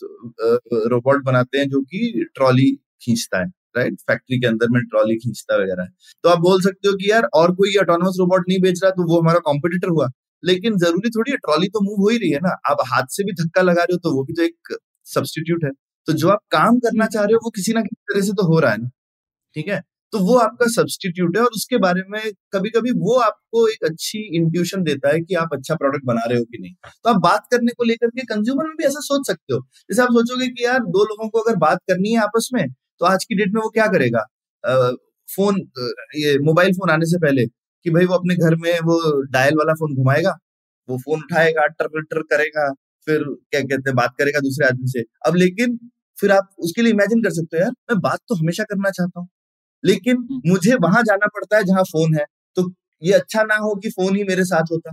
रोबोट 0.89 1.25
बनाते 1.25 1.59
हैं 1.59 1.69
जो 1.69 1.81
कि 1.83 2.25
ट्रॉली 2.35 2.71
खींचता 3.03 3.39
है 3.39 3.47
राइट 3.77 3.95
फैक्ट्री 4.01 4.39
के 4.41 4.47
अंदर 4.47 4.69
में 4.71 4.81
ट्रॉली 4.85 5.17
खींचता 5.17 5.57
वगैरह। 5.57 5.87
तो 6.25 6.29
आप 6.29 6.39
बोल 6.41 6.61
सकते 6.63 6.89
हो 6.89 6.95
कि 6.97 7.11
यार 7.11 7.25
और 7.35 7.55
कोई 7.55 7.77
ऑटोनोमस 7.77 8.17
रोबोट 8.21 8.45
नहीं 8.49 8.61
बेच 8.61 8.81
रहा 8.83 8.91
तो 8.93 9.07
वो 9.13 9.21
हमारा 9.21 9.39
कॉम्पिटिटर 9.45 9.89
हुआ। 9.89 10.09
लेकिन 10.43 10.77
ज़रूरी 10.79 11.11
थोड़ी 11.11 11.31
है 11.33 11.37
ट्रॉली 11.39 11.69
तो 11.69 11.81
मूव 11.85 12.03
हो 12.03 12.09
ही 12.09 12.19
रही 12.19 12.31
है 12.31 12.39
ना। 12.41 12.51
आप 12.71 12.79
हाथ 12.87 13.07
से 13.11 13.25
भी 13.25 13.33
धक्का 13.43 13.63
लगा 13.63 13.83
रहे 13.83 13.95
हो 13.95 13.99
तो 14.05 14.15
वो 14.17 14.25
भी 14.25 14.33
तो 14.33 14.43
एक 14.43 14.77
सब्सटीट्यूट 15.07 15.65
है। 15.65 15.71
तो 16.09 16.13
जो 16.13 16.29
आप 16.29 16.41
काम 16.51 16.79
करना 16.79 17.07
चाह 17.07 17.23
रहे 17.25 17.35
हो 17.35 17.41
वो 17.45 17.51
किसी 17.51 17.73
ना 17.73 17.81
किसी 17.83 18.13
तरह 18.13 18.23
से 18.27 18.33
तो 18.33 18.47
हो 18.47 18.59
रहा 18.61 18.73
है 18.73 18.79
ना। 18.83 18.91
ठीक 19.57 19.69
है? 19.69 19.83
तो 20.15 20.19
वो 20.23 20.37
आपका 20.39 20.67
सब्सटीट्यूट 20.73 21.37
है 21.37 21.43
और 21.43 21.51
उसके 21.57 21.79
बारे 21.79 22.03
में 22.09 22.21
कभी 22.53 22.71
कभी 22.71 22.91
वो 22.99 23.19
आपको 23.21 23.67
एक 23.69 23.85
अच्छी 23.85 24.19
इंट्यूशन 24.37 24.83
देता 24.85 25.13
है 25.15 25.21
कि 25.23 25.35
आप 25.37 25.55
अच्छा 25.55 25.75
प्रोडक्ट 25.77 26.05
बना 26.07 26.25
रहे 26.27 26.39
हो 26.39 26.45
कि 26.47 26.59
नहीं। 26.61 26.73
तो 27.05 27.11
आप 27.11 27.21
बात 27.23 27.47
करने 27.53 27.73
को 27.73 27.85
लेकर 27.85 28.09
के 28.11 28.25
कंज्यूमर 28.27 28.67
में 28.67 28.75
भी 28.79 28.85
ऐसा 28.87 29.01
सोच 29.03 29.27
सकते 29.29 29.55
हो। 29.55 29.61
जैसे 29.91 30.03
आप 30.03 30.09
सोचोगे 30.13 30.49
कि 30.49 30.65
यार 30.65 30.79
दो 30.89 31.05
लोगों 31.07 31.29
को 31.31 31.41
अगर 31.41 31.57
बात 31.61 31.79
करनी 31.89 32.13
है 32.13 32.21
आपस 32.23 32.49
में 32.55 32.67
तो 33.01 33.07
आज 33.07 33.25
की 33.25 33.35
डेट 33.37 33.53
में 33.55 33.61
वो 33.63 33.69
क्या 33.71 33.87
करेगा? 33.89 34.25
फ़ोन 35.29 35.57
ये 36.17 36.39
मोबाइल 36.43 36.73
फ़ोन 36.75 36.91
आने 36.91 37.07
से 37.07 37.19
पहले 37.21 37.47
कि 37.47 37.91
भाई 37.91 38.07
वो 38.07 38.15
अपने 38.15 38.37
घर 38.39 38.55
में 38.59 38.73
वो 38.83 39.01
डायल 39.33 39.57
वाला 39.57 39.73
फ़ोन 39.75 39.95
घुमाएगा, 39.97 40.37
वो 40.89 40.99
फ़ोन 40.99 41.21
उठाएगा 41.23 41.67
टर 41.75 42.23
करेगा, 42.25 42.71
फिर 43.07 43.23
क्या 43.25 43.61
कहते 43.63 43.91
हैं, 43.91 43.95
बात 43.97 44.15
करेगा 44.19 44.41
दूसरे 44.41 44.67
आदमी 44.69 44.89
से। 44.89 45.05
अब 45.27 45.37
लेकिन 45.37 45.79
फिर 46.19 46.33
आप 46.33 46.49
उसके 46.61 46.83
लिए 46.83 46.93
इमेजिन 46.93 47.23
कर 47.23 47.31
सकते 47.33 47.57
हो, 47.57 47.63
यार, 47.63 47.73
मैं 47.91 48.01
बात 48.01 48.19
तो 48.29 48.35
हमेशा 48.37 48.65
करना 48.65 48.91
चाहता 48.93 49.21
हूँ। 49.21 49.29
लेकिन 49.85 50.17
हम्म। 50.19 50.51
मुझे 50.51 50.75
वहाँ 50.83 51.03
जाना 51.03 51.27
पड़ता 51.27 51.57
है 51.57 51.65
जहाँ 51.65 51.83
फ़ोन 51.85 52.15
है। 52.17 52.25
तो 52.57 52.71
ये 53.03 53.13
अच्छा 53.13 53.43
ना 53.45 53.57
हो 53.57 53.75
कि 53.77 53.91
फ़ोन 53.91 54.17
ही 54.17 54.25
मेरे 54.25 54.45
साथ 54.45 54.73
होता। 54.73 54.93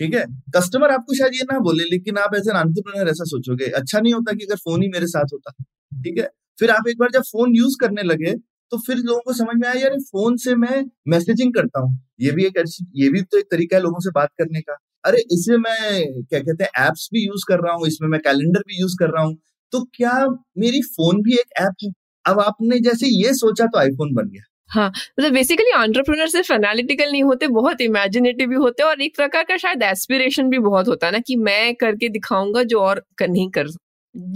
ठीक 0.00 0.14
है? 0.14 0.24
कस्टमर 0.56 0.90
आपको 0.90 1.14
शायद 1.14 1.34
ये 1.34 1.44
ना 1.52 1.58
बोले 1.60 1.84
लेकिन 1.84 2.18
आप 2.18 2.34
एज 2.36 2.48
एन 2.50 3.08
ऐसा 3.08 3.24
सोचोगे। 3.24 3.66
अच्छा 3.72 4.00
नहीं 4.00 4.14
होता 4.14 4.32
कि 4.32 4.44
अगर 4.46 4.56
फ़ोन 4.56 4.82
ही 4.82 4.88
मेरे 4.90 5.06
साथ 5.08 5.32
होता। 5.32 5.52
ठीक 5.92 6.18
है? 6.18 6.28
फिर 6.58 6.70
आप 6.70 6.88
एक 6.88 6.98
बार 6.98 7.10
जब 7.12 7.22
फ़ोन 7.22 7.56
यूज़ 7.56 7.76
करने 7.80 8.02
लगे 8.02 8.34
तो 8.72 8.78
फिर 8.78 8.96
लोगों 8.98 9.20
को 9.20 9.32
समझ 9.32 9.56
में 9.56 9.68
आया 9.68 9.80
यार 9.82 9.98
फ़ोन 10.02 10.36
से 10.36 10.54
मैं 10.56 10.84
मैसेजिंग 11.08 11.54
करता 11.54 11.80
हूँ। 11.80 11.98
ये 12.20 12.30
भी 12.32 12.44
एक 12.46 12.58
ये 12.96 13.08
भी 13.10 13.22
तो 13.22 13.38
एक 13.38 13.46
तरीका 13.50 13.76
है 13.76 13.82
लोगों 13.82 14.00
से 14.00 14.10
बात 14.10 14.30
करने 14.38 14.60
का। 14.60 14.76
अरे 15.04 15.18
इसमें 15.32 15.56
मैं 15.58 16.24
क्या 16.24 16.40
कहते 16.40 16.64
हैं 16.64 16.86
एप्स 16.88 17.08
भी 17.14 17.26
यूज़ 17.26 17.44
कर 17.48 17.60
रहा 17.60 17.74
हूँ 17.74 17.86
इसमें 17.88 18.08
मैं 18.08 18.20
कैलेंडर 18.20 18.60
भी 18.68 18.80
यूज़ 18.80 18.96
कर 19.00 19.10
रहा 19.10 19.24
हूँ। 19.24 19.36
तो 19.72 19.84
क्या 19.94 20.12
मेरी 20.58 20.80
फ़ोन 20.82 21.22
भी 21.22 21.34
एक 21.34 21.52
ऐप 21.60 21.74
है? 21.84 21.90
अब 22.26 22.40
आपने 22.40 22.78
जैसे 22.80 23.06
ये 23.06 23.34
सोचा 23.34 23.66
तो 23.66 23.78
आईफोन 23.78 24.14
बन 24.14 24.28
गया। 24.28 24.42
हाँ 24.70 24.88
मतलब 24.88 25.32
बेसिकली 25.32 25.70
एंटरप्रेन्योर 25.82 26.28
सिर्फ़ 26.28 26.52
एनालिटिकल 26.52 27.10
नहीं 27.12 27.22
होते 27.22 27.48
बहुत 27.48 27.80
इमेजिनेटिव 27.80 28.48
भी 28.48 28.56
होते 28.56 28.82
और 28.82 29.02
एक 29.02 29.16
प्रकार 29.16 29.44
का 29.44 29.56
शायद 29.56 29.82
एस्पिरेशन 29.82 30.48
भी 30.50 30.58
बहुत 30.58 30.88
होता 30.88 31.06
है 31.06 31.12
ना 31.12 31.18
कि 31.18 31.36
मैं 31.36 31.74
करके 31.74 32.08
दिखाऊँगा 32.08 32.62
जो 32.62 32.80
और 32.80 33.04
कर, 33.18 33.28
नहीं 33.28 33.50
कर 33.50 33.66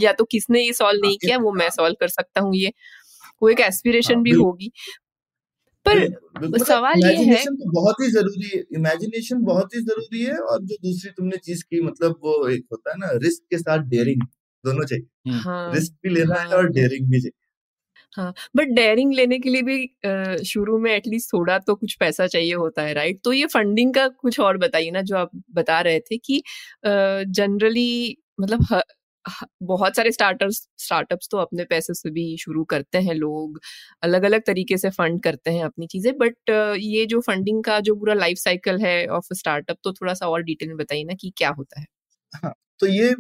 या 0.01 0.12
तो 0.12 0.24
किसने 0.24 0.62
ये 0.62 0.72
सॉल्व 0.72 1.01
नहीं 1.03 1.12
हाँ, 1.12 1.18
किया 1.22 1.38
वो 1.38 1.53
मैं 1.53 1.70
सॉल्व 1.70 1.96
कर 2.01 2.09
सकता 2.09 2.40
हूँ 2.40 2.55
ये। 2.57 2.72
वो 3.42 3.48
एक 3.48 3.61
एस्पिरेशन 3.61 4.14
हाँ, 4.14 4.22
भी 4.22 4.31
होगी। 4.33 4.70
पर 5.87 5.98
मतलब 6.37 6.64
सवाल 6.64 7.05
ये 7.05 7.24
है 7.24 7.44
तो 7.44 7.70
बहुत 7.72 8.01
ही 8.01 8.11
ज़रूरी 8.11 8.48
है 8.55 8.62
इमेजिनेशन 8.72 9.42
बहुत 9.42 9.74
ही 9.74 9.81
ज़रूरी 9.81 10.24
है 10.24 10.37
और 10.38 10.62
जो 10.62 10.77
दूसरी 10.83 11.11
तुमने 11.11 11.37
चीज़ 11.37 11.64
की 11.64 11.81
मतलब 11.81 12.20
वो 12.22 12.48
एक 12.48 12.64
होता 12.72 12.90
है 12.90 12.96
ना 12.98 13.11
रिस्क 13.14 13.42
के 13.51 13.59
साथ 13.59 13.79
डेयरिंग 13.79 14.22
दोनों 14.64 14.85
चाहिए। 14.85 15.33
हाँ, 15.38 15.74
रिस्क 15.74 15.92
भी 16.03 16.11
लेना 16.11 16.35
हाँ, 16.35 16.48
है। 16.48 16.57
और 16.57 16.68
डेयरिंग 16.68 17.11
भी 17.11 17.20
चाहिए। 17.20 17.48
हाँ 18.14 18.33
बट 18.57 18.68
डेयरिंग 18.71 19.12
लेने 19.14 19.38
के 19.38 19.51
लिए 19.51 19.62
भी 19.62 20.44
शुरू 20.44 20.79
में 20.79 20.90
एटलीस्ट 20.92 21.33
थोड़ा 21.33 21.59
तो 21.61 21.75
कुछ 21.75 21.94
पैसा 21.97 22.27
चाहिए 22.27 22.55
होता 22.55 22.83
है 22.83 22.92
राइट 22.94 23.21
तो 23.25 23.33
ये 23.33 23.47
फंडिंग 23.47 23.92
का 23.94 24.07
कुछ 24.11 24.38
और 24.40 24.59
बताइए 24.59 24.90
ना 24.90 25.03
जो 25.03 25.16
आप 25.16 25.31
बता 25.53 25.81
रहे 25.81 26.01
थे 26.03 26.16
कि 26.18 26.42
जनरली 26.85 28.16
मतलब 28.40 28.64
ह, 29.25 29.47
बहुत 29.62 29.97
सारे 29.97 30.11
स्टार्टर्स 30.12 30.57
स्टार्टअप्स 30.79 31.29
तो 31.31 31.38
अपने 31.38 31.64
पैसे 31.64 31.94
से 31.94 32.11
भी 32.11 32.37
शुरू 32.38 32.64
करते 32.64 32.99
हैं 33.01 33.14
लोग 33.14 33.59
अलग 34.03 34.23
अलग 34.25 34.42
तरीके 34.47 34.77
से 34.77 34.90
फंड 34.90 35.23
करते 35.23 35.51
हैं 35.51 35.64
अपनी 35.64 35.87
चीज़ें 35.87 36.12
बट 36.18 36.51
ये 36.79 37.05
जो 37.07 37.21
फंडिंग 37.23 37.62
का 37.64 37.79
जो 37.83 37.94
पूरा 37.97 38.14
लाइफ 38.14 38.38
साइकिल 38.38 38.79
है 38.81 38.97
ऑफ़ 39.11 39.33
स्टार्टअप 39.35 39.77
तो 39.85 39.92
थोड़ा 39.92 40.14
सा 40.14 40.29
और 40.29 40.42
डिटेल 40.42 40.68
में 40.68 40.77
बताइए 40.77 41.05
ना 41.05 41.14
कि 41.16 41.33
क्या 41.37 41.51
होता 41.51 41.81
है? 41.81 41.87
हाँ 42.33 42.55
तो 42.81 42.87
ये 42.88 43.12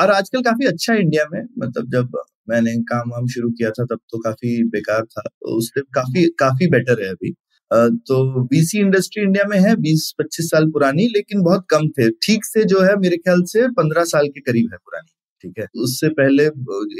और 0.00 0.10
आजकल 0.12 0.42
काफ़ी 0.42 0.66
अच्छा 0.66 0.92
है 0.92 1.00
इंडिया 1.00 1.24
में 1.32 1.40
मतलब 1.58 1.90
जब 1.92 2.18
मैंने 2.48 2.76
काम 2.84 3.10
वाम 3.10 3.26
शुरू 3.28 3.50
किया 3.52 3.70
था, 3.70 3.84
तब 3.86 3.98
तो 4.10 4.18
काफ़ी 4.20 4.62
बेकार 4.70 5.02
था 5.06 5.22
तो 5.22 5.56
उससे 5.58 5.80
काफ़ी 5.94 6.24
काफ़ी 6.40 6.68
बेटर 6.70 7.02
है 7.04 7.08
अभी। 7.10 7.32
तो 7.70 8.42
बीसी 8.48 8.78
इंडस्ट्री 8.80 9.22
इंडिया 9.22 9.44
में 9.48 9.58
है 9.60 9.74
20-25 9.78 10.50
साल 10.50 10.66
पुरानी, 10.72 11.06
लेकिन 11.08 11.42
बहुत 11.42 11.66
कम 11.70 11.88
थे। 11.90 12.08
ठीक 12.18 12.44
से 12.46 12.64
जो 12.66 12.80
है, 12.80 12.96
मेरे 12.98 13.16
ख्याल 13.18 13.42
से 13.46 13.66
15 13.72 14.04
साल 14.06 14.28
के 14.28 14.40
करीब 14.42 14.68
है 14.72 14.78
पुरानी, 14.78 15.10
ठीक 15.44 15.58
है। 15.58 15.66
उससे 15.78 16.08
पहले 16.14 16.44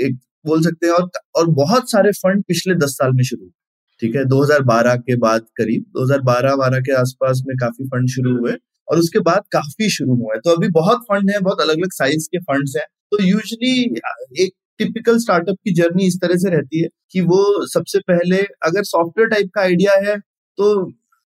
एक 0.06 0.18
बोल 0.44 0.62
सकते 0.62 0.86
हैं 0.86 0.94
और 0.94 1.08
और 1.36 1.50
बहुत 1.54 1.90
सारे 1.90 2.10
फंड 2.14 2.42
पिछले 2.48 2.74
दस 2.76 2.92
साल 2.94 3.12
में 3.12 3.22
शुरू 3.24 3.42
हुए, 3.42 3.52
ठीक 4.02 4.16
है। 4.16 4.24
2012 4.26 4.96
के 4.98 5.16
बाद 5.18 5.46
करीब 5.58 5.84
2012-12 5.94 6.80
के 6.82 6.92
आसपास 6.96 7.42
में 7.46 7.56
काफ़ी 7.58 7.86
फंड 7.86 8.08
शुरू 8.10 8.36
हुए। 8.38 8.52
और 8.88 8.98
उसके 8.98 9.18
बाद 9.22 9.42
काफ़ी 9.52 9.88
शुरू 9.90 10.14
हुए 10.16 10.38
तो 10.40 10.50
अभी 10.52 10.68
बहुत 10.72 11.02
फंड 11.04 11.30
है, 11.30 11.40
बहुत 11.40 11.60
अलग 11.60 11.76
अलग 11.76 11.92
साइज़ 11.94 12.28
के 12.28 12.38
फंड्स 12.42 12.76
हैं। 12.76 12.84
तो 13.12 13.22
यूजली 13.24 13.82
एक 14.40 14.52
टिपिकल 14.80 15.18
स्टार्टअप 15.18 15.56
की 15.64 15.74
जर्नी 15.74 16.06
इस 16.06 16.16
तरह 16.22 16.36
से 16.38 16.50
रहती 16.50 16.82
है 16.82 16.88
कि 17.12 17.20
वो 17.22 17.66
सबसे 17.68 17.98
पहले, 18.02 18.36
अगर 18.64 18.82
सॉफ्टवेयर 18.84 19.28
टाइप 19.30 19.50
का 19.54 19.60
आइडिया 19.62 19.92
है 20.04 20.16
तो 20.58 20.72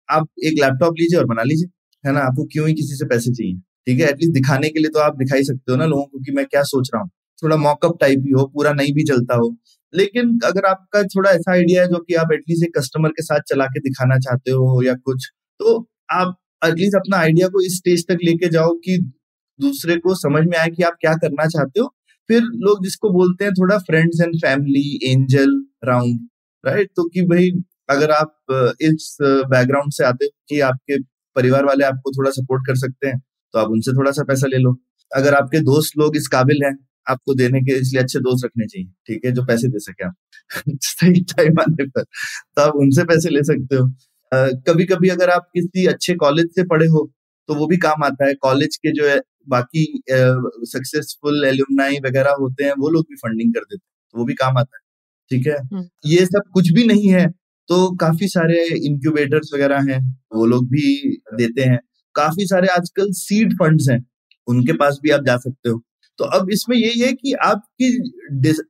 आप 0.09 0.27
एक 0.45 0.53
लैपटॉप 0.61 0.95
लीजिए 0.99 1.19
और 1.19 1.25
बना 1.27 1.43
लीजिए, 1.43 1.67
है 2.03 2.11
ना? 2.13 2.19
आपको 2.21 2.43
क्यों 2.51 2.67
ही 2.67 2.73
किसी 2.75 2.95
से 2.95 3.05
पैसे 3.07 3.31
चाहिए, 3.33 3.55
ठीक 3.87 3.99
है? 3.99 4.09
एटलीस्ट 4.09 4.33
दिखाने 4.33 4.69
के 4.69 4.79
लिए 4.79 4.89
तो 4.89 4.99
आप 5.01 5.17
दिखाई 5.17 5.43
सकते 5.45 5.71
हो 5.71 5.77
ना 5.77 5.85
लोगों 5.87 6.03
को 6.05 6.19
कि 6.19 6.31
मैं 6.33 6.45
क्या 6.47 6.63
सोच 6.65 6.89
रहा 6.93 7.01
हूँ। 7.03 7.09
थोड़ा 7.43 7.57
मॉकअप 7.57 7.97
टाइप 8.01 8.23
ही 8.25 8.31
हो, 8.31 8.45
पूरा 8.47 8.71
नहीं 8.73 8.93
भी 8.93 9.03
चलता 9.05 9.35
हो। 9.37 9.55
लेकिन 9.93 10.39
अगर 10.45 10.65
आपका 10.67 11.03
थोड़ा 11.05 11.29
ऐसा 11.31 11.51
आइडिया 11.53 11.81
है 11.81 11.87
जो 11.89 11.99
कि 11.99 12.13
आप 12.15 12.31
एटलीस्ट 12.33 12.63
एक 12.65 12.77
कस्टमर 12.77 13.09
के 13.11 13.23
साथ 13.23 13.41
चला 13.49 13.65
के 13.67 13.79
दिखाना 13.81 14.17
चाहते 14.19 14.51
हो 14.53 14.81
या 14.83 14.93
कुछ 15.05 15.29
तो 15.59 15.77
आप 16.13 16.35
एटलीस्ट 16.61 16.95
अपना 16.95 17.17
आइडिया 17.17 17.47
को 17.47 17.61
इस 17.61 17.75
स्टेज 17.77 18.05
तक 18.07 18.17
लेके 18.23 18.49
जाओ 18.49 18.73
कि 18.85 18.97
दूसरे 19.59 19.95
को 19.97 20.15
समझ 20.15 20.43
में 20.47 20.57
आए 20.57 20.69
कि 20.69 20.83
आप 20.83 20.97
क्या 21.01 21.13
करना 21.15 21.45
चाहते 21.47 21.79
हो। 21.79 21.87
फिर 22.29 22.41
लोग 22.61 22.83
जिसको 22.83 23.09
बोलते 23.11 23.45
हैं 23.45 23.53
थोड़ा 23.53 23.77
friends 23.79 24.21
and 24.21 24.35
family 24.37 25.11
angel 25.11 25.55
round 25.85 26.19
right 26.63 26.89
तो 26.95 27.03
कि 27.09 27.21
भाई, 27.23 27.49
अगर 27.89 28.11
आप 28.11 28.35
इस 28.81 29.17
बैकग्राउंड 29.21 29.91
से 29.93 30.03
आते 30.05 30.25
हो 30.25 30.31
कि 30.49 30.59
आपके 30.61 30.99
परिवार 31.35 31.65
वाले 31.65 31.83
आपको 31.85 32.11
थोड़ा 32.11 32.31
सपोर्ट 32.31 32.63
कर 32.67 32.75
सकते 32.77 33.07
हैं 33.07 33.19
तो 33.53 33.59
आप 33.59 33.69
उनसे 33.71 33.91
थोड़ा 33.93 34.11
सा 34.11 34.23
पैसा 34.25 34.47
ले 34.47 34.57
लो। 34.57 34.75
अगर 35.11 35.33
आपके 35.35 35.59
दोस्त 35.63 35.97
लोग 35.97 36.15
इस 36.17 36.27
काबिल 36.27 36.63
हैं, 36.65 36.77
आपको 37.07 37.33
देने 37.35 37.59
के 37.61 37.77
इसलिए 37.81 38.01
अच्छे 38.03 38.19
दोस्त 38.19 38.45
रखने 38.45 38.65
चाहिए, 38.67 38.87
ठीक 39.07 39.25
है? 39.25 39.31
जो 39.31 39.45
पैसे 39.45 39.67
दे 39.69 39.79
सके 39.79 40.05
आप। 40.05 40.13
सही 40.83 41.21
टाइम 41.33 41.59
आने 41.61 41.85
पर 41.87 42.03
तो 42.03 42.61
आप 42.61 42.75
उनसे 42.77 43.03
पैसे 43.05 43.29
ले 43.29 43.43
सकते 43.43 43.75
हो। 43.75 43.87
कभी 44.31 44.85
कभी 44.85 45.09
अगर 45.09 45.29
आप 45.29 45.49
किसी 45.55 45.85
अच्छे 45.87 46.15
कॉलेज 46.17 46.47
से 46.55 46.63
पढ़े 46.67 46.87
हो 46.87 47.09
तो 47.49 47.55
वो 47.55 47.67
भी 47.67 47.77
काम 47.79 48.03
आता 48.03 48.27
है। 48.27 48.33
कॉलेज 48.37 48.75
के 48.77 48.91
जो 48.93 49.07
है 49.07 49.19
बाकी 49.49 49.85
सक्सेसफुल 50.67 51.45
एल्यूमनाई 51.45 51.97
वगैरह 52.05 52.35
होते 52.39 52.63
हैं 52.63 52.73
वो 52.79 52.89
लोग 52.89 53.05
भी 53.05 53.15
फंडिंग 53.17 53.53
कर 53.53 53.59
देते 53.61 53.75
हैं। 53.77 54.11
तो 54.13 54.19
वो 54.19 54.25
भी 54.25 54.33
काम 54.35 54.57
आता 54.57 54.77
है। 54.77 54.81
ठीक 55.31 55.47
है? 55.47 55.55
हम्म। 55.65 55.87
ये 56.07 56.25
सब 56.27 56.49
कुछ 56.53 56.71
भी 56.73 56.85
नहीं 56.87 57.09
है 57.09 57.27
तो 57.69 57.77
काफ़ी 57.97 58.27
सारे 58.29 58.63
इंक्यूबेटर्स 58.77 59.51
वगैरह 59.53 59.91
हैं 59.91 59.99
वो 60.35 60.45
लोग 60.47 60.67
भी 60.69 60.85
देते 61.35 61.63
हैं। 61.63 61.79
काफ़ी 62.15 62.45
सारे 62.47 62.67
आजकल 62.69 63.11
सीड 63.15 63.53
फंड्स 63.55 63.89
हैं 63.89 63.99
उनके 64.47 64.73
पास 64.75 64.99
भी 65.03 65.09
आप 65.11 65.23
जा 65.25 65.37
सकते 65.39 65.69
हो। 65.69 65.81
तो 66.19 66.25
अब 66.37 66.49
इसमें 66.51 66.75
यही 66.77 66.99
है 67.01 67.11
कि 67.13 67.33
आपकी 67.43 67.89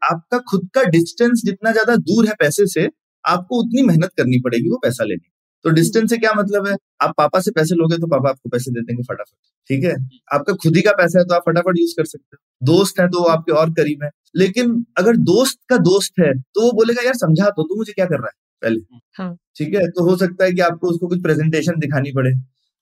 आपका 0.05 0.37
खुद 0.49 0.69
का 0.75 0.83
डिस्टेंस 0.89 1.41
जितना 1.45 1.71
ज़्यादा 1.71 1.95
दूर 2.03 2.27
है 2.27 2.33
पैसे 2.39 2.65
से 2.69 2.87
आपको 3.25 3.59
उतनी 3.61 3.81
मेहनत 3.83 4.11
करनी 4.17 4.39
पड़ेगी 4.41 4.69
वो 4.69 4.77
पैसा 4.83 5.03
लेने 5.05 5.27
तो 5.65 5.69
डिस्टेंस 5.71 6.09
से 6.09 6.17
क्या 6.17 6.31
मतलब 6.33 6.67
है? 6.67 6.75
आप 7.01 7.13
पापा 7.17 7.39
से 7.39 7.51
पैसे 7.51 7.75
लोगे 7.75 7.97
तो 7.97 8.07
पापा 8.07 8.29
आपको 8.29 8.49
पैसे 8.49 8.71
दे 8.71 8.81
देंगे 8.81 9.03
फटाफट 9.03 9.35
ठीक 9.69 9.83
है? 9.83 9.93
आपका 10.33 10.53
खुद 10.55 10.75
ही 10.75 10.81
का 10.81 10.91
पैसा 10.93 11.19
है 11.19 11.25
तो 11.25 11.33
आप 11.35 11.43
फटाफट 11.45 11.77
यूज़ 11.77 11.93
कर 11.97 12.05
सकते 12.05 12.35
हो। 12.35 12.65
दोस्त 12.65 12.99
है 12.99 13.07
तो 13.07 13.21
वो 13.21 13.27
आपके 13.29 13.51
और 13.53 13.71
करीब 13.73 14.03
है। 14.03 14.09
लेकिन 14.35 14.85
अगर 14.97 15.17
दोस्त 15.25 15.59
का 15.69 15.77
दोस्त 15.83 16.19
है 16.19 16.33
तो 16.33 16.61
वो 16.61 16.71
बोलेगा 16.73 17.03
यार 17.03 17.13
समझा 17.15 17.49
तो 17.49 17.63
तू 17.63 17.75
मुझे 17.77 17.93
क्या 17.93 18.05
कर 18.05 18.15
रहा 18.15 18.27
है 18.27 18.37
पहले? 18.61 18.79
हाँ. 19.13 19.35
ठीक 19.57 19.73
है? 19.75 19.87
तो 19.89 20.09
हो 20.09 20.15
सकता 20.17 20.45
है 20.45 20.51
कि 20.51 20.61
आपको 20.61 20.89
उसको 20.89 21.07
कुछ 21.07 21.21
प्रेजेंटेशन 21.21 21.79
दिखानी 21.79 22.11
पड़े। 22.11 22.31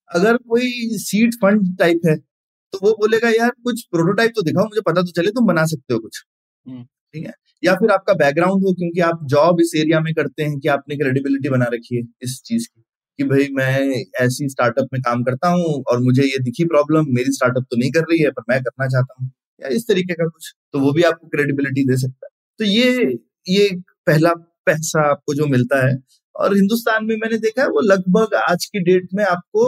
अगर 0.10 0.38
कोई 0.40 0.72
सीट 1.00 1.34
फंड 1.36 1.78
टाइप 1.80 2.02
है 2.06 2.16
तो 2.18 2.80
वो 2.84 2.92
बोलेगा 2.94 3.30
यार 3.30 3.52
कुछ 3.64 3.82
प्रोटोटाइप 3.92 4.32
तो 4.36 4.42
दिखाओ 4.42 4.64
मुझे 4.66 4.82
पता 4.82 5.02
तो 5.02 5.12
चले 5.14 5.32
तुम 5.32 5.46
बना 5.48 5.66
सकते 5.66 5.94
हो 5.94 6.00
कुछ। 6.00 6.24
हम्म। 6.66 6.86
ठीक 7.18 7.28
है? 7.28 7.34
या 7.64 7.74
फिर 7.76 7.92
आपका 7.92 8.14
बैकग्राउंड 8.16 8.66
हो, 8.66 8.74
क्योंकि 8.74 9.00
आप 9.02 9.20
जॉब 9.30 9.62
इस 9.62 9.72
एरिया 9.78 10.00
में 10.02 10.14
करते 10.16 10.44
हैं 10.44 10.60
कि 10.60 10.68
आपने 10.70 10.96
क्रेडिबिलिटी 10.98 11.50
बना 11.50 11.66
रखी 11.74 11.96
है 11.98 12.04
इस 12.24 12.42
चीज़ 12.46 12.68
की, 12.68 12.82
कि 13.20 13.24
भाई 13.26 13.48
मैं 13.54 14.04
ऐसी 14.22 14.50
स्टार्टअप 14.50 14.88
में 14.94 15.02
काम 15.04 15.24
करता 15.24 15.50
हूँ 15.52 15.84
और 15.84 16.00
मुझे 16.02 16.24
ये 16.24 16.40
दिखी 16.42 16.66
प्रॉब्लम 16.68 17.06
मेरी 17.16 17.32
स्टार्टअप 17.34 17.66
तो 17.72 17.78
नहीं 17.78 17.92
कर 17.92 18.02
रही 18.04 18.20
है, 18.20 18.32
पर 18.32 18.44
मैं 18.50 18.62
करना 18.64 18.88
चाहता 18.88 19.16
हूँ, 19.22 19.32
या 19.62 19.70
इस 19.76 19.88
तरीके 19.88 20.14
का 20.14 20.28
कुछ 20.28 20.54
तो 20.74 20.80
वो 20.80 20.92
भी 20.94 21.04
आपको 21.04 21.28
क्रेडिबिलिटी 21.30 21.84
दे 21.86 21.98
सकता 21.98 22.28
है। 22.28 22.32
तो 22.60 22.66
ये 22.66 23.18
ये 23.48 23.70
पहला 24.08 24.34
पैसा 24.68 25.02
आपको 25.10 25.34
जो 25.36 25.46
मिलता 25.48 25.86
है, 25.88 25.96
और 26.36 26.56
हिंदुस्तान 26.56 27.06
में 27.06 27.16
मैंने 27.18 27.38
देखा 27.40 27.62
है 27.62 27.68
वो 27.70 27.82
लगभग 27.84 28.34
आज 28.42 28.66
की 28.66 28.80
डेट 28.84 29.08
में 29.14 29.24
आपको 29.26 29.64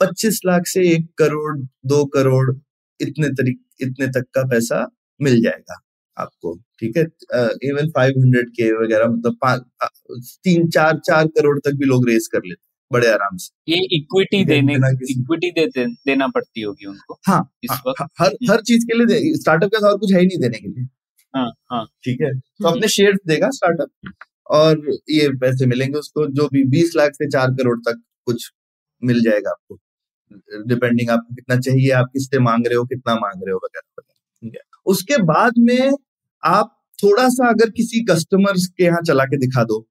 25 0.00 0.40
लाख 0.46 0.66
से 0.66 0.88
एक 0.90 1.06
करोड़, 1.18 1.56
दो 1.58 2.04
करोड़ 2.14 2.56
इतने 3.00 3.28
तरीके 3.30 3.86
इतने 3.86 4.06
तक 4.10 4.24
का 4.34 4.42
पैसा 4.48 4.86
मिल 5.20 5.42
जाएगा। 5.42 5.80
आपको 6.16 6.54
ठीक 6.80 6.96
है? 6.96 7.02
इवन 7.68 7.88
फाइव 7.90 8.20
हंड्रेड 8.20 8.48
के 8.50 8.70
वगैरह 8.84 9.08
मतलब 9.08 9.64
तीन 10.44 10.68
चार 10.70 10.98
चार 11.06 11.26
करोड़ 11.28 11.58
तक 11.58 11.74
भी 11.74 11.86
लोग 11.86 12.08
रेस 12.08 12.28
कर 12.32 12.40
लेते 12.46 12.62
बड़े 12.90 13.08
आराम 13.08 13.36
से। 13.36 13.72
ये 13.72 13.78
इक्विटी 13.96 14.44
देने 14.44 14.74
इक्विटी 14.74 15.50
दे, 15.50 15.66
दे, 15.66 15.86
देना 15.86 16.26
पड़ती 16.28 16.60
होगी 16.60 16.86
उनको 16.86 17.18
हाँ 17.28 17.40
इस 17.64 17.70
हाँ, 17.70 17.82
वक्त। 17.88 18.00
हाँ, 18.00 18.08
हर 18.20 18.36
हर 18.50 18.60
चीज़ 18.62 18.84
के 18.86 18.98
लिए 18.98 19.34
स्टार्टअप 19.36 19.70
के 19.70 19.78
साथ 19.78 19.90
और 19.90 19.98
कुछ 19.98 20.12
है 20.12 20.20
ही 20.20 20.26
नहीं 20.26 20.38
देने 20.38 20.58
के 20.58 20.68
लिए। 20.68 20.84
हाँ 21.34 21.50
हाँ। 21.72 21.84
ठीक 22.04 22.20
है? 22.22 22.32
तो 22.34 22.68
अपने 22.68 22.88
शेयर 22.88 23.16
देगा 23.26 23.50
स्टार्टअप 23.50 24.12
और 24.50 24.90
ये 25.10 25.28
पैसे 25.38 25.66
मिलेंगे 25.66 25.98
उसको 25.98 26.26
जो 26.32 26.48
भी 26.48 26.64
बीस 26.68 26.92
लाख 26.96 27.12
से 27.14 27.28
चार 27.30 27.50
करोड़ 27.52 27.78
तक 27.80 28.02
कुछ 28.26 28.50
मिल 29.02 29.22
जाएगा 29.22 29.50
आपको। 29.50 29.78
डिपेंडिंग 30.66 31.10
आपको 31.10 31.34
कितना 31.34 31.56
चाहिए 31.60 31.90
आप 31.92 32.06
किससे 32.12 32.38
मांग 32.40 32.66
रहे 32.66 32.76
हो 32.76 32.84
कितना 32.84 33.14
मांग 33.14 33.42
रहे 33.44 33.52
हो 33.52 33.58
वगैरह 33.58 33.88
वगैरह 33.98 34.20
ठीक 34.42 34.54
है? 34.54 34.60
उसके 34.86 35.22
बाद 35.24 35.58
में 35.60 35.90
आप 36.42 36.70
थोड़ा 36.98 37.28
सा 37.30 37.48
अगर 37.48 37.70
किसी 37.72 38.04
कस्टमर 38.04 38.58
के 38.68 38.84
यहाँ 38.84 39.00
चला 39.06 39.24
के 39.24 39.36
दिखा 39.38 39.64
दो, 39.64 39.86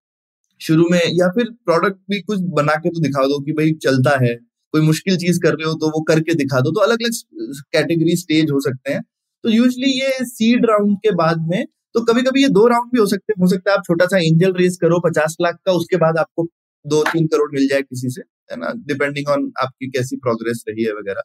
शुरू 0.61 0.87
में, 0.91 1.01
या 1.13 1.27
फिर 1.29 1.49
प्रोडक्ट 1.65 1.97
भी 2.09 2.19
कुछ 2.21 2.39
बना 2.55 2.75
के 2.75 2.89
तो 2.89 3.01
दिखा 3.01 3.25
दो 3.27 3.39
कि 3.39 3.51
भाई 3.53 3.71
चलता 3.83 4.17
है, 4.21 4.33
कोई 4.73 4.81
मुश्किल 4.81 5.17
चीज़ 5.17 5.39
कर 5.39 5.49
रहे 5.51 5.67
हो 5.67 5.73
तो 5.75 5.87
वो 5.89 6.01
करके 6.03 6.33
दिखा 6.35 6.59
दो 6.59 6.71
तो 6.71 6.81
अलग 6.81 7.01
अलग 7.01 7.61
कैटेगरी 7.73 8.15
स्टेज 8.17 8.51
हो 8.51 8.59
सकते 8.61 8.93
हैं। 8.93 9.01
तो 9.43 9.49
यूजली 9.49 9.91
ये 9.91 10.25
सीड 10.25 10.65
राउंड 10.65 10.97
के 10.97 11.11
बाद 11.15 11.47
में 11.49 11.65
तो 11.95 12.01
कभी 12.03 12.21
कभी 12.23 12.41
ये 12.41 12.49
दो 12.51 12.65
राउंड 12.67 12.91
भी 12.91 12.99
हो 12.99 13.05
सकते 13.07 13.33
हैं। 13.33 13.41
हो 13.41 13.47
सकता 13.47 13.71
है 13.71 13.77
आप 13.77 13.83
छोटा 13.87 14.05
सा 14.07 14.17
एंजल 14.19 14.53
रेस 14.53 14.77
करो 14.81 14.99
पचास 15.01 15.35
लाख 15.41 15.57
का, 15.65 15.71
उसके 15.73 15.97
बाद 15.97 16.17
आपको 16.17 16.47
दो 16.85 17.03
तीन 17.03 17.27
करोड़ 17.27 17.49
मिल 17.53 17.67
जाए 17.67 17.81
किसी 17.81 18.09
से, 18.09 18.21
है 18.51 18.57
ना? 18.57 18.71
डिपेंडिंग 18.87 19.29
ऑन 19.29 19.51
आपकी 19.61 19.89
कैसी 19.89 20.17
प्रोग्रेस 20.17 20.63
रही 20.69 20.83
है 20.83 20.93
वगैरह। 20.93 21.21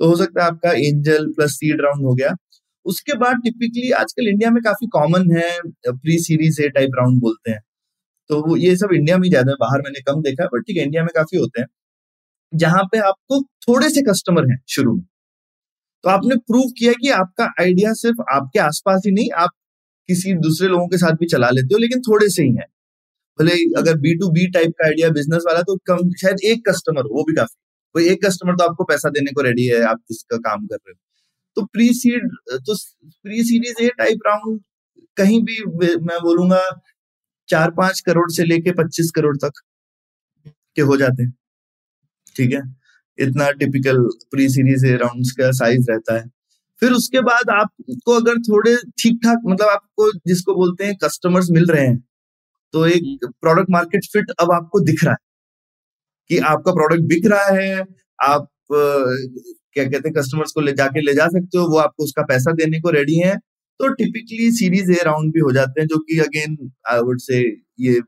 तो 0.00 0.08
हो 0.08 0.16
सकता 0.16 0.42
है 0.42 0.50
आपका 0.50 0.72
एंजल 0.72 1.26
प्लस 1.32 1.52
सीड 1.52 1.80
राउंड 1.82 2.06
हो 2.06 2.14
गया। 2.14 2.34
उसके 2.86 3.14
बाद 3.18 3.36
टिपिकली 3.44 3.90
आजकल 3.94 4.28
इंडिया 4.28 4.50
में 4.50 4.62
काफ़ी 4.62 4.86
कॉमन 4.90 5.30
है 5.36 5.48
pre 5.88 6.18
series 6.20 6.60
A 6.62 6.68
type 6.70 6.90
round 6.98 7.20
बोलते 7.20 7.50
हैं। 7.50 7.60
तो 8.30 8.42
वो 8.48 8.56
ये 8.58 8.76
सब 8.76 8.92
इंडिया 8.94 9.18
में 9.18 9.28
ज़्यादा 9.30 9.50
है 9.50 9.56
बाहर 9.60 9.82
मैंने 9.82 10.00
कम 10.02 10.22
देखा 10.22 10.42
है 10.44 10.48
बट 10.54 10.62
ठीक 10.66 10.76
है 10.78 10.84
इंडिया 10.84 11.02
में 11.04 11.10
काफ़ी 11.16 11.38
होते 11.38 11.60
हैं। 11.60 11.68
जहाँ 12.52 12.84
पे 12.92 12.98
आपको 13.00 13.40
थोड़े 13.68 13.90
से 13.90 14.02
कस्टमर 14.04 14.50
हैं 14.50 14.58
शुरू 14.70 14.94
में। 14.96 15.04
तो 16.04 16.10
आपने 16.10 16.36
प्रूव 16.42 16.70
किया 16.78 16.92
कि 17.02 17.10
आपका 17.12 17.44
आइडिया 17.60 17.92
सिर्फ़ 17.94 18.22
आपके 18.34 18.58
आसपास 18.60 19.02
ही 19.06 19.12
नहीं, 19.12 19.30
आप 19.32 19.50
किसी 20.08 20.34
दूसरे 20.40 20.68
लोगों 20.68 20.88
के 20.88 20.98
साथ 20.98 21.14
भी 21.14 21.26
चला 21.28 21.50
लेते 21.50 21.74
हो, 21.74 21.78
लेकिन 21.78 22.00
थोड़े 22.02 22.28
से 22.30 22.42
ही 22.42 22.54
है। 22.56 22.66
भले 23.38 23.52
अगर 23.78 23.98
बी 24.00 24.14
टू 24.16 24.30
बी 24.32 24.46
टाइप 24.52 24.72
का 24.72 24.86
आइडिया 24.86 25.10
बिज़नेस 25.12 25.44
वाला 25.46 25.62
तो 25.62 25.76
कम, 25.86 26.10
शायद 26.14 26.38
एक 26.46 26.68
कस्टमर 26.70 27.04
वो 27.12 27.24
भी 27.24 27.34
काफ़ी। 27.36 27.56
कोई 27.94 28.08
एक 28.08 28.24
कस्टमर 28.26 28.56
तो 28.56 28.64
आपको 28.64 28.84
पैसा 28.84 29.10
देने 29.10 29.32
को 29.32 29.42
रेडी 29.42 29.66
है, 29.66 29.82
आप 29.84 29.98
जिसका 30.10 30.36
काम 30.40 30.66
कर 30.66 30.76
रहे 30.76 30.92
हो। 30.92 30.98
तो 31.56 31.64
प्री 31.66 31.88
सीड 31.94 32.28
तो 32.66 32.74
pre 33.24 33.44
series 33.44 33.82
A 33.84 33.88
type 33.98 34.20
round 34.26 34.60
कहीं 35.16 35.42
भी 35.44 35.58
मैं 36.06 36.18
बोलूँगा 36.22 36.62
चार 37.48 37.70
पाँच 37.72 38.00
करोड़ 38.00 38.30
से 38.32 38.44
लेके 38.44 38.72
पच्चीस 38.74 39.10
करोड़ 39.16 39.36
तक 39.36 39.60
के 40.76 40.82
हो 40.82 40.96
जाते 40.96 41.22
हैं। 41.22 41.32
ठीक 42.36 42.52
है? 42.52 42.62
इतना 43.18 43.50
typical 43.52 43.98
pre 44.32 44.48
series 44.48 44.86
A 44.86 44.96
rounds 44.96 45.32
का 45.40 45.50
साइज़ 45.52 45.86
रहता 45.90 46.16
है। 46.18 46.24
फिर 46.82 46.92
उसके 46.92 47.20
बाद 47.22 47.50
आपको 47.50 48.12
अगर 48.12 48.40
थोड़े 48.42 48.76
ठीक 49.02 49.20
ठाक 49.24 49.38
मतलब 49.46 49.68
आपको 49.68 50.10
जिसको 50.28 50.54
बोलते 50.54 50.86
हैं 50.86 50.96
कस्टमर्स 51.04 51.48
मिल 51.52 51.66
रहे 51.66 51.86
हैं 51.86 51.98
तो 52.74 52.86
एक 52.86 53.26
प्रोडक्ट 53.42 53.70
मार्केट 53.70 54.06
फिट 54.12 54.30
अब 54.40 54.52
आपको 54.52 54.80
दिख 54.80 55.04
रहा 55.04 55.12
है 55.12 55.18
कि 56.30 56.38
आपका 56.38 56.72
प्रोडक्ट 56.72 57.02
बिक 57.02 57.26
रहा 57.26 57.46
है 57.54 57.84
आप 58.22 58.48
क्या 59.76 59.84
कहते 59.84 60.08
हैं 60.08 60.14
कस्टमर्स 60.14 60.52
को 60.52 60.60
ले 60.60 60.72
जाके 60.74 61.00
ले 61.00 61.14
जा 61.14 61.26
सकते 61.28 61.58
हो, 61.58 61.66
वो 61.66 61.78
आपको 61.78 62.04
उसका 62.04 62.22
पैसा 62.24 62.52
देने 62.54 62.80
को 62.80 62.90
रेडी 62.90 63.18
है। 63.18 63.36
तो 63.80 63.88
टिपिकली 63.94 64.50
सीरीज़ 64.52 64.90
ए 64.92 65.02
राउंड 65.04 65.32
भी 65.34 65.40
हो 65.40 65.52
जाते 65.52 65.80
हैं, 65.80 65.86
जो 65.88 65.98
कि 66.00 66.18
अगेन 66.20 66.56
आई 66.90 67.00
वुड 67.00 67.20
से 67.20 67.40
ये 67.80 68.00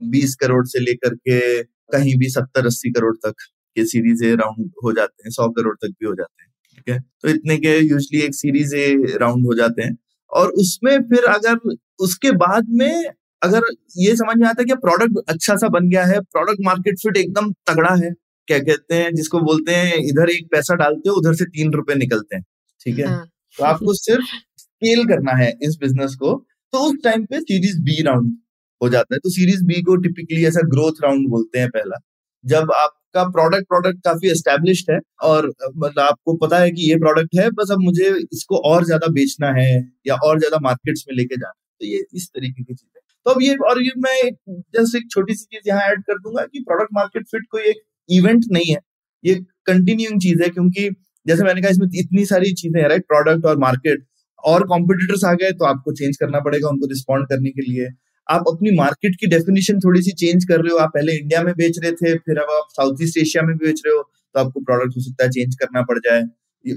बीस 0.00 0.34
करोड़ 0.36 0.64
से 0.66 0.80
लेकर 0.80 1.14
के 1.18 1.62
कहीं 1.92 2.16
भी 2.18 2.28
सत्तर, 2.30 2.66
अस्सी 2.66 2.90
करोड़ 2.92 3.14
तक 3.16 3.34
के 3.76 3.84
सीरीज़ 3.86 4.24
ए 4.24 4.34
राउंड 4.36 4.70
हो 4.84 4.92
जाते 4.92 5.22
हैं, 5.24 5.30
सौ 5.30 5.48
करोड़ 5.50 5.76
तक 5.76 5.88
भी 5.90 6.06
हो 6.06 6.14
जाते 6.14 6.42
हैं, 6.42 6.50
ठीक 6.76 6.94
है? 6.94 6.98
तो 7.22 7.28
इतने 7.28 7.56
के 7.58 7.78
यूजली 7.80 8.20
एक 8.20 8.34
सीरीज़ 8.34 8.74
ए 8.76 9.16
राउंड 9.20 9.46
हो 9.46 9.54
जाते 9.54 9.82
हैं। 9.82 9.96
और 10.32 10.50
उसमें 10.60 10.98
फिर 11.04 11.24
अगर 11.26 11.70
उसके 12.00 12.30
बाद 12.38 12.66
में 12.70 13.04
अगर 13.42 13.62
ये 13.98 14.14
समझ 14.16 14.36
में 14.38 14.46
आता 14.48 14.62
है 14.62 14.66
कि 14.66 14.74
प्रोडक्ट 14.76 15.30
अच्छा 15.30 15.56
सा 15.56 15.68
बन 15.68 15.88
गया 15.90 16.04
है 16.06 16.20
प्रोडक्ट 16.22 16.58
मार्केट 16.62 16.98
फिट 16.98 17.16
एकदम 17.16 17.52
तगड़ा 17.68 17.94
है 17.96 18.10
क्या 18.50 18.58
कहते 18.60 18.94
हैं 18.94 19.14
जिसको 19.14 19.40
बोलते 19.42 19.74
हैं 19.74 19.96
इधर 20.04 20.30
एक 20.30 20.46
पैसा 20.52 20.74
डालते 20.76 21.08
हो 21.08 21.14
उधर 21.16 21.34
से 21.34 21.44
तीन 21.48 21.72
रुपए 21.72 21.94
निकलते 21.96 22.36
हैं 22.36 22.44
ठीक 22.80 22.98
है? 22.98 23.06
हाँ. 23.06 23.26
तो 23.58 23.64
आपको 23.64 23.94
सिर्फ़ 23.94 24.26
स्केल 24.58 25.04
करना 25.06 25.32
है 25.36 25.50
इस 25.62 25.76
बिज़नेस 25.80 26.14
को। 26.14 26.34
तो 26.72 26.78
उस 26.80 26.96
टाइम 27.04 27.24
पे 27.26 27.40
सीरीज़ 27.40 27.80
बी 27.82 28.02
राउंड 28.02 28.32
हो 28.80 28.88
जाता 28.88 29.14
है। 29.14 29.18
तो 29.18 29.30
सीरीज़ 29.30 29.64
बी 29.66 29.80
को 29.82 29.96
टिपिकली 29.98 30.44
ऐसा 30.46 30.60
ग्रोथ 30.68 31.02
राउंड 31.04 31.28
बोलते 31.30 31.58
हैं 31.58 31.68
पहला। 31.70 31.96
जब 32.44 32.72
आपका 32.74 33.24
प्रोडक्ट 33.30 33.66
प्रोडक्ट 33.68 33.98
काफ़ी 34.04 34.30
एस्टेब्लिश्ड 34.30 34.90
है 34.90 34.98
और 35.22 35.46
मतलब 35.48 36.00
आपको 36.00 36.36
पता 36.38 36.58
है 36.58 36.70
कि 36.70 36.90
ये 36.90 36.96
प्रोडक्ट 36.98 37.38
है 37.38 37.48
बस 37.52 37.70
अब 37.72 37.80
मुझे 37.80 38.10
इसको 38.32 38.58
और 38.70 38.84
ज़्यादा 38.84 39.06
बेचना 39.12 39.52
है 39.58 39.70
या 40.06 40.14
और 40.24 40.38
ज़्यादा 40.38 40.58
मार्केट्स 40.62 41.04
में 41.08 41.16
लेके 41.16 41.36
जाना 41.36 41.48
है। 41.50 41.78
तो 41.80 41.86
ये 41.86 42.04
इस 42.14 42.28
तरीके 42.28 42.62
की 42.62 42.74
चीज़ 42.74 42.88
है। 42.96 43.00
तो 43.26 43.30
अब 43.30 43.42
ये 43.42 43.54
और 43.70 43.82
ये 43.82 43.92
मैं 43.98 44.30
जस्ट 44.76 44.96
एक 44.96 45.10
छोटी 45.10 45.34
सी 45.34 45.44
चीज़ 45.46 45.68
यहाँ 45.68 45.82
ऐड 45.90 46.02
कर 46.02 46.18
दूँगा 46.18 46.44
कि 46.44 46.60
प्रोडक्ट 46.60 46.90
मार्केट 46.94 47.26
फिट 47.26 47.46
कोई 47.50 47.62
एक 47.64 47.82
इवेंट 48.10 48.44
नहीं 48.52 48.72
है 48.72 48.78
ये 49.24 49.34
कंटिन्यूइंग 49.66 50.20
चीज़ 50.22 50.42
है 50.42 50.48
क्योंकि 50.50 50.88
जैसे 51.26 51.44
मैंने 51.44 51.60
कहा 51.62 51.70
इसमें 51.70 51.86
इतनी 51.96 52.24
सारी 52.26 52.52
चीज़ें 52.54 52.80
हैं 52.80 52.88
राइट 52.88 53.02
प्रोडक्ट 53.08 53.46
और 53.46 53.58
मार्केट 53.60 54.04
और 54.44 54.66
कॉम्पिटिटर्स 54.68 55.24
आ 55.24 55.32
गए 55.34 55.50
तो 55.52 55.64
आपको 55.66 55.92
चेंज 55.94 56.16
करना 56.16 56.40
पड़ेगा 56.40 56.68
उनको 56.68 56.86
रिस्पॉन्ड 56.88 57.28
करने 57.28 57.50
के 57.50 57.62
लिए। 57.62 57.88
आप 58.26 58.44
अपनी 58.48 58.70
मार्केट 58.76 59.16
की 59.20 59.26
डेफिनेशन 59.28 59.78
थोड़ी 59.80 60.02
सी 60.02 60.12
चेंज 60.20 60.44
कर 60.46 60.60
रहे 60.62 60.72
हो 60.72 60.78
आप 60.78 60.90
पहले 60.94 61.14
इंडिया 61.18 61.42
में 61.44 61.52
बेच 61.56 61.78
रहे 61.82 61.92
थे 61.94 62.14
फिर 62.18 62.38
अब 62.38 62.50
आप 62.54 62.68
साउथ 62.72 63.02
ईस्ट 63.02 63.18
एशिया 63.18 63.42
में 63.44 63.56
बेच 63.58 63.82
रहे 63.86 63.94
हो 63.96 64.02
तो 64.34 64.40
आपको 64.40 64.60
प्रोडक्ट 64.62 64.96
हो 64.96 65.02
सकता 65.02 65.24
है 65.24 65.30
चेंज 65.32 65.54
करना 65.60 65.82
पड़ 65.84 65.98
जाए। 66.00 66.22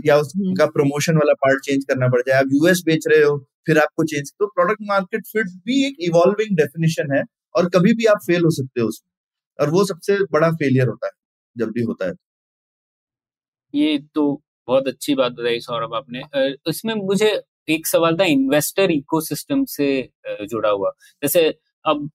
या 0.08 0.18
उसका 0.18 0.66
प्रमोशन 0.70 1.16
वाला 1.18 1.34
पार्ट 1.44 1.62
चेंज 1.66 1.84
करना 1.86 2.08
पड़ 2.10 2.22
जाए। 2.22 2.38
आप 2.40 2.48
यूएस 2.54 2.82
बेच 2.88 3.08
रहे 3.10 3.24
हो 3.24 3.38
फिर 3.68 3.78
आपको 3.80 4.04
चेंज 4.06 4.32
तो 4.32 4.48
प्रोडक्ट 4.50 4.82
मार्केट 4.90 5.26
फिट 5.28 5.48
भी 5.68 5.84
एक 5.88 5.96
इवॉल्विंग 6.10 6.58
डेफिनेशन 6.58 7.16
है 7.16 7.24
और 7.56 7.70
कभी 7.76 7.94
भी 7.96 8.06
आप 8.08 8.20
फेल 8.28 8.44
हो 8.44 8.52
सकते 8.54 8.82
हो 8.82 8.88
उसमें 8.88 9.12
और 9.60 9.72
वो 9.72 9.86
सबसे 9.88 10.18
बड़ा 10.34 10.52
फेलियर 10.56 10.88
होता 10.90 11.08
है। 11.08 11.13
जब 11.56 11.72
भी 11.72 11.82
होता 11.84 12.08
है। 12.08 12.14
ये 13.74 13.98
तो 14.16 14.24
बहुत 14.68 14.88
अच्छी 14.88 15.14
बात 15.16 15.32
बताई 15.32 15.60
सौरभ 15.60 15.94
आपने। 15.96 16.22
इसमें 16.70 16.94
मुझे 16.96 17.30
एक 17.70 17.88
सवाल 17.88 18.18
था 18.18 18.24
इन्वेस्टर 18.26 18.92
इकोसिस्टम 18.92 19.64
से 19.68 19.88
जुड़ा 20.44 20.70
हुआ। 20.70 20.92
जैसे 21.24 21.48
अब 21.86 22.10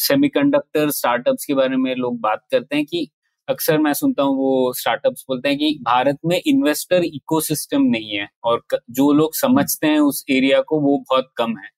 सेमीकंडक्टर 0.00 0.90
स्टार्टअप्स 0.90 1.44
के 1.44 1.54
बारे 1.54 1.76
में 1.76 1.94
लोग 1.96 2.18
बात 2.20 2.42
करते 2.50 2.76
हैं 2.76 2.84
कि 2.86 3.08
अक्सर 3.48 3.78
मैं 3.78 3.92
सुनता 3.94 4.22
हूँ 4.22 4.36
वो 4.36 4.72
स्टार्टअप्स 4.76 5.24
बोलते 5.28 5.48
हैं 5.48 5.58
कि 5.58 5.78
भारत 5.82 6.18
में 6.26 6.40
इन्वेस्टर 6.46 7.04
इकोसिस्टम 7.04 7.82
नहीं 7.86 8.16
है 8.18 8.28
और 8.44 8.62
जो 8.90 9.12
लोग 9.12 9.34
समझते 9.36 9.86
हैं 9.86 9.98
उस 10.00 10.24
एरिया 10.30 10.60
को 10.62 10.80
वो 10.80 10.98
बहुत 11.10 11.30
कम 11.36 11.56
है। 11.58 11.68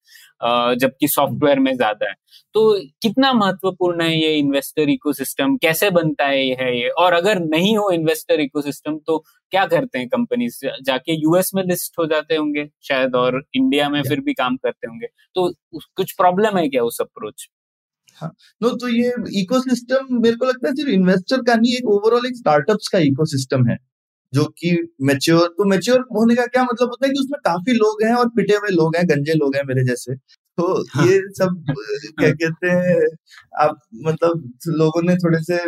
जबकि 0.41 1.09
सॉफ्टवेयर 1.09 1.59
में 1.61 1.75
ज़्यादा 1.77 2.09
है। 2.09 2.15
तो 2.55 2.79
कितना 3.03 3.33
महत्वपूर्ण 3.35 4.03
है 4.03 4.17
ये 4.17 4.35
इन्वेस्टर 4.39 4.91
इकोसिस्टम 4.91 5.57
कैसे 5.59 5.91
बनता 5.91 6.27
है 6.27 6.45
ये 6.45 6.55
है 6.61 6.77
ये? 6.77 6.89
और 6.91 7.13
अगर 7.15 7.39
नहीं 7.41 7.77
हो 7.77 7.91
इन्वेस्टर 7.93 8.41
इकोसिस्टम 8.41 8.99
तो 9.07 9.19
क्या 9.53 9.65
करते 9.67 9.99
हैं 9.99 10.09
कंपनी 10.09 10.49
जाके 10.59 11.15
यूएस 11.15 11.51
में 11.55 11.63
लिस्ट 11.65 11.99
हो 11.99 12.07
जाते 12.07 12.37
होंगे 12.37 12.69
शायद 12.85 13.15
और 13.17 13.43
इंडिया 13.57 13.89
में 13.89 14.03
फिर 14.03 14.21
भी 14.21 14.35
काम 14.35 14.57
करते 14.59 14.87
होंगे। 14.87 15.07
तो 15.35 15.53
कुछ 15.97 16.13
प्रॉब्लम 16.15 16.59
है 16.59 16.69
क्या 16.69 16.83
उस 16.85 17.01
अप्रोच 17.01 17.49
हाँ 18.21 18.33
नो 18.61 18.71
तो 18.77 18.89
ये 18.89 19.13
इकोसिस्टम 19.41 20.07
मेरे 20.13 20.37
को 20.37 20.47
लगता 20.47 20.69
है 20.69 20.75
सिर्फ़ 20.75 20.91
इन्वेस्टर 20.91 21.43
का 21.43 21.55
नहीं 21.55 21.75
एक 21.77 21.89
ओवरऑल 21.91 22.27
एक 22.27 22.37
स्टार्टअप्स 22.37 22.89
का 22.89 22.99
इकोसिस्टम 23.01 23.67
है। 23.69 23.77
जो 24.35 24.45
कि 24.45 24.95
मेच्योर 25.03 25.49
तो 25.49 25.65
मेच्योर 25.65 26.01
होने 26.01 26.35
का 26.35 26.47
क्या 26.47 26.65
मतलब 26.65 26.89
होता 26.89 27.07
है 27.07 27.13
कि 27.13 27.21
उसमें 27.21 27.41
काफ़ी 27.45 27.73
लोग 27.73 28.03
हैं 28.05 28.15
और 28.15 28.29
पिटे 28.29 28.55
हुए 28.55 28.69
लोग 28.71 28.97
हैं 28.97 29.09
गंजे 29.09 29.33
लोग 29.33 29.57
हैं 29.57 29.63
मेरे 29.67 29.85
जैसे। 29.85 30.17
तो 30.59 30.85
हाँ. 30.89 31.07
ये 31.07 31.19
सब 31.19 31.65
क्या 32.19 32.31
कहते 32.31 32.67
हैं 32.67 33.09
आप 33.63 33.81
मतलब 33.95 34.53
लोगों 34.67 35.03
ने 35.03 35.17
थोड़े 35.17 35.39
से 35.43 35.59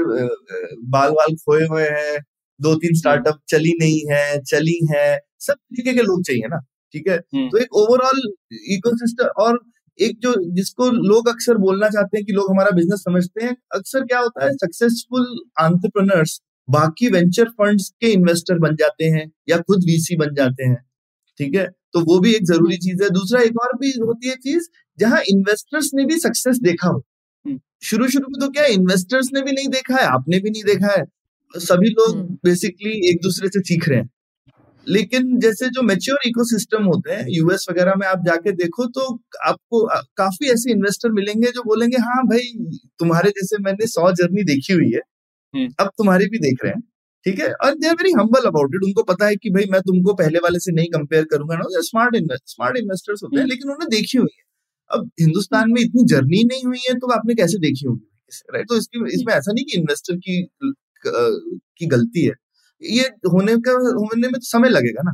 बाल 0.90 1.10
वाल 1.10 1.34
खोए 1.34 1.66
हुए 1.66 1.82
हैं 1.82 2.18
दो 2.60 2.74
तीन 2.74 2.94
स्टार्टअप 2.94 3.38
चली 3.48 3.72
नहीं 3.80 4.14
है 4.14 4.42
चली 4.42 4.86
है 4.94 5.18
सब 5.40 5.54
तरीके 5.54 5.92
के 5.92 6.02
लोग 6.02 6.22
चाहिए 6.22 6.48
ना 6.48 6.58
ठीक 6.92 7.08
है? 7.08 7.18
तो 7.18 7.58
एक 7.58 7.74
ओवरऑल 7.74 8.32
इकोसिस्टम 8.52 9.24
और 9.24 9.60
एक 10.00 10.18
जो 10.18 10.34
जिसको 10.54 10.90
लोग 10.90 11.28
अक्सर 11.28 11.56
बोलना 11.56 11.88
चाहते 11.88 12.18
हैं 12.18 12.26
कि 12.26 12.32
लोग 12.32 12.50
हमारा 12.50 12.70
बिज़नेस 12.70 13.00
समझते 13.00 13.44
हैं 13.44 13.56
अक्सर 13.74 14.00
क्या 14.00 14.18
होता 14.18 14.44
है 14.44 14.52
सक्सेसफुल 14.52 15.40
आंट्रप्रनर्स 15.60 16.40
बाकी 16.68 17.08
वेंचर 17.10 17.48
फंड्स 17.50 17.88
के 18.00 18.08
इन्वेस्टर 18.12 18.58
बन 18.58 18.76
जाते 18.76 19.04
हैं 19.06 19.30
या 19.50 19.58
खुद 19.58 19.84
वीसी 19.84 20.16
बन 20.16 20.34
जाते 20.34 20.64
हैं 20.64 20.76
ठीक 21.40 21.54
है? 21.54 21.66
तो 21.94 22.00
वो 22.02 22.18
भी 22.20 22.32
एक 22.34 22.44
ज़रूरी 22.46 22.76
चीज़ 22.78 23.02
है। 23.02 23.10
दूसरा 23.10 23.40
एक 23.42 23.58
और 23.64 23.76
भी 23.80 23.92
होती 24.00 24.28
है 24.28 24.34
चीज़ 24.36 24.68
जहाँ 24.98 25.20
इन्वेस्टर्स 25.30 25.90
ने 25.94 26.04
भी 26.06 26.18
सक्सेस 26.20 26.58
देखा 26.62 26.88
हो। 26.88 27.02
शुरू 27.82 28.08
शुरू 28.08 28.28
में 28.30 28.40
तो 28.40 28.48
क्या 28.52 28.64
इन्वेस्टर्स 28.66 29.28
ने 29.34 29.42
भी 29.42 29.52
नहीं 29.52 29.68
देखा 29.68 29.96
है 29.96 30.06
आपने 30.08 30.40
भी 30.40 30.50
नहीं 30.50 30.64
देखा 30.64 30.92
है। 30.98 31.04
सभी 31.54 31.88
लोग 31.90 32.16
बेसिकली 32.44 32.92
एक 33.10 33.20
दूसरे 33.22 33.48
से 33.48 33.60
सीख 33.60 33.88
रहे 33.88 33.98
हैं। 33.98 34.08
लेकिन 34.86 35.38
जैसे 35.40 35.68
जो 35.70 35.82
मेच्योर 35.82 36.18
इकोसिस्टम 36.26 36.84
होते 36.84 37.14
हैं 37.14 37.26
यूएस 37.30 37.66
वगैरह 37.70 37.94
में 37.98 38.06
आप 38.06 38.24
जाके 38.26 38.52
देखो 38.52 38.86
तो 38.90 39.06
आपको 39.46 39.84
काफ़ी 40.16 40.50
ऐसे 40.50 40.72
इन्वेस्टर 40.72 41.12
मिलेंगे 41.12 41.52
जो 41.52 41.62
बोलेंगे 41.64 41.98
हाँ 41.98 42.22
भाई 42.26 42.52
तुम्हारे 43.00 43.30
जैसे 43.30 43.58
मैंने 43.62 43.86
सौ 43.88 44.12
जर्नी 44.12 44.44
देखी 44.44 44.72
हुई 44.72 44.90
है। 44.92 44.98
हम्म। 44.98 45.17
अब 45.80 45.90
तुम्हारी 45.98 46.26
भी 46.28 46.38
देख 46.40 46.64
रहे 46.64 46.72
हैं 46.72 46.80
ठीक 47.26 47.38
है? 47.40 47.48
और 47.54 47.74
they 47.74 47.88
are 47.88 47.94
very 47.96 48.12
humble 48.12 48.46
about 48.48 48.74
it 48.74 48.84
उनको 48.86 49.02
पता 49.04 49.26
है 49.26 49.36
कि 49.36 49.50
भाई 49.50 49.64
मैं 49.72 49.80
तुमको 49.82 50.14
पहले 50.14 50.38
वाले 50.40 50.58
से 50.60 50.72
नहीं 50.72 50.88
कंपेयर 50.90 51.24
करूँगा 51.32 51.56
ना। 51.56 51.80
स्मार्ट 51.82 52.16
स्मार्ट 52.48 52.76
इन्वेस्टर्स 52.78 53.22
होते 53.24 53.40
हैं। 53.40 53.46
लेकिन 53.46 53.70
उन्होंने 53.70 53.96
देखी 53.96 54.18
हुई 54.18 54.28
है। 54.32 54.44
अब 54.90 55.10
हिंदुस्तान 55.20 55.72
में 55.72 55.80
इतनी 55.82 56.04
जर्नी 56.10 56.42
नहीं 56.44 56.64
हुई 56.66 56.78
है 56.88 56.94
तो 56.96 57.12
आपने 57.12 57.34
कैसे 57.34 57.58
देखी 57.60 57.86
होगी? 57.86 58.06
राइट 58.54 58.68
तो 58.68 58.76
इसकी 58.78 59.04
इसमें 59.14 59.34
ऐसा 59.34 59.52
नहीं 59.52 59.64
कि 59.64 59.78
इन्वेस्टर 59.78 60.16
की 60.18 60.42
की 61.04 61.86
गलती 61.88 62.24
है। 62.24 62.32
ये 62.82 63.02
होने 63.32 63.56
का 63.66 63.72
होने 63.96 64.28
में 64.28 64.32
तो 64.32 64.40
समय 64.48 64.68
लगेगा 64.70 65.02
ना। 65.04 65.12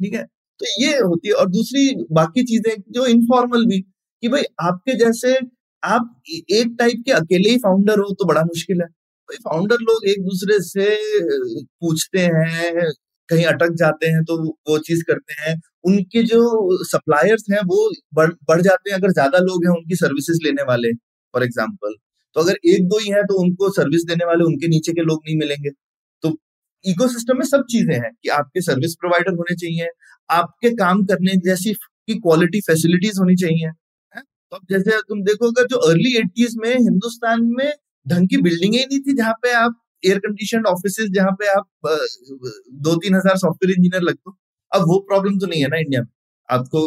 ठीक 0.00 0.14
है? 0.14 0.24
तो 0.60 0.66
ये 0.82 0.98
होती 1.00 1.28
है। 1.28 1.34
और 1.34 1.50
दूसरी 1.50 1.94
बाकी 2.12 2.44
चीज़ें 2.44 2.74
जो 2.92 3.06
इनफॉर्मल 3.08 3.66
भी 3.66 3.80
कि 3.80 4.28
भाई 4.28 4.42
आपके 4.62 4.94
जैसे 4.98 5.34
आप 5.82 6.14
एक 6.52 6.76
टाइप 6.78 7.02
के 7.06 7.12
अकेले 7.14 7.50
ही 7.50 7.58
फाउंडर 7.60 7.98
हो 8.00 8.14
तो 8.14 8.26
बड़ा 8.26 8.42
मुश्किल 8.44 8.82
है। 8.82 8.88
फाउंडर 9.38 9.76
लोग 9.82 10.06
एक 10.08 10.22
दूसरे 10.24 10.58
से 10.62 10.88
पूछते 11.80 12.20
हैं, 12.20 12.90
कहीं 13.28 13.44
अटक 13.46 13.72
जाते 13.78 14.06
हैं 14.08 14.22
तो 14.24 14.36
वो 14.68 14.78
चीज़ 14.80 15.02
करते 15.04 15.34
हैं। 15.40 15.54
उनके 15.84 16.22
जो 16.24 16.40
सप्लायर्स 16.86 17.44
हैं 17.50 17.60
वो 17.66 17.90
बढ़ 18.14 18.32
बढ़ 18.48 18.60
जाते 18.62 18.90
हैं 18.90 18.98
अगर 18.98 19.12
ज़्यादा 19.12 19.38
लोग 19.40 19.64
हैं 19.66 19.72
उनकी 19.72 19.96
सर्विसेज़ 19.96 20.38
लेने 20.44 20.62
वाले 20.68 20.92
फॉर 21.34 21.44
एग्ज़ाम्पल 21.44 21.94
तो 22.36 22.40
अगर 22.40 22.56
एक 22.68 22.88
दो 22.88 22.98
ही 22.98 23.10
है 23.10 23.22
तो 23.24 23.40
उनको 23.42 23.70
सर्विस 23.72 24.04
देने 24.06 24.24
वाले 24.26 24.44
उनके 24.44 24.68
नीचे 24.68 24.92
के 24.92 25.02
लोग 25.02 25.20
नहीं 25.26 25.36
मिलेंगे। 25.38 25.70
तो 26.22 26.36
इकोसिस्टम 26.84 27.38
में 27.38 27.44
सब 27.46 27.64
चीज़ें 27.70 27.94
हैं 27.94 28.10
कि 28.14 28.28
आपके 28.30 28.60
सर्विस 28.62 28.94
प्रोवाइडर 29.00 29.34
होने 29.34 29.54
चाहिए, 29.56 29.88
आपके 30.30 30.70
काम 30.76 31.04
करने 31.06 31.36
जैसी 31.44 31.72
की 31.74 32.14
क्वालिटी 32.16 32.60
फैसिलिटीज़ 32.62 33.20
होनी 33.20 33.36
चाहिए 33.36 33.70
तो 34.52 34.56
अब 34.56 34.62
जैसे 34.70 34.98
तुम 35.08 35.22
देखो 35.24 35.48
अगर 35.50 35.66
जो 35.68 35.76
अर्ली 35.88 36.16
एटीज 36.18 36.54
में 36.58 36.70
हिंदुस्तान 36.70 37.42
में 37.50 37.72
ढंग 38.06 38.28
की 38.28 38.36
बिल्डिंग 38.42 38.74
ही 38.74 38.84
नहीं 38.84 39.00
थी 39.00 39.16
जहाँ 39.16 39.32
पे 39.42 39.52
आप 39.54 39.80
एयर 40.02 40.18
कंडीशन 40.18 40.64
ऑफ़िस 40.66 40.96
जहाँ 41.14 41.32
पे 41.40 41.48
आप 41.50 41.66
दो 42.84 42.94
तीन 42.96 43.14
हज़ार 43.14 43.36
सॉफ्टवेयर 43.38 43.76
इंजीनियर 43.76 44.02
लगते 44.02 44.32
अब 44.72 44.82
वो 44.88 44.98
प्रॉब्लम 45.08 45.38
तो 45.38 45.46
नहीं 45.46 45.62
है 45.62 45.68
ना 45.68 45.78
इंडिया 45.78 46.00
में। 46.00 46.08
आपको 46.48 46.80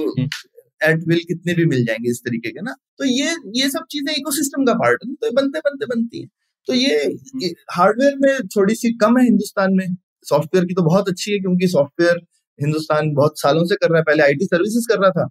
एट 0.82 1.03
विल 1.07 1.20
कितने 1.28 1.53
भी 1.53 1.66
मिल 1.66 1.86
जाएँगे 1.86 2.09
इस 2.09 2.20
तरीके 2.26 2.49
के 2.51 2.61
ना। 2.61 2.76
तो 2.99 3.05
ये 3.05 3.36
ये 3.55 3.70
सब 3.70 3.86
चीज़ें 3.91 4.14
इकोसिस्टम 4.14 4.66
का 4.66 4.74
पार्ट 4.74 5.03
है 5.05 5.14
तो 5.16 5.32
बनते 5.32 5.59
बनते 5.59 5.86
बनती 5.86 6.22
है। 6.22 6.28
तो 6.68 6.74
ये 6.74 7.51
हार्डवेयर 7.72 8.16
में 8.20 8.47
थोड़ी 8.47 8.76
सी 8.76 8.91
कम 8.97 9.18
है 9.18 9.24
हिंदुस्तान 9.26 9.74
में। 9.74 9.95
सॉफ्टवेयर 10.26 10.66
की 10.66 10.74
तो 10.74 10.84
बहुत 10.84 11.09
अच्छी 11.09 11.32
है 11.32 11.39
क्योंकि 11.39 11.68
सॉफ्टवेयर 11.68 12.20
हिंदुस्तान 12.59 13.14
बहुत 13.14 13.39
सालों 13.39 13.66
से 13.66 13.76
कर 13.76 13.89
रहा 13.89 13.97
है। 13.97 14.03
पहले 14.03 14.24
आईटी 14.24 14.45
सर्विसेज़ 14.45 14.88
कर 14.89 14.99
रहा 14.99 15.11
था। 15.11 15.24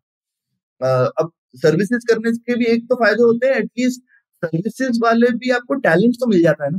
अब 1.20 1.32
सर्विसेज़ 1.62 2.06
करने 2.10 2.32
के 2.32 2.56
भी 2.56 2.66
एक 2.66 2.84
तो 2.88 2.94
फ़ायदे 2.94 3.22
होते 3.22 3.46
हैं 3.46 3.56
एटलीस्ट 3.56 4.00
सर्विसेज़ 4.42 4.98
वाले 5.02 5.30
भी 5.38 5.50
आपको 5.52 5.74
टैलेंट 5.82 6.14
तो 6.20 6.26
मिल 6.28 6.42
जाता 6.42 6.64
है 6.64 6.70
ना। 6.72 6.78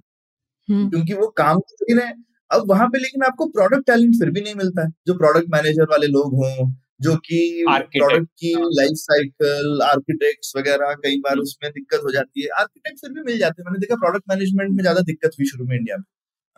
क्योंकि 0.91 1.13
वो 1.15 1.27
काम 1.37 1.59
कर 1.61 1.95
रहे 1.95 2.05
हैं। 2.07 2.15
अब 2.51 2.65
वहाँ 2.69 2.87
पे 2.89 2.99
लेकिन 2.99 3.23
आपको 3.23 3.45
प्रोडक्ट 3.49 3.85
टैलेंट 3.87 4.15
फिर 4.15 4.29
भी 4.31 4.41
नहीं 4.41 4.55
मिलता 4.55 4.83
है। 4.83 4.89
जो 5.07 5.13
प्रोडक्ट 5.15 5.47
मैनेजर 5.51 5.85
वाले 5.91 6.07
लोग 6.09 6.35
हों 6.37 6.71
जो 7.01 7.15
कि 7.19 7.39
प्रोडक्ट 7.69 8.27
की 8.39 8.53
लाइफ 8.75 8.93
साइकिल 8.97 9.81
आर्किटेक्ट्स 9.83 10.53
वगैरह 10.57 10.93
कई 11.03 11.17
बार 11.21 11.37
उसमें 11.39 11.71
दिक्कत 11.71 12.01
हो 12.05 12.11
जाती 12.11 12.43
है। 12.43 12.49
आर्किटेक्ट 12.59 12.99
फिर 13.01 13.11
भी 13.13 13.21
मिल 13.23 13.39
जाते 13.39 13.61
हैं। 13.61 13.65
मैंने 13.67 13.79
देखा 13.79 13.95
प्रोडक्ट 13.97 14.25
मैनेजमेंट 14.29 14.71
में 14.71 14.81
ज़्यादा 14.83 15.01
दिक्कत 15.03 15.31
हुई 15.39 15.47
शुरू 15.47 15.65
में 15.67 15.75
इंडिया 15.77 15.97
में। 15.97 16.03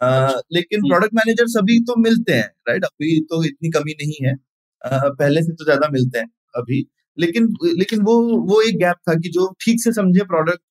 आ, 0.02 0.32
लेकिन 0.54 0.82
प्रोडक्ट 0.84 1.14
मैनेजर 1.16 1.48
सभी 1.50 1.80
तो 1.86 1.96
मिलते 2.02 2.34
हैं 2.34 2.50
राइट 2.70 2.86
अभी 2.86 3.20
तो 3.32 3.44
इतनी 3.46 3.70
कमी 3.72 3.94
नहीं 4.02 4.26
है। 4.28 4.34
आ, 4.34 5.10
पहले 5.12 5.44
से 5.44 5.54
तो 5.54 5.66
ज़्यादा 5.66 5.90
मिलते 5.92 6.20
हैं 6.20 6.28
अभी। 6.56 6.86
लेकिन 7.18 7.48
लेकिन 7.80 8.02
वो 8.04 8.16
वो 8.48 8.62
एक 8.64 8.78
गैप 8.80 8.98
था 9.10 9.16
कि 9.18 9.30
जो 9.32 9.48
ठीक 9.62 9.82
से 9.84 9.94
समझे 9.94 10.24
प्रोडक्ट 10.28 10.62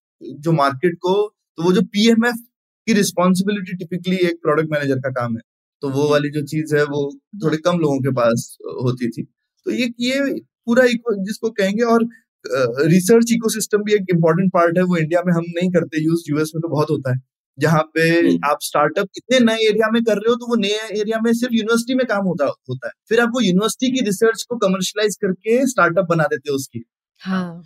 जो 0.41 0.53
मार्केट 0.55 0.95
को 0.99 1.15
तो 1.59 1.63
वो 1.63 1.73
जो 1.73 1.83
पीएमएफ 1.93 2.37
की 2.87 2.93
रिस्पॉन्सिबिलिटी 2.95 3.77
टिपिकली 3.79 4.17
एक 4.29 4.37
प्रोडक्ट 4.43 4.71
मैनेजर 4.73 4.99
का 5.01 5.11
काम 5.13 5.35
है। 5.37 5.43
तो 5.83 5.91
वो 5.91 6.09
वाली 6.11 6.31
जो 6.33 6.43
चीज़ 6.47 6.75
है 6.77 6.85
वो 6.87 7.01
थोड़े 7.45 7.57
कम 7.67 7.79
लोगों 7.81 7.99
के 8.01 8.11
पास 8.15 8.57
होती 8.85 9.09
थी। 9.11 9.23
तो 9.23 9.71
ये 9.73 9.91
ये 10.01 10.21
पूरा 10.67 10.87
जिसको 10.87 11.51
कहेंगे 11.53 11.83
और 11.95 12.05
रिसर्च 12.89 13.33
इकोसिस्टम 13.33 13.83
भी 13.85 13.95
एक 13.95 14.07
इम्पोर्टेंट 14.11 14.51
पार्ट 14.53 14.79
है 14.79 14.85
वो 14.85 14.97
इंडिया 14.97 15.23
में 15.27 15.33
हम 15.35 15.45
नहीं 15.51 15.71
करते 15.73 16.03
यूज़ 16.05 16.25
यूएस 16.31 16.53
में 16.55 16.61
तो 16.63 16.69
बहुत 16.69 16.91
होता 16.91 17.13
है। 17.15 17.21
जहाँ 17.59 17.83
पे 17.95 18.05
आप 18.49 18.59
स्टार्टअप 18.63 19.09
इतने 19.17 19.39
नए 19.41 19.67
एरिया 19.69 19.91
में 19.93 20.03
कर 20.05 20.17
रहे 20.17 20.31
हो 20.31 20.35
तो 20.37 20.47
वो 20.49 20.57
नए 20.59 20.79
एरिया 21.01 21.19
में 21.25 21.33
सिर्फ़ 21.35 21.55
यूनिवर्सिटी 21.55 21.95
में 21.95 22.07
काम 22.09 22.25
होता 22.27 22.47
होता 22.71 22.87
है। 22.87 22.93
फिर 23.09 23.21
आप 23.21 23.31
वो 23.35 23.41
यूनिवर्सिटी 23.41 23.93
की 23.93 24.05
रिसर्च 24.07 24.43
को 24.51 24.57
कमर्शलाइज 24.59 25.17
करके 25.23 25.67
स्टार्टअप 25.69 26.07
बना 26.11 26.25
देते 26.27 26.51
हो 26.51 26.57
उसकी। 26.57 26.85
हाँ। 27.25 27.63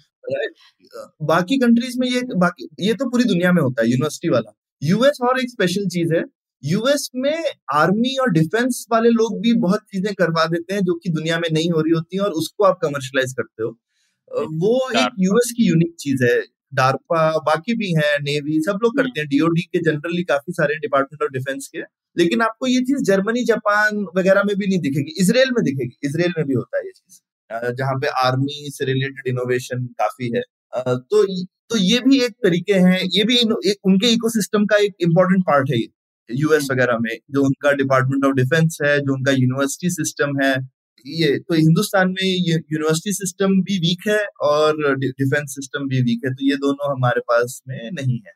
बाकी 1.23 1.57
कंट्रीज़ 1.59 1.99
में 2.01 2.07
ये 2.09 2.21
बाकी 2.37 2.69
ये 2.81 2.95
तो 2.95 3.09
पूरी 3.11 3.25
दुनिया 3.25 3.53
में 3.53 3.61
होता 3.63 3.83
है 3.83 3.89
यूनिवर्सिटी 3.91 4.29
वाला। 4.29 4.53
यूएस 4.83 5.19
और 5.23 5.41
एक 5.41 5.51
स्पेशल 5.51 5.87
चीज़ 5.89 6.15
है 6.15 6.23
यूएस 6.63 7.09
में 7.17 7.45
आर्मी 7.75 8.17
और 8.23 8.31
डिफेंस 8.33 8.85
वाले 8.93 9.11
लोग 9.11 9.41
भी 9.43 9.53
बहुत 9.61 9.81
चीज़ें 9.93 10.13
करवा 10.15 10.45
देते 10.47 10.75
हैं 10.75 10.83
जो 10.85 10.95
कि 10.95 11.11
दुनिया 11.11 11.39
में 11.39 11.49
नहीं 11.53 11.71
हो 11.73 11.81
रही 11.81 11.93
होती 11.93 12.19
और 12.19 12.31
उसको 12.35 12.65
आप 12.65 12.79
कमर्शलाइज 12.83 13.33
करते 13.33 13.63
हो। 13.63 13.71
वो 14.57 14.91
एक 14.97 15.11
यूएस 15.21 15.53
की 15.57 15.69
यूनिक 15.69 15.95
चीज़ 16.01 16.25
है 16.25 16.41
डार्पा 16.75 17.23
बाकी 17.47 17.75
भी 17.77 17.93
है 17.95 18.19
नेवी 18.23 18.61
सब 18.63 18.79
लोग 18.83 18.97
करते 18.97 19.21
हैं 19.21 19.29
डीओडी 19.31 19.63
के 19.65 19.81
जनरली 19.83 20.25
काफ़ी 20.25 20.53
सारे 20.55 20.77
डिपार्टमेंट 20.81 21.23
ऑफ़ 21.25 21.33
डिफेंस 21.33 21.69
के। 21.69 21.83
लेकिन 22.17 22.43
आपको 22.43 22.67
ये 22.69 22.81
चीज़ 22.83 23.03
जर्मनी 23.05 23.45
जापान 23.47 24.05
वगैरह 24.19 24.43
में 24.45 24.57
भी 24.57 24.67
नहीं 24.67 24.81
दिखेगी 24.83 25.15
इसराइल 25.23 25.51
में 25.53 25.65
दिखेगी 25.65 25.97
इसराइल 26.09 26.35
में 26.39 26.47
भी 26.47 26.55
होता 26.55 26.79
है 26.79 26.85
ये 26.85 26.93
चीज़। 26.93 27.21
जहाँ 27.51 27.95
पे 28.01 28.09
आर्मी 28.25 28.71
से 28.71 28.85
रिलेटेड 28.85 29.29
इनोवेशन 29.29 29.87
काफ़ी 30.01 30.31
है। 30.37 30.43
तो 30.73 31.25
तो 31.71 31.77
ये 31.79 31.99
भी 32.01 32.21
एक 32.25 32.33
तरीके 32.45 32.75
हैं 32.81 33.01
ये 33.13 33.25
भी 33.25 33.37
एक 33.71 33.87
उनके 33.87 34.11
इकोसिस्टम 34.13 34.65
का 34.67 34.77
एक 34.85 34.95
इम्पोर्टेंट 35.03 35.43
पार्ट 35.47 35.71
है 35.71 35.79
यूएस 36.31 36.69
वगैरह 36.71 36.99
में 37.01 37.11
जो 37.31 37.43
उनका 37.45 37.73
डिपार्टमेंट 37.75 38.25
ऑफ़ 38.25 38.35
डिफेंस 38.35 38.79
है 38.85 38.99
जो 39.01 39.15
उनका 39.15 39.33
यूनिवर्सिटी 39.33 39.91
सिस्टम 39.93 40.41
है 40.43 40.55
ये 41.07 41.39
तो 41.41 41.55
हिंदुस्तान 41.55 42.09
में 42.11 42.25
यूनिवर्सिटी 42.25 43.13
सिस्टम 43.15 43.61
भी 43.63 43.79
वीक 43.81 44.09
है 44.09 44.19
और 44.45 44.97
डिफेंस 44.99 45.55
सिस्टम 45.55 45.89
भी 45.89 46.03
वीक 46.03 46.25
है 46.27 46.33
तो 46.35 46.45
ये 46.47 46.57
दोनों 46.59 46.91
हमारे 46.93 47.21
पास 47.29 47.61
में 47.69 47.91
नहीं 47.93 48.19
है। 48.27 48.33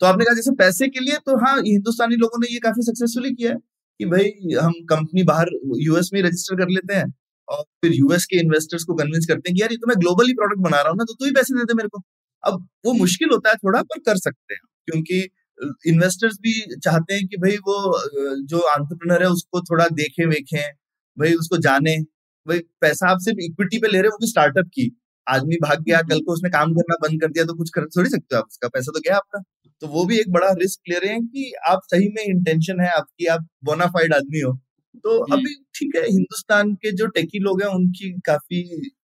तो 0.00 0.06
आपने 0.06 0.24
कहा 0.24 0.34
जैसे 0.34 0.52
पैसे 0.56 0.88
के 0.88 1.00
लिए 1.00 1.16
तो 1.26 1.36
हाँ 1.46 1.56
हिंदुस्तानी 1.62 2.16
लोगों 2.16 2.40
ने 2.40 2.52
ये 2.52 2.58
काफ़ी 2.60 2.82
सक्सेसफुली 2.82 3.30
किया 3.34 3.50
है 3.52 3.56
कि 4.00 4.06
भाई 4.06 4.30
हम 4.62 4.72
कंपनी 4.90 5.22
बाहर 5.24 5.48
यूएस 5.80 6.10
में 6.14 6.22
रजिस्टर 6.22 6.56
कर 6.56 6.70
लेते 6.70 6.94
हैं 6.94 7.06
और 7.50 7.62
फिर 7.82 7.92
यूएस 7.94 8.24
के 8.26 8.38
इन्वेस्टर्स 8.40 8.84
को 8.84 8.94
कन्विंस 8.96 9.26
करते 9.28 9.50
हैं 9.50 9.54
कि 9.56 9.62
यार 9.62 9.72
ये 9.72 9.76
तो 9.78 9.86
मैं 9.88 9.96
ग्लोबली 10.00 10.34
प्रोडक्ट 10.34 10.60
बना 10.62 10.80
रहा 10.80 10.90
हूँ 10.90 10.96
ना 10.98 11.04
तो 11.04 11.14
तू 11.14 11.24
ही 11.26 11.32
पैसे 11.32 11.54
दे 11.54 11.64
दे 11.64 11.74
मेरे 11.74 11.88
को। 11.88 12.02
अब 12.44 12.66
वो 12.86 12.92
मुश्किल 12.94 13.28
होता 13.32 13.50
है 13.50 13.56
थोड़ा 13.58 13.82
पर 13.84 13.98
कर 14.06 14.16
सकते 14.18 14.54
हैं 14.54 14.60
क्योंकि 14.88 15.20
इन्वेस्टर्स 15.88 16.36
भी 16.42 16.52
चाहते 16.78 17.14
हैं 17.14 17.26
कि 17.28 17.36
भाई 17.38 17.56
वो 17.66 17.76
जो 18.48 18.60
आंट्रप्रनर 18.70 19.22
है 19.22 19.28
उसको 19.30 19.60
थोड़ा 19.62 19.86
देखें 19.94 20.24
वेखें 20.26 20.62
भाई 21.16 21.32
उसको 21.36 21.56
जाने। 21.60 21.96
भाई 22.46 22.58
पैसा 22.80 23.10
आप 23.10 23.18
सिर्फ़ 23.20 23.40
इक्विटी 23.44 23.78
पे 23.78 23.88
ले 23.88 23.98
रहे 23.98 24.08
हो 24.08 24.12
वो 24.12 24.18
भी 24.18 24.30
स्टार्टअप 24.30 24.66
की। 24.74 24.90
आदमी 25.26 25.56
भाग 25.62 25.82
गया 25.84 26.00
कल 26.04 26.20
को 26.20 26.32
उसने 26.32 26.50
काम 26.50 26.72
करना 26.74 26.96
बंद 27.02 27.20
कर 27.22 27.28
दिया 27.30 27.44
तो 27.46 27.54
कुछ 27.56 27.70
कर 27.70 27.84
थोड़ी 27.96 28.10
सकते 28.10 28.34
हो 28.36 28.40
आप 28.40 28.46
उसका 28.48 28.68
पैसा 28.68 28.92
तो 28.94 29.00
गया 29.00 29.16
आपका। 29.16 29.40
तो 29.82 29.86
वो 29.88 30.04
भी 30.06 30.18
एक 30.20 30.30
बड़ा 30.32 30.50
रिस्क 30.60 30.90
ले 30.90 30.98
रहे 30.98 31.12
हैं 31.12 31.26
कि 31.26 31.52
आप 31.68 31.80
सही 31.86 32.08
में 32.10 32.22
इंटेंशन 32.24 32.80
है 32.80 32.90
आपकी 32.92 33.26
आप 33.36 33.46
बोनाफाइड 33.64 34.14
आदमी 34.14 34.40
हो। 34.40 34.52
तो 34.96 35.18
अभी 35.32 35.54
ठीक 35.74 35.96
है 35.96 36.02
हिंदुस्तान 36.06 36.74
के 36.76 36.92
जो 36.94 37.06
टेकी 37.10 37.38
लोग 37.40 37.62
हैं 37.62 37.68
उनकी 37.70 38.10
काफ़ी 38.26 38.62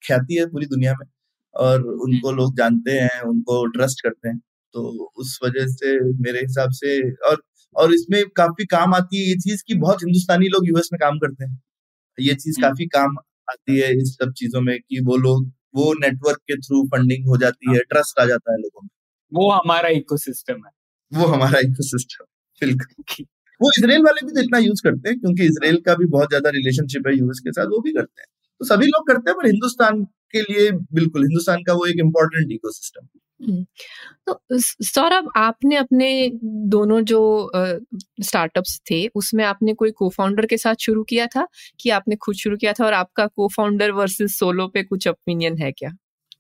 ख्याति 0.03 0.35
है 0.35 0.47
पूरी 0.47 0.67
दुनिया 0.67 0.95
में 0.95 1.07
और 1.55 1.83
उनको 2.03 2.33
लोग 2.33 2.57
जानते 2.57 2.93
हैं 2.93 3.21
उनको 3.25 3.65
ट्रस्ट 3.69 4.03
करते 4.03 4.29
हैं। 4.29 4.39
तो 4.75 4.83
उस 5.17 5.39
वजह 5.45 5.67
से 5.69 5.99
मेरे 6.21 6.41
हिसाब 6.41 6.71
से 6.75 7.01
और 7.23 7.43
और 7.77 7.95
इसमें 7.95 8.23
काफ़ी 8.37 8.65
काम 8.67 8.95
आती 8.95 9.19
है 9.19 9.29
ये 9.29 9.35
चीज़ 9.39 9.63
की 9.67 9.75
बहुत 9.77 10.03
हिंदुस्तानी 10.05 10.49
लोग 10.49 10.69
यूएस 10.69 10.89
में 10.93 10.99
काम 11.01 11.19
करते 11.19 11.45
हैं। 11.45 11.59
ये 12.19 12.35
चीज़ 12.37 12.61
काफ़ी 12.63 12.87
काम 12.91 13.17
आती 13.51 13.79
है 13.81 13.93
इस 13.99 14.15
सब 14.15 14.33
चीज़ों 14.35 14.61
में 14.63 14.79
कि 14.81 15.01
वो 15.07 15.17
लोग 15.19 15.51
वो 15.77 15.93
नेटवर्क 15.97 16.39
के 16.49 16.57
थ्रू 16.59 16.85
फंडिंग 16.89 17.27
हो 17.27 17.37
जाती 17.39 17.75
है। 17.75 17.81
ट्रस्ट 17.91 18.21
आ 18.21 18.25
जाता 18.27 18.53
है 18.53 18.59
लोगों 18.59 18.83
में। 18.83 18.91
वो 19.33 19.51
हमारा 19.53 19.89
इकोसिस्टम 19.97 20.63
है। 20.67 20.73
वो 21.13 21.27
हमारा 21.29 21.61
इकोसिस्टम 21.61 22.25
बिल्कुल। 22.63 23.05
वो 23.61 23.71
इसराइल 23.79 24.03
वाले 24.03 24.27
भी 24.27 24.33
तो 24.33 24.41
इतना 24.43 24.59
यूज़ 24.59 24.83
करते 24.85 25.09
हैं 25.09 25.19
क्योंकि 25.21 25.45
इसराइल 25.47 25.77
का 25.87 25.95
भी 25.95 26.07
बहुत 26.09 26.29
ज़्यादा 26.29 26.51
रिलेशनशिप 26.51 27.07
है 27.09 27.17
यूएस 27.19 27.41
के 27.41 27.53
साथ 27.53 27.67
वो 27.67 27.81
भी 27.81 27.93
करते 27.93 28.21
हैं। 28.23 28.27
तो 28.61 28.67
सभी 28.67 28.87
लोग 28.87 29.07
करते 29.09 29.31
हैं 29.31 29.37
पर 29.37 29.47
हिंदुस्तान 29.47 30.03
के 30.35 30.41
लिए 30.43 30.71
बिल्कुल 30.95 31.23
हिंदुस्तान 31.23 31.63
का 31.63 31.73
वो 31.75 31.87
एक 31.87 32.01
इम्पोर्टेंट 32.01 32.53
इकोसिस्टम 32.53 33.07
तो 34.27 34.41
सौरभ 34.85 35.29
आपने 35.37 35.77
अपने 35.77 36.09
दोनों 36.71 37.01
जो 37.05 37.21
स्टार्टअप्स 38.23 38.81
थे 38.91 39.07
उसमें 39.15 39.45
आपने 39.45 39.75
कोई 39.75 39.91
को 39.93 40.09
फाउंडर 40.11 40.47
के 40.47 40.57
साथ 40.59 40.75
शुरू 40.81 41.03
किया 41.05 41.27
था? 41.27 41.47
कि 41.81 41.91
आपने 41.91 42.17
खुद 42.17 42.35
शुरू 42.37 42.57
किया 42.57 42.73
था 42.73 42.85
और 42.87 42.93
आपका 42.95 43.27
को 43.29 43.49
फाउंडर 43.57 43.91
वर्सेस 43.93 44.39
सोलो 44.39 44.67
पे 44.69 44.83
कुछ 44.85 45.09
ओपिनियन 45.09 45.57
है 45.59 45.73
क्या? 45.73 45.91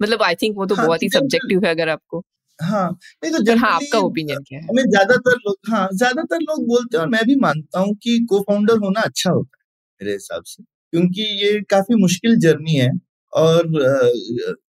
मतलब 0.01 0.23
आई 0.23 0.35
थिंक 0.35 0.57
वो 0.59 0.67
तो 0.67 0.75
हाँ, 0.75 0.87
बहुत 0.87 1.03
ही 1.03 1.09
सब्जेक्टिव 1.11 1.65
है 1.65 1.71
अगर 1.71 1.89
आपको। 1.89 2.23
हाँ 2.61 2.89
नहीं 3.23 3.33
तो 3.35 3.57
हाँ 3.57 3.71
आपका 3.73 3.99
ओपिनियन 4.01 4.43
क्या 4.43 4.59
है? 4.59 4.65
हमें 4.65 4.83
ज़्यादातर 4.85 5.37
लोग 5.39 5.57
हाँ 5.71 5.89
ज़्यादातर 5.95 6.41
लोग 6.43 6.67
बोलते 6.69 6.97
हैं 6.97 7.03
और 7.03 7.09
मैं 7.11 7.25
भी 7.27 7.35
मानता 7.39 7.81
हूँ 7.81 7.95
कि 7.99 8.19
को 8.29 8.41
फाउंडर 8.43 8.79
होना 8.79 9.01
अच्छा 9.03 9.31
होता 9.31 9.59
है 9.59 9.65
मेरे 10.01 10.13
हिसाब 10.15 10.43
से। 10.47 10.63
क्योंकि 10.93 11.23
ये 11.45 11.61
काफ़ी 11.71 11.95
मुश्किल 11.97 12.37
जर्नी 12.41 12.75
है 12.75 12.91
और 13.33 13.67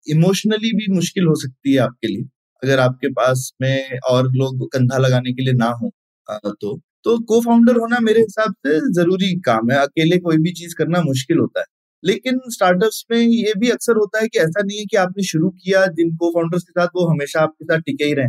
इमोशनली 0.10 0.72
भी 0.76 0.88
मुश्किल 0.94 1.26
हो 1.26 1.36
सकती 1.38 1.74
है 1.74 1.80
आपके 1.82 2.08
लिए 2.08 2.24
अगर 2.64 2.80
आपके 2.80 3.10
पास 3.14 3.52
में 3.62 4.00
और 4.10 4.32
लोग 4.34 4.68
कंधा 4.74 4.98
लगाने 5.00 5.34
के 5.34 5.44
लिए 5.44 5.54
ना 5.56 5.70
हो 5.82 5.92
तो। 6.54 6.80
तो 7.06 7.18
को 7.26 7.40
फाउंडर 7.42 7.76
होना 7.78 8.00
मेरे 8.02 8.22
हिसाब 8.22 8.54
से 8.68 8.80
ज़रूरी 8.94 9.34
काम 9.42 9.72
है 9.72 9.78
अकेले 9.80 10.18
कोई 10.20 10.38
भी 10.40 10.52
चीज़ 10.54 10.76
करना 10.76 11.02
मुश्किल 11.04 11.38
होता 11.40 11.60
है। 11.60 11.66
लेकिन 12.04 12.40
स्टार्टअप्स 12.50 13.04
में 13.12 13.18
ये 13.20 13.54
भी 13.60 13.70
अक्सर 13.72 13.98
होता 13.98 14.20
है 14.22 14.28
कि 14.28 14.40
ऐसा 14.40 14.64
नहीं 14.64 14.80
है 14.80 14.86
कि 14.86 14.98
आपने 14.98 15.24
शुरू 15.26 15.50
किया, 15.52 15.86
जिन 15.88 16.16
को 16.18 16.32
फाउंडर्स 16.34 16.64
के 16.64 16.72
साथ 16.72 16.88
वो 16.96 17.08
हमेशा 17.10 17.42
आपके 17.42 17.66
साथ 17.66 17.82
टिके 17.82 18.06
ही 18.06 18.14
रहे। 18.14 18.28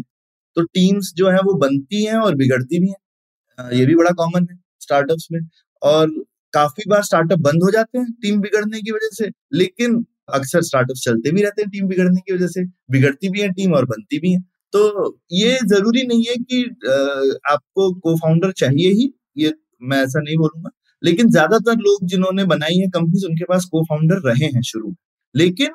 तो 0.57 0.63
टीम्स 0.65 1.13
जो 1.17 1.31
है 1.31 1.39
वो 1.47 1.55
बनती 1.59 2.05
हैं 2.05 2.17
और 2.19 2.35
बिगड़ती 2.37 2.81
भी 2.81 2.89
हैं। 2.89 3.71
ये 3.73 3.87
भी 3.87 3.95
बड़ा 3.97 4.11
कॉमन 4.19 4.47
है 4.51 4.59
स्टार्टअप्स 4.81 5.29
में। 5.33 5.41
और 5.83 6.11
काफ़ी 6.55 6.85
बार 6.91 7.03
स्टार्टअप 7.05 7.39
बंद 7.41 7.63
हो 7.65 7.71
जाते 7.71 7.99
हैं 7.99 8.13
टीम 8.23 8.41
बिगड़ने 8.41 8.81
की 8.83 8.91
वजह 8.93 9.09
से, 9.15 9.29
लेकिन 9.55 10.05
अक्सर 10.35 10.63
स्टार्टअप 10.63 10.97
चलते 10.99 11.33
भी 11.33 11.43
रहते 11.43 11.63
हैं 11.63 11.71
टीम 11.71 11.89
बिगड़ने 11.89 12.21
की 12.21 12.35
वजह 12.35 12.47
से, 12.49 12.65
बिगड़ती 12.91 13.29
भी 13.31 13.41
है 13.41 13.49
टीम 13.53 13.75
और 13.75 13.85
बनती 13.87 14.19
भी 14.21 14.33
है। 14.33 14.41
तो 14.73 15.19
ये 15.33 15.59
ज़रूरी 15.67 16.03
नहीं 16.07 16.25
है 16.25 16.37
कि 16.41 16.63
आपको 17.53 17.93
को 17.97 18.15
फाउंडर 18.19 18.53
चाहिए 18.55 18.91
ही। 18.93 19.13
ये 19.39 19.53
मैं 19.85 20.03
ऐसा 20.05 20.21
नहीं 20.21 20.37
बोलूँगा। 20.39 20.71
लेकिन 21.03 21.31
ज़्यादातर 21.31 21.77
लोग 21.81 22.07
जिन्होंने 22.09 22.45
बनाई 22.47 22.77
है 22.77 22.89
कंपनीज़ 22.91 23.27
उनके 23.27 23.45
पास 23.45 23.65
को 23.73 23.83
फाउंडर 23.85 24.21
रहे 24.27 24.47
हैं 24.49 24.63
शुरू 24.65 24.95
लेकिन 25.35 25.71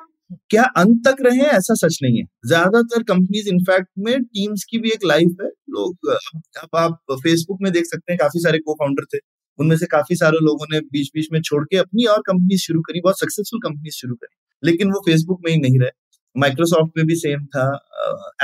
क्या 0.50 0.62
अंत 0.78 1.02
तक 1.06 1.16
रहे 1.22 1.36
हैं? 1.38 1.50
ऐसा 1.50 1.74
सच 1.76 1.98
नहीं 2.02 2.18
है। 2.18 2.24
ज़्यादातर 2.46 3.02
कंपनीज़ 3.04 3.48
इनफैक्ट 3.48 3.88
में 3.98 4.22
टीम्स 4.24 4.64
की 4.70 4.78
भी 4.78 4.90
एक 4.90 5.04
लाइफ 5.06 5.36
है। 5.42 5.48
लोग, 5.48 6.10
अब 6.58 6.76
आप 6.76 6.98
फेसबुक 7.14 7.58
में 7.62 7.72
देख 7.72 7.86
सकते 7.86 8.12
हैं, 8.12 8.18
काफ़ी 8.18 8.40
सारे 8.40 8.58
को 8.58 8.74
फाउंडर 8.74 9.04
थे। 9.14 9.18
उनमें 9.58 9.76
से 9.76 9.86
काफ़ी 9.88 10.16
सारे 10.16 10.38
लोगों 10.42 10.66
ने 10.72 10.80
बीच 10.92 11.10
बीच 11.14 11.28
में 11.32 11.40
छोड़ 11.42 11.64
के 11.64 11.76
अपनी 11.76 12.04
और 12.06 12.22
कंपनी 12.26 12.58
शुरू 12.58 12.80
करी, 12.82 13.00
बहुत 13.00 13.20
सक्सेसफुल 13.20 13.60
कंपनी 13.62 13.90
शुरू 13.92 14.14
करी। 14.14 14.36
लेकिन 14.62 14.90
वो 14.90 15.00
फेसबुक 15.06 15.40
में 15.46 15.52
ही 15.52 15.58
नहीं 15.60 15.78
रहे। 15.80 15.90
माइक्रोसॉफ्ट 16.36 16.98
में 16.98 17.06
भी 17.06 17.14
सेम 17.16 17.44
था 17.46 17.66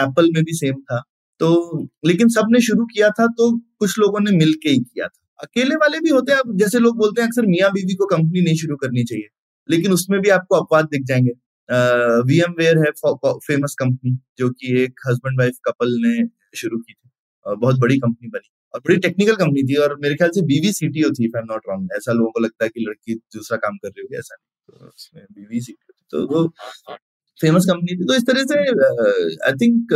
एप्पल 0.00 0.30
में 0.34 0.42
भी 0.44 0.54
सेम 0.54 0.80
था। 0.82 1.00
तो 1.40 1.50
लेकिन 2.06 2.28
सबने 2.30 2.60
शुरू 2.62 2.84
किया 2.86 3.08
था 3.10 3.26
तो 3.38 3.50
कुछ 3.78 3.98
लोगों 3.98 4.20
ने 4.20 4.30
मिलके 4.36 4.70
ही 4.70 4.78
किया 4.78 5.06
था। 5.08 5.23
अकेले 5.40 5.74
वाले 5.76 6.00
भी 6.00 6.10
होते 6.10 6.32
हैं 6.32 6.38
आप 6.40 6.54
जैसे 6.56 6.78
लोग 6.78 6.96
बोलते 6.98 7.20
हैं, 7.20 7.28
अक्सर 7.28 7.46
मियाँ 7.46 7.70
बीवी 7.72 7.94
को 7.94 8.06
कंपनी 8.08 8.40
नहीं 8.42 8.56
शुरू 8.56 8.76
करनी 8.78 9.04
चाहिए। 9.04 9.28
लेकिन 9.68 9.92
उसमें 9.92 10.20
भी 10.20 10.30
आपको 10.30 10.56
अपवाद 10.56 10.86
दिख 10.86 11.02
जाएँगे। 11.06 11.32
वीएम 12.28 12.52
वेयर 12.58 12.78
है 12.78 12.90
फ़ेमस 12.98 13.74
कंपनी 13.78 14.16
जो 14.38 14.48
कि 14.52 14.82
एक 14.82 15.00
हस्बैंड 15.08 15.40
वाइफ 15.40 15.56
कपल 15.66 15.94
ने 16.00 16.16
शुरू 16.56 16.78
की 16.78 16.92
थी। 16.92 17.10
और 17.46 17.56
बहुत 17.58 17.78
बड़ी 17.80 17.98
कंपनी 17.98 18.28
बनी 18.30 18.50
और 18.74 18.80
बड़ी 18.80 18.96
टेक्निकल 18.98 19.34
कंपनी 19.36 19.62
थी 19.64 19.74
और 19.82 19.96
मेरे 20.02 20.14
ख्याल 20.14 20.30
से 20.34 20.42
बीवी 20.46 20.72
सीटीओ 20.74 21.10
थी 21.10 21.24
आई 21.26 21.40
एम 21.40 21.46
नॉट 21.52 21.62
रॉन्ग 21.68 21.88
ऐसा 21.96 22.12
लोगों 22.12 22.30
को 22.32 22.40
लगता 22.40 22.64
है 22.64 22.70
कि 22.70 22.84
लड़की 22.88 23.14
दूसरा 23.14 23.56
काम 23.58 23.76
कर 23.76 23.88
रही 23.88 24.02
होगी, 24.02 24.16
ऐसा 24.18 24.34
नहीं। 24.34 24.78
तो 24.78 24.88
उसमें 24.88 25.24
बीवी 25.32 25.60
सीटीओ 25.60 25.92
थी। 25.92 26.04
तो 26.12 26.26
वो 26.28 26.46
फ़ेमस 27.40 27.66
कंपनी 27.66 27.96
थी। 27.96 28.04
तो 28.06 28.14
इस 28.14 28.26
तरह 28.26 28.44
से 28.44 28.58
आई 29.48 29.52
थिंक 29.62 29.92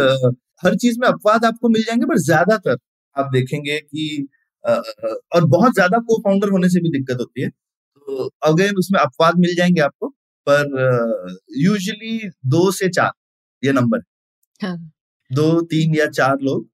हर 0.62 0.76
चीज़ 0.76 0.98
में 1.00 1.08
अपवाद 1.08 1.44
आपको 1.44 1.68
मिल 1.68 1.82
जाएँगे 1.82 2.06
पर 2.06 2.18
ज़्यादातर 2.20 2.76
आप 3.16 3.30
देखेंगे 3.32 3.78
कि 3.80 4.26
और 4.68 5.44
बहुत 5.48 5.74
ज़्यादा 5.74 5.98
को 6.00 6.18
फाउंडर 6.20 6.50
होने 6.50 6.68
से 6.68 6.80
भी 6.82 6.90
दिक्कत 6.90 7.18
होती 7.20 7.42
है। 7.42 7.48
तो 7.48 8.26
अगेन 8.44 8.76
उसमें 8.78 9.00
अपवाद 9.00 9.38
मिल 9.40 9.54
जाएँगे 9.56 9.80
आपको 9.82 10.08
पर 10.46 11.36
यूजुअली 11.58 12.18
दो 12.48 12.70
से 12.72 12.88
चार 12.90 13.10
ये 13.62 13.72
नंबर 13.74 13.98
है। 14.00 14.68
हाँ. 14.68 14.76
दो 15.30 15.60
तीन 15.66 15.94
या 15.96 16.06
चार 16.10 16.36
लोग 16.42 16.66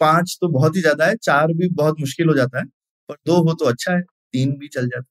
पाँच 0.00 0.38
तो 0.40 0.48
बहुत 0.50 0.76
ही 0.76 0.80
ज़्यादा 0.82 1.06
है 1.06 1.16
चार 1.18 1.52
भी 1.54 1.68
बहुत 1.74 2.00
मुश्किल 2.00 2.28
हो 2.28 2.34
जाता 2.36 2.58
है 2.58 2.66
पर 3.08 3.16
दो 3.26 3.36
हो 3.42 3.54
तो 3.54 3.66
अच्छा 3.66 3.94
है 3.94 4.00
तीन 4.02 4.52
भी 4.58 4.68
चल 4.68 4.86
जाता 4.86 4.98
है। 5.00 5.04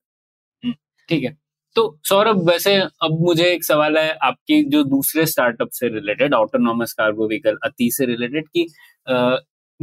हम्म, 0.64 0.76
ठीक 1.10 1.24
है। 1.24 1.38
तो 1.76 1.84
सौरभ 2.06 2.42
वैसे 2.50 2.76
अब 2.76 3.20
मुझे 3.22 3.46
एक 3.48 3.64
सवाल 3.66 3.98
है 3.98 4.12
आपकी 4.24 4.64
जो 4.72 4.84
दूसरे 4.86 5.26
स्टार्टअप 5.28 5.70
से 5.74 5.90
रिलेटेड 5.90 6.34
ऑटोनॉमस 6.36 6.94
कार्गो 6.96 7.28
व्हीकल 7.28 7.58
अति 7.66 7.90
से 7.94 8.06
रिलेटेड 8.08 8.48
की 8.50 8.64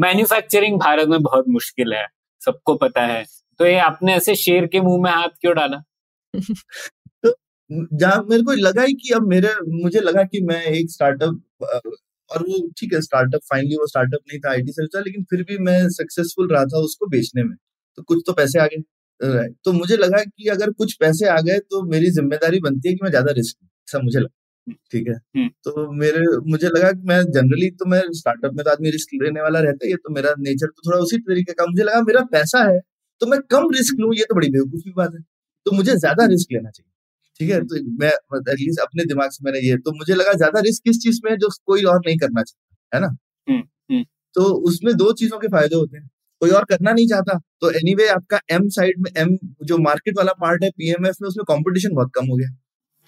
मैन्युफैक्चरिंग 0.00 0.78
भारत 0.80 1.08
में 1.08 1.22
बहुत 1.22 1.44
मुश्किल 1.50 1.92
है, 1.94 2.06
सबको 2.42 2.74
पता 2.76 3.02
है। 3.06 3.24
तो 3.60 3.66
ये 3.66 3.78
आपने 3.80 4.14
ऐसे 4.14 4.34
शेर 4.36 4.66
के 4.68 4.80
मुँह 4.82 5.02
में 5.02 5.10
हाथ 5.10 5.28
क्यों 5.40 5.54
डाला? 5.56 5.78
तो 7.24 7.34
जहाँ 7.94 8.22
मेरे 8.24 8.42
को 8.44 8.52
लगा 8.58 8.82
ही 8.84 8.94
कि 8.96 9.14
अब 9.14 9.28
मेरे, 9.28 9.50
मुझे 9.74 10.00
लगा 10.02 10.24
कि 10.24 10.40
मैं 10.44 10.62
एक 10.66 10.90
स्टार्टअप 10.92 11.40
और 12.30 12.42
वो 12.44 12.68
ठीक 12.78 12.94
है 12.94 13.00
स्टार्टअप 13.02 13.40
फाइनली 13.50 13.76
वो 13.76 13.86
स्टार्टअप 13.88 14.20
नहीं 14.24 14.40
था 14.40 14.50
आईटी 14.52 14.72
से 14.74 14.84
लेकिन 15.00 15.24
फिर 15.30 15.44
भी 15.44 15.58
मैं 15.62 15.78
सक्सेसफुल 15.92 16.48
रहा 16.48 16.64
था 16.66 16.78
उसको 16.82 17.06
बेचने 17.08 17.44
में। 17.44 17.56
तो 17.98 18.02
कुछ 18.04 18.22
तो 18.26 18.32
पैसे 18.34 18.60
आ 18.60 18.66
गए 18.68 18.82
तो 19.64 19.72
मुझे 19.74 19.96
लगा 19.98 20.22
कि 20.24 20.48
अगर 20.50 20.70
कुछ 20.74 20.94
पैसे 21.00 21.28
आ 21.30 21.38
गए 21.42 21.58
तो 21.62 21.82
मेरी 21.86 22.10
ज़िम्मेदारी 22.12 22.60
बनती 22.62 22.88
है 22.88 22.94
कि 22.94 23.00
मैं 23.04 23.10
ज़्यादा 23.10 23.32
रिस्क 23.34 23.56
ऐसा 23.88 24.00
मुझे 24.00 24.20
लगा। 24.20 24.28
ठीक 24.92 25.08
है। 25.08 25.14
हम्म। 25.14 25.48
तो 25.64 25.90
मेरे 25.94 26.20
मुझे 26.46 26.68
लगा 26.68 26.90
कि 26.92 27.02
मैं 27.06 27.22
जनरली 27.32 27.70
तो 27.72 27.84
मैं 27.86 28.00
स्टार्टअप 28.14 28.54
में 28.54 28.64
तो 28.64 28.70
आदमी 28.70 28.90
रिस्क 28.90 29.14
लेने 29.22 29.40
वाला 29.42 29.60
रहता 29.60 29.88
है 29.88 29.96
तो 29.98 30.14
मेरा 30.14 30.34
नेचर 30.40 30.66
तो 30.68 30.82
थोड़ा 30.86 30.98
उसी 31.00 31.18
तरीके 31.20 31.52
का। 31.54 31.66
मुझे 31.66 31.82
लगा 31.84 32.00
मेरा 32.02 32.24
पैसा 32.32 32.62
है 32.64 32.78
तो 33.20 33.26
मैं 33.26 33.40
कम 33.50 33.68
रिस्क 33.74 33.96
लू 34.00 34.12
ये 34.14 34.24
तो 34.24 34.34
बड़ी 34.34 34.50
बेवकूफ़ी 34.50 34.92
बात 34.96 35.14
है। 35.14 35.20
तो 35.66 35.72
मुझे 35.72 35.96
ज़्यादा 35.96 36.26
रिस्क 36.26 36.52
लेना 36.52 36.70
चाहिए 36.70 36.88
ठीक 37.40 37.50
है? 37.50 37.60
तो 37.62 37.82
मैं 38.00 38.08
एटलीस्ट 38.08 38.80
अपने 38.80 39.04
दिमाग 39.06 39.30
से 39.30 39.44
मैंने 39.44 39.60
ये 39.60 39.76
तो 39.78 39.92
मुझे 39.94 40.14
लगा 40.14 40.32
ज़्यादा 40.34 40.60
रिस्क 40.60 40.82
किस 40.84 40.98
चीज़ 41.02 41.20
में 41.24 41.30
है 41.30 41.36
जो 41.38 41.48
कोई 41.66 41.82
और 41.84 42.00
नहीं 42.06 42.16
करना 42.18 42.42
चाहता 42.42 42.96
है 42.96 43.02
ना? 43.02 43.08
हम्म, 43.46 43.62
हम्म। 43.90 44.04
तो 44.36 44.44
उसमें 44.68 44.94
दो 44.96 45.12
चीज़ों 45.14 45.38
के 45.38 45.48
फ़ायदे 45.48 45.76
होते 45.76 45.98
हैं 45.98 46.08
कोई 46.42 46.50
और 46.50 46.64
करना 46.64 46.92
नहीं 46.92 47.06
चाहता 47.08 47.38
तो 47.60 47.70
एनीवे 47.70 48.02
anyway, 48.02 48.16
आपका 48.16 48.40
एम 48.50 48.68
साइड 48.70 49.00
में 49.00 49.10
एम 49.16 49.36
जो 49.64 49.78
मार्केट 49.80 50.16
वाला 50.16 50.32
पार्ट 50.40 50.64
है 50.64 50.70
पीएमएफ 50.70 51.16
में 51.22 51.28
उसमें 51.28 51.44
कंपटीशन 51.44 51.94
बहुत 51.94 52.10
कम 52.14 52.26
हो 52.26 52.36
गया 52.36 52.48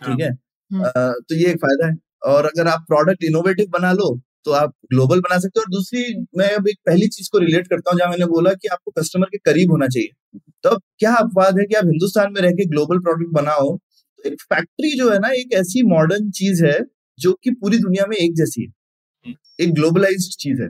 ठीक 0.00 0.22
हाँ। 0.22 0.32
हम्म। 0.72 0.84
तो 1.22 1.34
ये 1.36 1.50
एक 1.50 1.56
फ़ायदा 1.58 1.86
है। 1.88 1.94
और 2.26 2.46
अगर 2.46 2.68
आप 2.68 2.84
प्रोडक्ट 2.88 3.24
इनोवेटिव 3.24 3.66
बना 3.70 3.92
लो 3.92 4.18
तो 4.46 4.52
आप 4.52 4.72
ग्लोबल 4.92 5.20
बना 5.20 5.38
सकते 5.38 5.60
हो। 5.60 5.62
और 5.62 5.70
दूसरी 5.72 6.04
मैं 6.38 6.48
अब 6.56 6.68
एक 6.68 6.76
पहली 6.86 7.06
चीज़ 7.08 7.28
को 7.32 7.38
रिलेट 7.38 7.66
करता 7.68 7.90
हूँ 7.90 7.98
जहाँ 7.98 8.10
मैंने 8.10 8.26
बोला 8.28 8.52
कि 8.54 8.68
आपको 8.68 8.90
कस्टमर 9.00 9.26
के 9.28 9.38
करीब 9.44 9.70
होना 9.70 9.86
चाहिए। 9.88 10.38
तो 10.64 10.68
अब 10.70 10.80
क्या 10.98 11.14
अपवाद 11.16 11.58
है 11.60 11.64
कि 11.66 11.74
आप 11.74 11.84
हिंदुस्तान 11.86 12.32
में 12.32 12.40
रह 12.42 12.50
के 12.52 12.64
ग्लोबल 12.68 12.98
प्रोडक्ट 13.00 13.32
बनाओ? 13.34 13.76
तो 13.76 14.28
एक 14.30 14.40
फैक्ट्री 14.44 14.90
जो 14.98 15.10
है 15.10 15.18
ना 15.18 15.28
एक 15.36 15.52
ऐसी 15.54 15.82
मॉडर्न 15.88 16.30
चीज़ 16.32 16.64
है 16.66 16.78
जो 17.18 17.32
कि 17.44 17.50
पूरी 17.52 17.78
दुनिया 17.78 18.06
में 18.08 18.16
एक 18.16 18.34
जैसी 18.36 18.62
है। 18.62 19.34
एक 19.60 19.74
ग्लोबलाइज 19.74 20.28
चीज़ 20.36 20.62
है। 20.62 20.68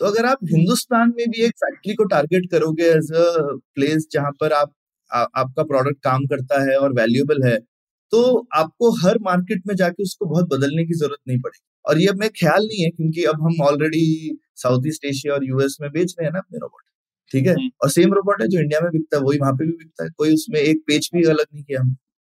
तो 0.00 0.06
अगर 0.06 0.26
आप 0.26 0.38
हिंदुस्तान 0.50 1.12
में 1.18 1.26
भी 1.30 1.42
एक 1.44 1.52
फैक्ट्री 1.58 1.94
को 1.94 2.04
टारगेट 2.06 2.50
करोगे 2.52 2.84
एज 2.88 3.12
अ 3.14 3.24
प्लेस 3.74 4.06
जहाँ 4.12 4.30
पर 4.40 4.52
आप 4.54 4.72
आ, 5.10 5.20
आपका 5.36 5.62
प्रोडक्ट 5.64 5.98
काम 6.04 6.26
करता 6.26 6.62
है 6.64 6.76
और 6.78 6.92
वैल्यूएबल 6.94 7.42
है 7.46 7.58
तो 8.12 8.22
आपको 8.54 8.90
हर 8.98 9.18
मार्केट 9.22 9.62
में 9.66 9.74
जाके 9.76 10.02
उसको 10.02 10.26
बहुत 10.26 10.48
बदलने 10.50 10.84
की 10.86 10.94
ज़रूरत 10.94 11.18
नहीं 11.28 11.38
पड़ेगी। 11.40 11.64
और 11.84 12.00
ये 12.00 12.12
मैं 12.14 12.28
ख्याल 12.32 12.64
नहीं 12.64 12.84
है 12.84 12.90
क्योंकि 12.90 13.24
अब 13.26 13.42
हम 13.42 13.60
ऑलरेडी 13.66 14.04
साउथ 14.56 14.86
ईस्ट 14.88 15.04
एशिया 15.06 15.34
और 15.34 15.44
यूएस 15.46 15.76
में 15.82 15.90
बेच 15.92 16.14
रहे 16.18 16.26
हैं 16.26 16.32
ना 16.32 16.38
अपने 16.40 16.58
रोबोट 16.58 16.82
ठीक 17.30 17.46
है? 17.46 17.52
हम्म। 17.54 17.70
और 17.84 17.90
सेम 17.90 18.12
रोबोट 18.14 18.42
है 18.42 18.48
जो 18.48 18.58
इंडिया 18.60 18.80
में 18.80 18.90
बिकता 18.92 19.16
है 19.16 19.22
वही 19.24 19.38
वहाँ 19.38 19.52
पे 19.54 19.66
भी 19.66 19.72
बिकता 19.74 20.04
है। 20.04 20.10
कोई 20.18 20.34
उसमें 20.34 20.60
एक 20.60 20.82
पेज 20.88 21.10
भी 21.14 21.24
अलग 21.26 21.46
नहीं 21.54 21.64
किया 21.64 21.80
हम 21.80 21.96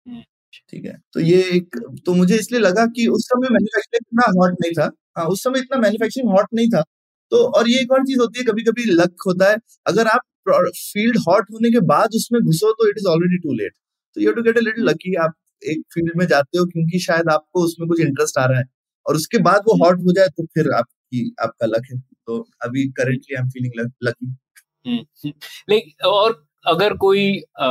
हम्म। 0.07 0.23
ठीक 0.71 0.85
है? 0.87 0.97
तो 1.15 1.21
ये 1.23 1.43
एक 1.57 1.77
तो 2.07 2.15
मुझे 2.15 2.37
इसलिए 2.37 2.61
लगा 2.61 2.87
कि 2.97 3.07
उस 3.11 3.27
समय 3.27 3.49
मैन्युफैक्चरिंग 3.53 4.07
इतना 4.09 4.33
हॉट 4.41 4.57
नहीं 4.63 4.73
था। 4.75 4.91
हाँ 5.19 5.27
उस 5.29 5.43
समय 5.45 5.61
इतना 5.61 5.79
मैन्युफैक्चरिंग 5.81 6.31
हॉट 6.31 6.49
नहीं 6.55 6.69
था। 6.71 6.83
तो 7.33 7.39
और 7.59 7.69
ये 7.71 7.81
एक 7.83 7.93
और 7.93 8.05
चीज़ 8.07 8.21
होती 8.21 8.39
है 8.41 8.45
कभी 8.47 8.63
कभी 8.65 8.85
लक 8.93 9.15
होता 9.27 9.51
है। 9.51 9.57
अगर 9.89 10.07
आप 10.09 10.23
फ़ील्ड 10.51 11.19
हॉट 11.29 11.51
होने 11.53 11.71
के 11.71 11.81
बाद 11.89 12.15
उसमें 12.17 12.41
घुसो 12.43 12.73
तो 12.75 12.89
it 12.91 12.99
is 12.99 13.07
already 13.09 13.39
too 13.41 13.55
late 13.55 13.73
तो 14.17 14.21
you 14.21 14.33
to 14.35 14.43
get 14.43 14.59
a 14.59 14.61
little 14.63 14.85
lucky 14.87 15.15
आप 15.25 15.35
एक 15.63 15.83
फ़ील्ड 15.95 16.13
में 16.17 16.27
जाते 16.27 16.59
हो 16.59 16.65
क्योंकि 16.67 16.99
शायद 16.99 17.29
आपको 17.33 17.65
उसमें 17.65 17.89
कुछ 17.89 18.01
इंटरेस्ट 18.01 18.39
आ 18.39 18.45
रहा 18.47 18.59
है। 18.59 18.65
और 19.07 19.17
उसके 19.17 19.39
बाद 19.39 19.63
वो 19.69 19.85
हॉट 19.85 19.99
हो 19.99 20.13
जाए 20.13 20.29
तो 20.29 20.45
फिर 20.47 20.71
आपकी 20.73 21.35
आपका 21.43 21.67
लक 21.67 21.83
है। 21.93 21.99
तो 21.99 22.39
अभी 22.65 22.89
currently 22.89 23.37
I 23.37 23.43
am 23.43 23.49
feeling 23.49 23.91
lucky 24.03 24.37
लेकिन 25.71 26.07
और 26.09 26.47
अगर 26.67 26.95
कोई 26.97 27.43
आ, 27.61 27.67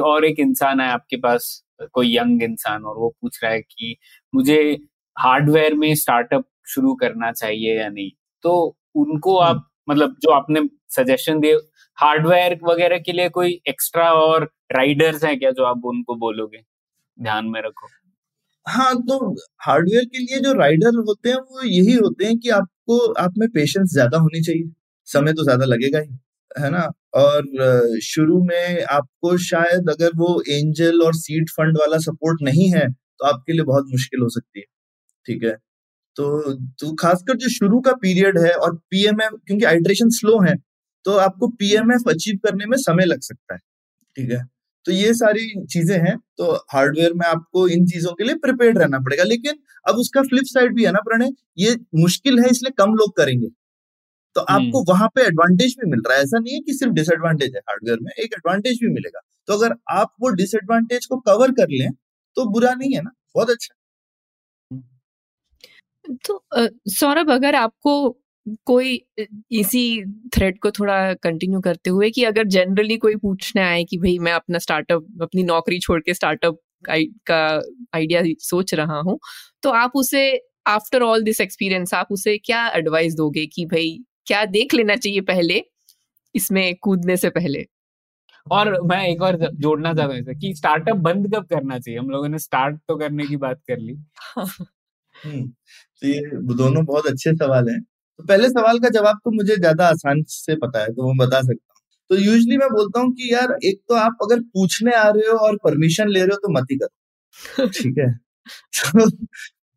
और 0.00 0.24
एक 0.24 0.40
इंसान 0.40 0.80
है 0.80 0.88
आपके 0.88 1.16
पास 1.16 1.64
कोई 1.92 2.16
यंग 2.16 2.42
इंसान 2.42 2.84
और 2.84 2.96
वो 2.96 3.08
पूछ 3.22 3.40
रहा 3.44 3.52
है 3.52 3.60
कि 3.60 3.96
मुझे 4.34 4.78
हार्डवेयर 5.18 5.74
में 5.74 5.94
स्टार्टअप 5.94 6.44
शुरू 6.66 6.94
करना 6.94 7.32
चाहिए 7.32 7.78
या 7.80 7.88
नहीं 7.88 8.10
तो 8.42 8.76
उनको 8.94 9.38
हम्म। 9.40 9.56
आप 9.56 9.70
मतलब 9.90 10.16
जो 10.20 10.30
आपने 10.30 10.60
सजेशन 10.90 11.40
दिए 11.40 11.54
हार्डवेयर 11.98 12.58
वगैरह 12.64 12.98
के 12.98 13.12
लिए 13.12 13.28
कोई 13.28 13.60
एक्स्ट्रा 13.68 14.12
और 14.12 14.44
राइडर्स 14.72 15.24
हैं 15.24 15.38
क्या 15.38 15.50
जो 15.50 15.64
आप 15.64 15.82
उनको 15.84 16.14
बोलोगे? 16.16 16.73
ध्यान 17.18 17.46
में 17.48 17.60
रखो। 17.62 17.88
हाँ 18.66 18.94
तो 19.02 19.18
हार्डवेयर 19.62 20.04
के 20.06 20.18
लिए 20.20 20.40
जो 20.40 20.52
राइडर 20.54 20.96
होते 21.00 21.30
हैं, 21.30 21.36
वो 21.38 21.62
यही 21.64 21.94
होते 21.94 22.24
हैं 22.26 22.38
कि 22.38 22.50
आपको, 22.50 22.98
आप 23.14 23.34
में 23.38 23.48
पेशेंस 23.50 23.90
ज़्यादा 23.92 24.18
होनी 24.20 24.42
चाहिए। 24.42 24.70
समय 25.08 25.32
तो 25.34 25.44
ज़्यादा 25.44 25.64
लगेगा 25.66 26.00
ही, 26.00 26.10
है 26.50 26.70
ना? 26.70 26.80
और 27.16 28.00
शुरू 28.04 28.42
में 28.44 28.84
आपको 28.86 29.36
शायद 29.40 29.90
अगर 29.90 30.10
वो 30.16 30.42
एंजल 30.50 31.02
और 31.02 31.14
सीड 31.16 31.50
फंड 31.50 31.78
वाला 31.80 31.98
सपोर्ट 32.00 32.42
नहीं 32.44 32.70
है 32.72 32.88
तो 32.90 33.26
आपके 33.26 33.52
लिए 33.52 33.64
बहुत 33.64 33.86
मुश्किल 33.90 34.20
हो 34.22 34.28
सकती 34.30 34.60
है, 34.60 34.66
ठीक 35.26 35.44
है? 35.44 35.52
तो 36.16 36.54
तो 36.76 36.94
खासकर 36.96 37.36
जो 37.38 37.50
शुरू 37.50 37.80
का 37.82 37.92
पीरियड 38.02 38.38
है 38.40 38.52
और 38.56 38.76
पीएमएफ, 38.90 39.32
क्योंकि 39.46 39.66
हाइड्रेशन 39.66 40.10
स्लो 40.12 40.40
है 40.42 40.54
तो 41.06 41.16
आपको 41.20 41.48
पीएमएफ 41.56 42.08
अचीव 42.10 42.38
करने 42.44 42.66
में 42.66 42.76
समय 42.80 43.04
लग 43.06 43.20
सकता 43.22 43.54
है, 43.54 43.60
ठीक 44.16 44.30
है? 44.32 44.42
तो 44.86 44.92
ये 44.92 45.12
सारी 45.14 45.46
चीज़ें 45.66 45.96
हैं 45.98 46.16
तो 46.38 46.52
हार्डवेयर 46.72 47.12
में 47.14 47.26
आपको 47.26 47.66
इन 47.70 47.86
चीज़ों 47.86 48.12
के 48.14 48.24
लिए 48.24 48.34
प्रिपेयर 48.38 48.74
रहना 48.76 48.98
पड़ेगा। 49.00 49.24
लेकिन 49.24 49.58
अब 49.86 49.96
उसका 49.98 50.22
फ्लिप 50.24 50.44
साइड 50.46 50.74
भी 50.76 50.84
है 50.84 50.92
ना 50.92 51.00
प्रणय 51.04 51.30
ये 51.58 51.76
मुश्किल 51.96 52.40
है 52.40 52.50
इसलिए 52.50 52.72
कम 52.78 52.94
लोग 52.94 53.16
करेंगे। 53.16 53.48
तो 54.36 54.40
आपको 54.42 54.82
वहाँ 54.86 55.08
पे 55.16 55.22
एडवांटेज 55.22 55.74
भी 55.80 55.90
मिल 55.90 56.00
रहा 56.08 56.16
है। 56.16 56.22
ऐसा 56.24 56.38
नहीं 56.38 56.54
है 56.54 56.60
कि 56.60 56.74
सिर्फ़ 56.74 56.92
डिसएडवांटेज 56.94 57.54
है 57.54 57.60
हार्डवेयर 57.62 57.98
में 58.02 58.12
एक 58.14 58.34
एडवांटेज 58.34 58.78
भी 58.82 58.92
मिलेगा। 58.94 59.20
तो 59.48 59.54
अगर 59.54 59.74
आप 59.92 60.12
वो 60.22 60.30
डिसएडवांटेज 60.36 61.06
को 61.06 61.18
कवर 61.22 61.52
कर 61.54 61.68
लें 61.72 61.90
तो 62.36 62.44
बुरा 62.52 62.74
नहीं 62.74 62.94
है 62.94 63.02
ना 63.02 63.10
बहुत 63.34 63.50
अच्छा। 63.50 63.74
तो 66.26 66.42
सौरभ 66.90 67.30
अगर 67.32 67.54
आपको 67.54 67.94
कोई 68.64 68.94
इसी 69.50 70.04
थ्रेड 70.34 70.58
को 70.58 70.70
थोड़ा 70.70 71.14
कंटिन्यू 71.14 71.60
करते 71.60 71.90
हुए 71.90 72.10
कि 72.10 72.24
अगर 72.24 72.44
जनरली 72.44 72.96
कोई 72.96 73.16
पूछने 73.16 73.62
आए 73.62 73.84
कि 73.84 73.98
भाई 73.98 74.18
मैं 74.18 74.32
अपना 74.32 74.58
स्टार्टअप 74.58 75.06
अपनी 75.22 75.42
नौकरी 75.42 75.78
छोड़ 75.78 76.00
के 76.00 76.14
स्टार्टअप 76.14 76.58
का 77.30 77.62
आइडिया 77.94 78.22
सोच 78.38 78.74
रहा 78.74 78.98
हूँ 79.00 79.18
तो 79.62 79.70
आप 79.70 79.92
उसे 79.94 80.24
आफ्टर 80.66 81.02
ऑल 81.02 81.22
दिस 81.22 81.40
एक्सपीरियंस 81.40 81.94
आप 81.94 82.08
उसे 82.10 82.36
क्या 82.38 82.66
एडवाइस 82.68 83.14
दोगे 83.14 83.46
कि 83.46 83.64
भाई 83.66 83.98
क्या 84.26 84.44
देख 84.44 84.74
लेना 84.74 84.96
चाहिए 84.96 85.20
पहले 85.20 85.62
इसमें 86.34 86.74
कूदने 86.82 87.16
से 87.16 87.30
पहले? 87.30 87.64
और 88.52 88.80
मैं 88.82 89.02
एक 89.08 89.22
और 89.22 89.36
जोड़ना 89.54 89.92
चाहता 89.94 90.14
हूँ 90.14 90.34
कि 90.34 90.54
स्टार्टअप 90.54 90.96
बंद 90.96 91.34
कब 91.34 91.44
करना 91.46 91.78
चाहिए? 91.78 91.98
हम 91.98 92.10
लोगों 92.10 92.28
ने 92.28 92.38
स्टार्ट 92.38 92.76
तो 92.88 92.96
करने 92.96 93.26
की 93.26 93.36
बात 93.36 93.60
कर 93.68 93.78
ली। 93.78 93.92
हम्म, 94.38 95.46
तो 95.46 96.06
ये 96.06 96.20
दोनों 96.54 96.84
बहुत 96.84 97.06
अच्छे 97.06 97.32
सवाल 97.32 97.68
हैं। 97.68 97.80
तो 98.18 98.24
पहले 98.24 98.48
सवाल 98.50 98.78
का 98.78 98.88
जवाब 98.90 99.18
तो 99.24 99.30
मुझे 99.30 99.56
ज़्यादा 99.56 99.86
आसान 99.88 100.22
से 100.28 100.54
पता 100.56 100.80
है 100.80 100.88
तो 100.90 101.06
मैं 101.08 101.16
बता 101.18 101.40
सकता 101.42 101.72
हूँ। 101.72 101.80
तो 102.10 102.16
यूजली 102.16 102.56
मैं 102.58 102.68
बोलता 102.70 103.00
हूँ 103.00 103.12
कि 103.12 103.32
यार 103.32 103.56
एक 103.64 103.80
तो 103.88 103.94
आप 103.96 104.18
अगर 104.22 104.40
पूछने 104.54 104.92
आ 104.94 105.08
रहे 105.08 105.28
हो 105.28 105.36
और 105.46 105.56
परमिशन 105.64 106.08
ले 106.08 106.20
रहे 106.20 106.28
हो 106.30 106.36
तो 106.38 106.52
मत 106.52 106.66
ही 106.70 106.76
करो। 106.76 107.66
ठीक 107.70 107.98
है? 107.98 108.10
तो, 108.56 109.10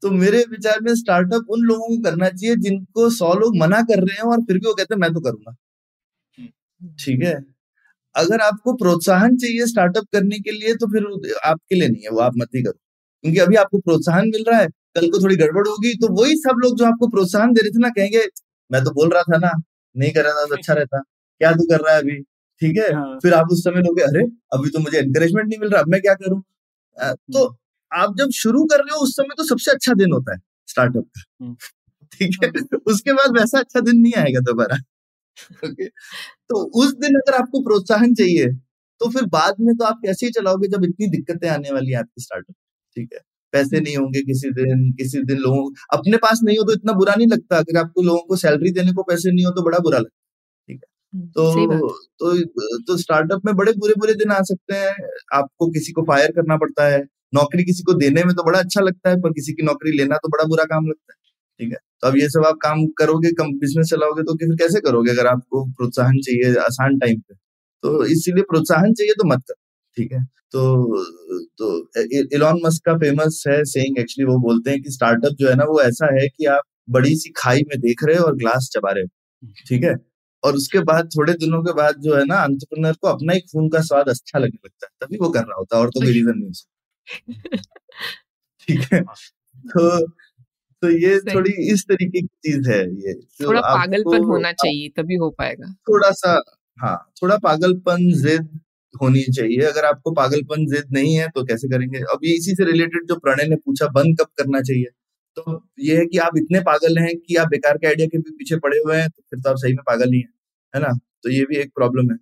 तो 0.01 0.11
मेरे 0.13 0.43
विचार 0.51 0.81
में 0.83 0.93
स्टार्टअप 0.95 1.51
उन 1.51 1.61
लोगों 1.63 1.87
को 1.89 2.01
करना 2.03 2.29
चाहिए 2.31 2.55
जिनको 2.61 3.09
सौ 3.13 3.33
लोग 3.35 3.57
मना 3.57 3.81
कर 3.85 4.01
रहे 4.01 4.17
हैं 4.17 4.31
और 4.31 4.41
फिर 4.43 4.57
भी 4.59 4.67
वो 4.67 4.73
कहते 4.73 4.95
हैं 4.95 5.01
मैं 5.01 5.13
तो 5.13 5.21
करूँगा। 5.21 5.55
ठीक 6.99 7.23
है? 7.23 7.33
अगर 8.15 8.41
आपको 8.41 8.73
प्रोत्साहन 8.77 9.37
चाहिए 9.37 9.65
स्टार्टअप 9.67 10.05
करने 10.13 10.39
के 10.41 10.51
लिए 10.53 10.73
तो 10.77 10.87
फिर 10.89 11.05
आपके 11.45 11.75
लिए 11.75 11.89
नहीं 11.89 12.03
है 12.03 12.11
वो 12.11 12.19
आप 12.21 12.33
मत 12.37 12.49
ही 12.55 12.63
करो। 12.63 12.79
क्योंकि 13.23 13.39
अभी 13.41 13.55
आपको 13.57 13.79
प्रोत्साहन 13.81 14.27
मिल 14.29 14.45
रहा 14.49 14.59
है 14.61 14.67
कल 14.97 15.09
को 15.09 15.23
थोड़ी 15.23 15.35
गड़बड़ 15.35 15.67
होगी। 15.67 15.93
तो 15.95 16.07
वही 16.21 16.35
सब 16.37 16.61
लोग 16.63 16.77
जो 16.77 16.85
आपको 16.85 17.07
प्रोत्साहन 17.09 17.53
दे 17.53 17.61
रहे 17.61 17.71
थे 17.71 17.79
ना 17.79 17.89
कहेंगे 17.89 18.25
मैं 18.71 18.83
तो 18.83 18.91
बोल 18.91 19.09
रहा 19.09 19.23
था 19.23 19.37
ना 19.37 19.51
नहीं 19.95 20.11
कर 20.13 20.23
रहा 20.23 20.33
था 20.33 20.45
तो 20.45 20.55
अच्छा 20.55 20.73
रहता। 20.81 20.99
क्या 21.41 21.51
तू 21.53 21.65
कर 21.71 21.81
रहा 21.85 21.93
है 21.95 22.01
अभी? 22.01 22.19
ठीक 22.61 22.77
है? 22.77 22.91
हाँ। 22.93 23.17
फिर 23.23 23.33
आप 23.33 23.47
उस 23.51 23.63
समय 23.63 23.81
लोग 23.81 23.99
अरे 24.01 24.23
अभी 24.53 24.69
तो 24.69 24.79
मुझे 24.79 24.97
एनकरेजमेंट 24.99 25.47
नहीं 25.49 25.59
मिल 25.59 25.69
रहा 25.69 25.81
अब 25.81 25.87
मैं 25.89 26.01
क्या 26.01 26.13
करूँ? 26.15 26.41
तो 26.97 27.45
हम्म। 27.45 28.01
आप 28.03 28.15
जब 28.17 28.29
शुरू 28.35 28.63
कर 28.65 28.79
रहे 28.79 28.95
हो 28.95 29.03
उस 29.03 29.15
समय 29.15 29.35
तो 29.37 29.43
सबसे 29.47 29.71
अच्छा 29.71 29.93
दिन 29.93 30.13
होता 30.13 30.33
है 30.33 30.39
स्टार्टअप 30.67 31.05
का। 31.17 31.23
हम्म। 31.45 31.55
ठीक 32.13 32.37
है? 32.43 32.49
हाँ। 32.49 32.79
उसके 32.87 33.13
बाद 33.13 33.37
वैसा 33.39 33.59
अच्छा 33.59 33.79
दिन 33.79 33.99
नहीं 34.01 34.13
आएगा 34.17 34.39
दोबारा। 34.41 34.77
ओके? 35.65 35.87
तो 35.87 36.63
उस 36.83 36.93
दिन 36.95 37.15
अगर 37.15 37.35
आपको 37.35 37.61
प्रोत्साहन 37.63 38.13
चाहिए 38.15 38.47
तो 39.01 39.09
फिर 39.09 39.25
बाद 39.29 39.55
में 39.61 39.75
तो 39.77 39.85
आप 39.85 39.99
कैसे 40.05 40.25
ही 40.25 40.31
चलाओगे 40.31 40.67
जब 40.67 40.83
इतनी 40.85 41.07
दिक्कतें 41.07 41.49
आने 41.49 41.71
वाली 41.71 41.91
है 41.91 41.97
आपकी 41.99 42.21
स्टार्टअप 42.21 42.55
ठीक 42.95 43.09
है? 43.13 43.19
पैसे 43.53 43.79
नहीं 43.79 43.95
होंगे 43.97 44.21
किसी 44.23 44.49
दिन 44.53 44.91
किसी 44.93 45.23
दिन 45.23 45.37
लोगों 45.39 45.63
अपने 45.93 46.17
पास 46.17 46.39
नहीं 46.43 46.57
हो 46.57 46.63
तो 46.63 46.73
इतना 46.73 46.93
बुरा 46.93 47.15
नहीं 47.15 47.27
लगता। 47.27 47.57
अगर 47.57 47.77
आपको 47.79 48.01
लोगों 48.03 48.19
को 48.27 48.35
सैलरी 48.37 48.71
देने 48.73 48.93
को 48.93 49.03
पैसे 49.03 49.31
नहीं 49.31 49.45
हो 49.45 49.51
तो 49.51 49.63
बड़ा 49.63 49.79
बुरा 49.79 49.97
लगता 49.99 50.15
ठीक 50.69 50.79
है? 50.83 50.87
हम्म, 51.13 51.27
तो 51.29 51.89
तो 52.19 52.83
तो 52.87 52.97
स्टार्टअप 52.97 53.45
में 53.45 53.55
बड़े 53.55 53.73
बुरे 53.75 53.93
बुरे 53.99 54.13
दिन 54.15 54.31
आ 54.31 54.41
सकते 54.43 54.75
हैं। 54.75 54.95
आपको 55.33 55.69
किसी 55.71 55.91
को 55.91 56.03
फायर 56.05 56.31
करना 56.31 56.57
पड़ता 56.57 56.87
है 56.87 57.03
नौकरी 57.33 57.63
किसी 57.65 57.83
को 57.83 57.93
देने 57.95 58.23
में 58.23 58.35
तो 58.35 58.43
बड़ा 58.43 58.59
अच्छा 58.59 58.81
लगता 58.81 59.09
है 59.09 59.21
पर 59.21 59.31
किसी 59.33 59.53
की 59.53 59.63
नौकरी 59.63 59.97
लेना 59.97 60.17
तो 60.17 60.29
बड़ा 60.29 60.43
बुरा 60.45 60.63
काम 60.65 60.87
लगता 60.87 61.13
है 61.13 61.17
ठीक 61.59 61.71
है? 61.73 61.77
तो 62.01 62.07
अब 62.07 62.17
ये 62.17 62.29
सब 62.29 62.45
आप 62.45 62.57
काम 62.63 62.85
करोगे 62.99 63.31
कम 63.33 63.51
बिज़नेस 63.59 63.89
चलाओगे 63.89 64.23
तो 64.23 64.35
फिर 64.37 64.55
कैसे 64.57 64.79
करोगे 64.81 65.11
अगर 65.11 65.27
आपको 65.27 65.65
प्रोत्साहन 65.71 66.19
चाहिए 66.21 66.55
आसान 66.61 66.97
टाइम 66.99 67.19
पे? 67.19 67.35
तो 67.83 68.05
इसीलिए 68.07 68.43
प्रोत्साहन 68.45 68.93
चाहिए 68.93 69.13
तो 69.13 69.27
मत 69.29 69.43
करो। 69.47 69.55
ठीक 69.97 70.11
है? 70.13 70.23
तो 70.51 70.61
तो 71.59 72.03
इलॉन 72.35 72.59
मस्क 72.65 72.85
का 72.85 72.97
फ़ेमस 72.97 73.43
है 73.47 73.63
सेइंग 73.65 73.99
एक्चुअली 73.99 74.31
वो 74.31 74.37
बोलते 74.39 74.71
हैं 74.71 74.81
कि 74.81 74.91
स्टार्टअप 74.91 75.33
जो 75.33 75.49
है 75.49 75.55
ना 75.55 75.63
वो 75.63 75.81
ऐसा 75.81 76.13
है 76.21 76.27
कि 76.27 76.45
आप 76.45 76.61
बड़ी 76.89 77.15
सी 77.15 77.29
खाई 77.37 77.61
में 77.61 77.79
देख 77.79 78.03
रहे 78.03 78.15
हो 78.17 78.25
और 78.25 78.35
ग्लास 78.35 78.69
चबा 78.73 78.91
रहे 78.91 79.03
हो। 79.03 79.47
ठीक 79.67 79.83
है? 79.83 79.95
और 80.43 80.55
उसके 80.55 80.79
बाद 80.79 81.09
थोड़े 81.17 81.33
दिनों 81.33 81.61
के 81.63 81.73
बाद 81.73 81.95
जो 81.99 82.15
है 82.15 82.25
ना 82.25 82.35
अंतरप्रनर 82.35 82.93
को 82.93 83.07
अपना 83.07 83.33
ही 83.33 83.39
खून 83.39 83.69
का 83.69 83.81
स्वाद 83.81 84.09
अच्छा 84.09 84.39
लगने 84.39 84.59
लगता 84.65 84.87
है। 84.87 85.07
तभी 85.07 85.17
वो 85.17 85.29
कर 85.29 85.39
रहा 85.39 85.57
होता 85.57 85.77
है 85.77 85.83
और 85.83 85.89
तो 85.89 85.99
कोई 85.99 86.11
रीजन 86.11 86.37
नहीं 86.37 86.49
हो 86.49 86.51
ठीक 88.67 88.93
है? 88.93 89.01
तो 89.01 90.07
तो 90.83 90.89
ये 90.89 91.19
थोड़ी 91.19 91.73
इस 91.73 91.83
तरीके 91.83 92.21
की 92.21 92.27
चीज़ 92.27 92.69
है 92.69 92.79
ये। 92.79 93.13
थोड़ा 93.45 93.61
पागलपन 93.61 94.23
होना 94.23 94.51
चाहिए 94.51 94.89
तभी 94.89 95.15
हो 95.15 95.29
पाएगा। 95.29 95.73
थोड़ा 95.89 96.11
सा 96.11 96.41
हाँ 96.79 97.11
थोड़ा 97.23 97.37
पागलपन 97.37 98.11
जिद 98.13 98.59
होनी 99.01 99.23
चाहिए। 99.31 99.61
अगर 99.63 99.85
आपको 99.85 100.11
पागलपन 100.13 100.65
जिद 100.67 100.93
नहीं 100.93 101.15
है 101.15 101.27
तो 101.29 101.43
कैसे 101.45 101.67
करेंगे? 101.69 101.99
अब 102.07 102.19
ये 102.23 102.35
इसी 102.35 102.55
से 102.55 102.65
रिलेटेड 102.65 103.07
जो 103.09 103.15
प्रणय 103.17 103.47
ने 103.49 103.55
पूछा, 103.57 103.87
बंद 103.89 104.17
कब 104.19 104.27
करना 104.37 104.61
चाहिए? 104.61 104.85
तो 105.37 105.61
ये 105.81 105.97
है 105.97 106.05
कि 106.05 106.17
आप 106.19 106.37
इतने 106.37 106.59
पागल 106.63 106.97
हैं 106.99 107.15
कि 107.17 107.35
आप 107.37 107.47
बेकार 107.49 107.77
के 107.77 107.87
आइडिया 107.87 108.07
के 108.07 108.17
भी 108.19 108.31
पीछे 108.33 108.57
पड़े 108.59 108.77
हुए 108.79 108.97
हैं 108.97 109.09
तो 109.09 109.21
फिर 109.23 109.39
तो 109.39 109.49
आप 109.49 109.57
सही 109.57 109.73
में 109.73 109.83
पागल 109.87 110.13
ही 110.13 110.19
हैं, 110.19 110.29
है 110.73 110.81
ना? 110.81 110.93
तो 111.23 111.29
ये 111.31 111.43
भी 111.45 111.57
एक 111.57 111.71
प्रॉब्लम 111.75 112.11
है। 112.11 112.17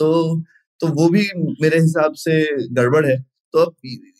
तो 0.00 0.42
तो 0.80 0.88
वो 0.94 1.08
भी 1.10 1.22
मेरे 1.62 1.78
हिसाब 1.78 2.14
से 2.16 2.34
गड़बड़ 2.74 3.04
है। 3.06 3.16
तो 3.54 3.58
अब 3.60 3.74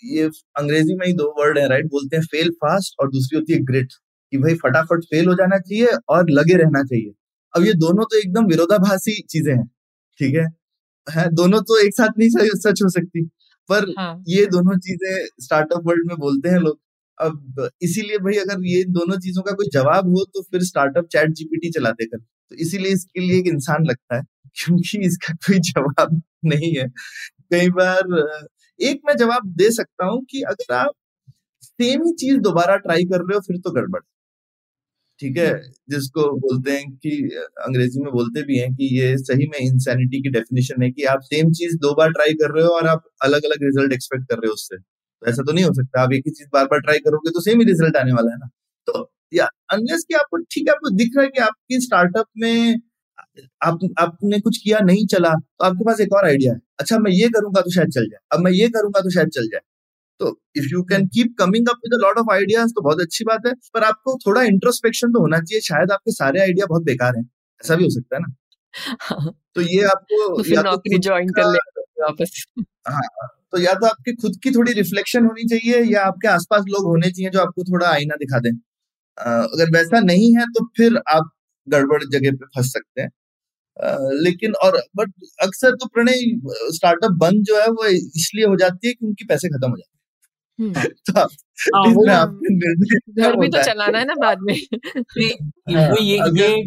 ये 0.07 0.25
अंग्रेज़ी 0.59 0.95
में 0.97 1.07
ही 1.07 1.13
दो 1.15 1.25
वर्ड 1.39 1.59
है 1.59 1.69
राइट 1.69 1.87
बोलते 1.89 2.17
हैं 2.17 2.23
फेल 2.27 2.51
फास्ट 2.57 2.95
और 3.01 3.11
दूसरी 3.11 3.39
होती 3.39 3.53
है 3.53 3.59
ग्रिट 3.65 3.93
कि 4.33 4.39
भाई 4.39 4.55
फटाफट 4.57 5.05
फेल 5.07 5.27
हो 5.29 5.35
जाना 5.35 5.59
चाहिए 5.61 5.89
और 6.09 6.31
लगे 6.31 6.55
रहना 6.57 6.83
चाहिए। 6.85 7.13
अब 7.55 7.65
ये 7.65 7.73
दोनों 7.77 8.05
तो 8.05 8.19
एकदम 8.19 8.47
विरोधाभासी 8.47 9.21
चीज़ें 9.25 9.53
हैं, 9.55 9.67
ठीक 10.21 10.35
है? 10.37 10.47
है 11.09 11.29
दोनों 11.33 11.61
तो 11.63 11.79
एक 11.81 11.95
साथ 11.95 12.19
नहीं 12.19 12.29
सच 12.57 12.83
हो 12.85 12.89
सकती। 12.91 13.25
पर 13.71 13.93
हाँ. 13.99 14.23
ये 14.29 14.45
दोनों 14.49 14.77
चीज़ें 14.81 15.27
स्टार्टअप 15.41 15.83
वर्ल्ड 15.87 16.07
में 16.09 16.17
बोलते 16.19 16.49
हैं 16.49 16.59
लोग। 16.61 16.79
अब 17.19 17.69
इसीलिए 17.83 18.19
भाई 18.21 18.37
अगर 18.39 18.67
ये 18.67 18.83
दोनों 18.91 19.19
चीज़ों 19.21 19.43
का 19.43 19.53
कोई 19.53 19.69
जवाब 19.73 20.09
हो 20.09 20.25
तो 20.35 20.43
फिर 20.43 20.63
स्टार्टअप 20.65 21.07
चैट 21.13 21.33
जीपीटी 21.35 21.71
चलाते 21.73 22.07
कर। 22.07 22.19
तो 22.19 22.57
इसीलिए 22.59 22.93
इसके 22.93 23.21
लिए 23.21 23.39
एक 23.39 23.47
इंसान 23.49 23.85
लगता 23.87 24.17
है 24.17 24.23
क्योंकि 24.57 24.99
इसका 25.07 25.35
कोई 25.47 25.59
जवाब 25.71 26.21
नहीं 26.47 26.75
है। 26.77 26.89
कई 27.53 27.71
बार 27.73 28.15
एक 28.81 29.01
मैं 29.07 29.17
जवाब 29.17 29.49
दे 29.59 29.71
सकता 29.73 30.07
हूँ 30.07 30.23
कि 30.31 30.43
अगर 30.49 30.75
आप 30.75 30.93
सेम 31.63 32.05
ही 32.05 32.13
चीज़ 32.17 32.39
दोबारा 32.43 32.77
ट्राई 32.79 33.05
कर 33.07 33.21
रहे 33.21 33.35
हो 33.35 33.41
फिर 33.43 33.59
तो 33.59 33.71
गड़बड़। 33.73 34.01
ठीक 35.21 35.37
है 35.39 35.51
जिसको 35.91 36.23
बोलते 36.41 36.73
हैं 36.73 36.91
कि 36.97 37.11
अंग्रेज़ी 37.63 38.01
में 38.03 38.11
बोलते 38.13 38.43
भी 38.45 38.59
हैं 38.59 38.73
कि 38.75 38.89
ये 38.99 39.17
सही 39.21 39.47
में 39.49 39.59
इंसैनिटी 39.61 40.21
की 40.23 40.31
डेफिनेशन 40.31 40.83
है 40.83 40.91
कि 40.91 41.05
आप 41.15 41.21
सेम 41.25 41.53
चीज़ 41.55 41.77
दो 41.79 41.95
बार 41.95 42.11
ट्राई 42.13 42.35
कर 42.43 42.55
रहे 42.55 42.65
हो 42.65 42.71
और 42.75 42.87
आप 42.89 43.03
अलग 43.25 43.45
अलग 43.45 43.65
रिज़ल्ट 43.65 43.93
एक्सपेक्ट 43.93 44.29
कर 44.31 44.37
रहे 44.37 44.49
हो 44.49 44.55
उससे। 44.55 44.77
तो 44.79 45.27
ऐसा 45.27 45.43
तो 45.43 45.53
नहीं 45.53 45.65
हो 45.65 45.73
सकता 45.75 46.03
आप 46.03 46.13
एक 46.15 46.23
ही 46.27 46.31
चीज़ 46.33 46.49
बार 46.53 46.65
बार 46.67 46.81
ट्राई 46.81 46.99
करोगे 47.01 47.31
तो 47.31 47.41
सेम 47.43 47.61
ही 47.61 47.67
रिज़ल्ट 47.67 47.97
आने 47.97 48.13
वाला 48.13 48.33
है 48.33 48.39
ना। 48.39 48.49
तो 48.89 49.09
या 49.33 49.47
अनलेस 49.73 50.05
कि 50.09 50.15
आपको 50.17 50.39
ठीक 50.47 50.69
है 50.69 50.73
आपको 50.73 50.91
दिख 50.97 51.17
रहा 51.17 51.25
है 51.25 51.31
कि 51.31 51.41
आपकी 51.43 51.81
स्टार्टअप 51.81 52.27
में 52.39 52.77
आप 53.63 53.79
आपने 54.01 54.41
कुछ 54.41 54.59
किया 54.59 54.81
नहीं 54.83 55.07
चला 55.09 55.35
तो 55.35 55.65
आपके 55.65 55.85
पास 55.85 56.01
एक 56.01 56.13
और 56.15 56.27
आइडिया 56.27 56.53
है। 56.53 56.61
अच्छा 56.81 56.99
मैं 57.01 57.13
ये 57.13 57.29
करूँगा 57.31 57.61
तो 57.63 57.71
शायद 57.73 57.91
चल 57.93 58.09
जाए 58.09 58.21
अब 58.33 58.45
मैं 58.45 58.53
ये 58.53 58.69
करूँगा 58.71 59.01
तो 59.01 59.11
शायद 59.13 59.29
चल 59.31 59.49
जाए। 59.49 59.61
तो 60.21 60.29
if 60.57 60.67
you 60.73 60.83
can 60.85 61.07
keep 61.09 61.35
coming 61.39 61.69
up 61.69 61.77
with 61.85 61.95
a 61.95 62.03
lot 62.03 62.19
of 62.19 62.33
ideas 62.35 62.71
तो 62.71 62.83
बहुत 62.83 63.01
अच्छी 63.01 63.25
बात 63.25 63.47
है 63.47 63.53
पर 63.75 63.85
आपको 63.85 64.17
थोड़ा 64.27 64.43
इंट्रोस्पेक्शन 64.45 65.13
तो 65.13 65.21
होना 65.21 65.39
चाहिए 65.41 65.61
शायद 65.63 65.93
आपके 65.93 66.13
सारे 66.13 66.41
आइडिया 66.41 66.67
बहुत 66.67 66.83
बेकार 66.85 67.17
हैं। 67.17 67.25
ऐसा 67.61 67.77
भी 67.77 67.85
हो 67.85 67.91
सकता 67.91 68.17
है 68.17 68.23
ना? 68.23 68.35
तो 69.57 69.61
ये 69.63 69.85
आपको 69.87 70.29
तो 70.29 70.43
फिर 70.45 70.61
नौकरी 70.61 70.99
ज्वाइन 71.01 71.29
कर 71.33 71.45
ले 71.47 71.59
वापस। 72.03 72.45
हाँ 72.89 73.03
तो 73.53 73.59
या 73.61 73.75
तो 73.75 73.87
आपकी 73.87 74.13
खुद 74.17 74.37
की 74.43 74.51
थोड़ी 74.53 74.73
रिफ्लेक्शन 74.75 75.27
होनी 75.27 75.45
चाहिए 75.49 75.83
या 75.93 76.03
आपके 76.05 76.29
आसपास 76.29 76.65
लोग 76.69 76.87
होने 76.87 77.11
चाहिए 77.11 77.31
जो 77.31 77.41
आपको 77.41 77.65
थोड़ा 77.65 77.89
आईना 77.91 78.17
दिखा 78.17 78.39
दें। 78.41 78.51
अगर 79.19 79.71
वैसा 79.73 80.01
नहीं 80.03 80.35
है 80.37 80.47
तो 80.53 80.65
फिर 80.79 80.99
आप 81.11 81.31
गड़बड़ 81.67 82.03
जगह 82.07 82.33
पे 82.33 82.47
फंस 82.57 82.73
सकते 82.73 83.03
हैं। 83.03 83.11
लेकिन 84.25 84.55
और 84.65 84.79
बट 84.97 85.13
अक्सर 85.43 85.77
तो 85.77 85.89
प्रणय 85.95 86.23
स्टार्टअप 86.77 87.13
बंद 87.21 87.45
जो 87.45 87.61
है 87.61 87.69
वो 87.73 87.87
इसलिए 87.89 88.47
हो 88.47 88.57
जाती 88.59 88.89
है 88.89 88.95
कि 88.95 89.07
उनकी 89.07 89.27
पैसे 89.27 89.49
खत्म 89.49 89.71
हो 89.71 89.77
जाते 89.77 89.91
हैं। 89.91 89.98
हम्म। 90.59 90.73
तो 91.11 91.21
हाँ, 92.09 92.27
घर 93.19 93.37
भी 93.37 93.49
तो 93.49 93.63
चलाना 93.63 93.99
है 93.99 94.05
ना 94.05 94.15
बाद 94.15 94.39
में। 94.41 94.55
हाँ, 95.75 95.89
वो 95.91 96.03
ये 96.03 96.19
ये 96.37 96.67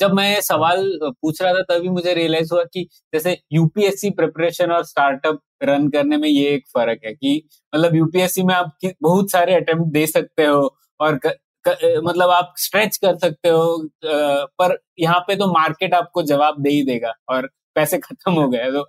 जब 0.00 0.12
मैं 0.12 0.40
सवाल 0.40 0.98
पूछ 1.02 1.42
रहा 1.42 1.52
था 1.52 1.62
तभी 1.62 1.88
मुझे 1.88 2.14
रियलाइज़ 2.14 2.52
हुआ 2.52 2.64
कि 2.64 2.86
जैसे 3.14 3.36
यूपीएससी 3.52 4.10
प्रिपरेशन 4.10 4.70
और 4.70 4.84
स्टार्टअप 4.84 5.40
रन 5.62 5.88
करने 5.88 6.16
में 6.16 6.28
ये 6.28 6.48
एक 6.54 6.64
फ़र्क 6.74 7.00
है 7.04 7.12
कि 7.14 7.42
मतलब 7.72 7.94
यूपीएससी 7.94 8.42
में 8.42 8.54
आप 8.54 8.76
बहुत 9.02 9.30
सारे 9.30 9.54
अटेम्प्ट 9.54 9.92
दे 9.92 10.06
सकते 10.06 10.44
हो 10.44 10.76
और 11.00 11.18
क, 11.26 11.32
क, 11.64 12.00
मतलब 12.04 12.30
आप 12.30 12.54
स्ट्रेच 12.58 12.96
कर 12.96 13.16
सकते 13.18 13.48
हो 13.48 13.88
पर 14.06 14.78
यहाँ 15.00 15.20
पे 15.20 15.36
तो 15.36 15.52
मार्केट 15.52 15.94
आपको 15.94 16.22
जवाब 16.22 16.62
दे 16.62 16.70
ही 16.70 16.82
देगा 16.84 17.12
और 17.28 17.48
पैसे 17.78 17.98
खत्म 18.00 18.32
हो 18.32 18.48
गए 18.50 18.70
तो 18.72 18.82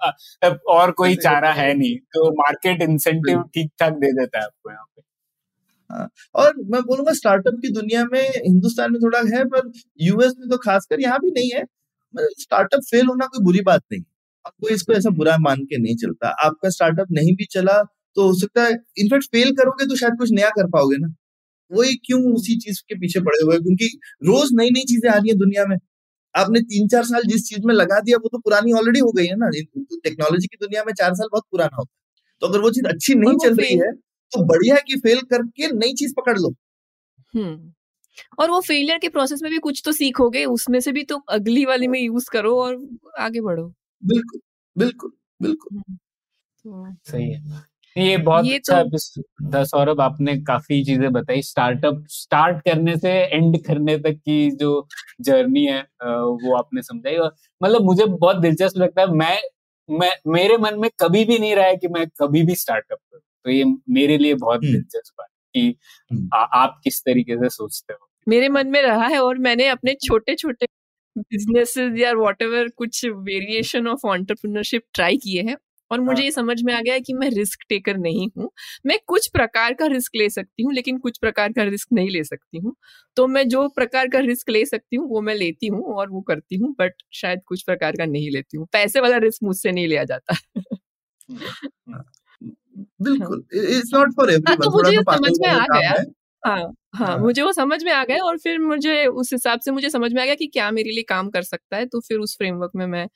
अब 0.43 0.59
और 0.69 0.91
कोई 0.93 1.15
चारा 1.17 1.51
है 1.53 1.73
नहीं। 1.75 1.95
तो 2.13 2.29
मार्केट 2.35 2.81
इंसेंटिव 2.83 3.41
ठीक 3.55 3.71
ठाक 3.79 3.93
दे 3.95 4.11
देता 4.13 4.39
है 4.39 4.45
आपको 4.45 4.71
यहाँ 4.71 4.85
पे। 4.85 5.01
हाँ, 5.89 6.09
और 6.35 6.53
मैं 6.67 6.81
बोलूँगा 6.83 7.13
स्टार्टअप 7.15 7.59
की 7.61 7.71
दुनिया 7.73 8.03
में 8.05 8.21
हिंदुस्तान 8.21 8.91
में 8.93 8.99
थोड़ा 9.01 9.19
है 9.27 9.43
पर 9.47 9.71
यूएस 10.01 10.33
में 10.39 10.49
तो 10.49 10.57
खासकर 10.59 11.01
यहाँ 11.01 11.19
भी 11.19 11.31
नहीं 11.31 11.51
है। 11.51 11.63
स्टार्टअप 12.39 12.81
फेल 12.85 13.05
होना 13.07 13.25
कोई 13.27 13.43
बुरी 13.45 13.61
बात 13.63 13.81
नहीं। 13.91 14.01
कोई 14.45 14.73
इसको 14.73 14.93
ऐसा 14.93 15.09
बुरा 15.13 15.37
मान 15.39 15.63
के 15.65 15.77
नहीं 15.79 15.95
चलता। 15.97 16.29
आपका 16.45 16.69
स्टार्टअप 16.71 17.07
नहीं 17.13 17.35
भी 17.35 17.45
चला 17.51 17.81
तो 18.17 18.27
हो 18.27 18.33
सकता 18.35 18.63
है 18.63 18.71
इनफैक्ट 18.99 19.25
फेल 19.27 19.51
करोगे 19.55 19.85
तो 19.87 19.95
शायद 19.95 20.17
कुछ 20.19 20.31
नया 20.33 20.49
कर 20.51 20.67
पाओगे 20.69 20.97
ना। 20.97 21.13
वही 21.71 21.95
क्यों 22.05 22.21
उसी 22.33 22.57
चीज़ 22.59 22.81
के 22.89 22.95
पीछे 22.99 23.19
पड़े 23.21 23.43
हुए 23.45 23.57
क्योंकि 23.59 23.87
रोज 24.25 24.49
नई 24.53 24.69
नई 24.71 24.83
चीज़ें 24.85 25.09
आ 25.11 25.15
रही 25.15 25.29
है 25.29 25.35
दुनिया 25.37 25.65
में। 25.65 25.77
आपने 26.39 26.61
तीन 26.65 26.87
चार 26.87 27.03
साल 27.05 27.23
जिस 27.27 27.45
चीज़ 27.45 27.65
में 27.65 27.73
लगा 27.75 27.99
दिया 27.99 28.17
वो 28.17 28.29
तो 28.29 28.37
पुरानी 28.39 28.73
ऑलरेडी 28.73 28.99
हो 28.99 29.11
गई 29.11 29.25
है 29.25 29.35
ना। 29.35 29.49
टेक्नोलॉजी 29.49 30.47
की 30.47 30.57
दुनिया 30.61 30.83
में 30.87 30.93
चार 30.93 31.13
साल 31.13 31.27
बहुत 31.31 31.43
पुराना 31.51 31.77
होता 31.77 31.91
है। 31.93 32.37
तो 32.41 32.47
अगर 32.47 32.59
वो 32.59 32.71
चीज़ 32.71 32.87
अच्छी 32.87 33.15
नहीं 33.15 33.37
चल 33.37 33.55
रही 33.55 33.75
है 33.77 33.91
तो 34.31 34.43
बढ़िया 34.45 34.75
कि 34.87 34.97
फेल 34.99 35.21
करके 35.31 35.67
नई 35.73 35.93
चीज़ 35.93 36.13
पकड़ 36.17 36.37
लो। 36.39 36.49
हम्म। 37.33 37.73
और 38.39 38.51
वो 38.51 38.59
फेलियर 38.61 38.97
के 38.97 39.09
प्रोसेस 39.09 39.41
में 39.43 39.51
भी 39.51 39.57
कुछ 39.59 39.81
तो 39.85 39.91
सीखोगे 39.91 40.45
उसमें 40.45 40.79
से 40.79 40.91
भी 40.91 41.03
तो 41.03 41.17
अगली 41.29 41.65
वाली 41.65 41.87
में 41.87 41.99
यूज़ 42.01 42.29
करो 42.33 42.55
और 42.61 42.77
आगे 43.19 43.41
बढ़ो। 43.41 43.67
बिल्कुल 44.03 44.41
बिल्कुल 44.75 45.11
बिल्कुल। 45.41 45.77
हम्म, 45.77 46.93
तो 46.93 47.11
सही 47.11 47.31
है। 47.31 47.41
ये 48.01 48.17
बहुत 48.17 48.45
ये 48.45 48.57
अच्छा 48.57 48.83
तो... 48.83 49.21
था 49.53 49.63
सौरभ। 49.63 50.01
आपने 50.01 50.35
काफ़ी 50.37 50.83
चीज़ें 50.83 51.11
बताई। 51.11 51.41
स्टार्टअप 51.41 52.03
स्टार्ट 52.09 52.57
करने 52.65 52.95
से 52.97 53.11
एंड 53.11 53.57
करने 53.65 53.97
तक 53.97 54.19
की 54.25 54.51
जो 54.51 54.87
जर्नी 55.21 55.65
है 55.65 55.81
वो 56.03 56.57
आपने 56.57 56.81
समझाई। 56.81 57.15
और 57.15 57.35
मतलब 57.63 57.81
मुझे 57.81 58.05
बहुत 58.05 58.37
दिलचस्प 58.37 58.77
लगता 58.77 59.01
है 59.01 59.13
मैं 59.13 59.37
मैं 59.89 60.11
मेरे 60.27 60.57
मन 60.57 60.79
में 60.79 60.89
कभी 60.99 61.25
भी 61.25 61.37
नहीं 61.39 61.55
रहा 61.55 61.65
है 61.65 61.75
कि 61.77 61.87
मैं 61.87 62.05
कभी 62.21 62.43
भी 62.43 62.55
स्टार्टअप 62.55 62.97
करूँ। 62.97 63.21
तो 63.45 63.51
ये 63.51 63.63
मेरे 63.89 64.17
लिए 64.17 64.33
बहुत 64.33 64.63
हम्म। 64.63 64.73
दिलचस्प 64.73 65.21
है 65.21 65.27
कि 65.53 65.75
हम्म। 66.11 66.29
आ, 66.33 66.37
आप 66.37 66.79
किस 66.83 67.01
तरीके 67.01 67.35
से 67.35 67.49
सोचते 67.49 67.93
हो? 67.93 68.09
मेरे 68.27 68.49
मन 68.49 68.67
में 68.67 68.81
रहा 68.81 69.07
है 69.07 69.19
और 69.19 69.37
मैंने 69.37 69.67
अपने 69.67 69.93
छोटे 69.93 70.35
छोटे 70.35 70.65
बिजनेसेस 71.17 71.93
या 71.97 72.11
वॉट 72.13 72.37
कुछ 72.77 73.05
वेरिएशन 73.05 73.87
ऑफ़ 73.87 74.07
ऑन्टरप्रनरशिप 74.07 74.81
ट्राई 74.93 75.17
किए 75.17 75.41
हैं। 75.41 75.57
और 75.91 75.99
मुझे 76.01 76.13
हाँ। 76.13 76.25
ये 76.25 76.31
समझ 76.31 76.61
में 76.63 76.73
आ 76.73 76.79
गया 76.81 76.97
कि 76.99 77.13
मैं 77.13 77.29
रिस्क 77.31 77.59
टेकर 77.69 77.97
नहीं 77.97 78.27
हूँ। 78.37 78.49
मैं 78.85 78.97
कुछ 79.07 79.27
प्रकार 79.29 79.73
का 79.73 79.85
रिस्क 79.87 80.15
ले 80.15 80.29
सकती 80.29 80.63
हूँ 80.63 80.73
लेकिन 80.73 80.97
कुछ 80.99 81.17
प्रकार 81.19 81.51
का 81.53 81.63
रिस्क 81.65 81.87
नहीं 81.93 82.09
ले 82.09 82.23
सकती 82.23 82.57
हूँ। 82.59 82.75
तो 83.17 83.27
मैं 83.27 83.47
जो 83.49 83.67
प्रकार 83.71 84.07
का 84.07 84.19
रिस्क 84.21 84.49
ले 84.49 84.65
सकती 84.65 84.95
हूँ 84.95 85.07
वो 85.09 85.21
मैं 85.21 85.35
लेती 85.35 85.67
हूँ 85.67 85.83
और 85.95 86.09
वो 86.09 86.21
करती 86.23 86.57
हूँ 86.57 86.75
बट 86.79 86.93
शायद 87.13 87.41
कुछ 87.47 87.63
प्रकार 87.63 87.95
का 87.97 88.05
नहीं 88.07 88.29
लेती 88.31 88.57
हूँ। 88.57 88.67
पैसे 88.73 88.99
वाला 88.99 89.17
रिस्क 89.19 89.43
मुझसे 89.43 89.71
नहीं 89.71 89.87
लिया 89.87 90.03
जाता। 90.05 90.35
हाँ। 91.87 92.03
बिल्कुल 93.01 93.43
इट्स 93.55 93.91
नॉट 93.93 94.13
फॉर 94.15 94.31
एवरीवन 94.31 94.57
तो 94.59 94.71
मुझे 94.71 95.01
समझ 95.03 95.31
में 95.41 95.49
आ 95.49 95.65
गया। 95.69 95.91
हाँ, 96.43 96.57
हाँ 96.57 97.07
हाँ 97.07 97.17
मुझे 97.19 97.41
वो 97.41 97.51
समझ 97.53 97.83
में 97.83 97.91
आ 97.93 98.03
गया 98.05 98.23
और 98.25 98.37
फिर 98.39 98.59
मुझे 98.61 99.05
उस 99.07 99.33
हिसाब 99.33 99.59
से 99.59 99.71
मुझे 99.71 99.89
समझ 99.89 100.11
में 100.13 100.21
आ 100.21 100.25
गया 100.25 100.35
कि 100.35 100.47
क्या 100.49 100.69
मेरे 100.71 100.91
लिए 100.91 101.03
काम 101.09 101.29
कर 101.29 101.43
सकता 101.43 101.77
है 101.77 101.85
तो 101.87 101.99
फिर 102.01 102.17
उस 102.19 102.35
फ्रेमवर्क 102.37 102.71
में 102.75 102.85
मैं 102.87 103.07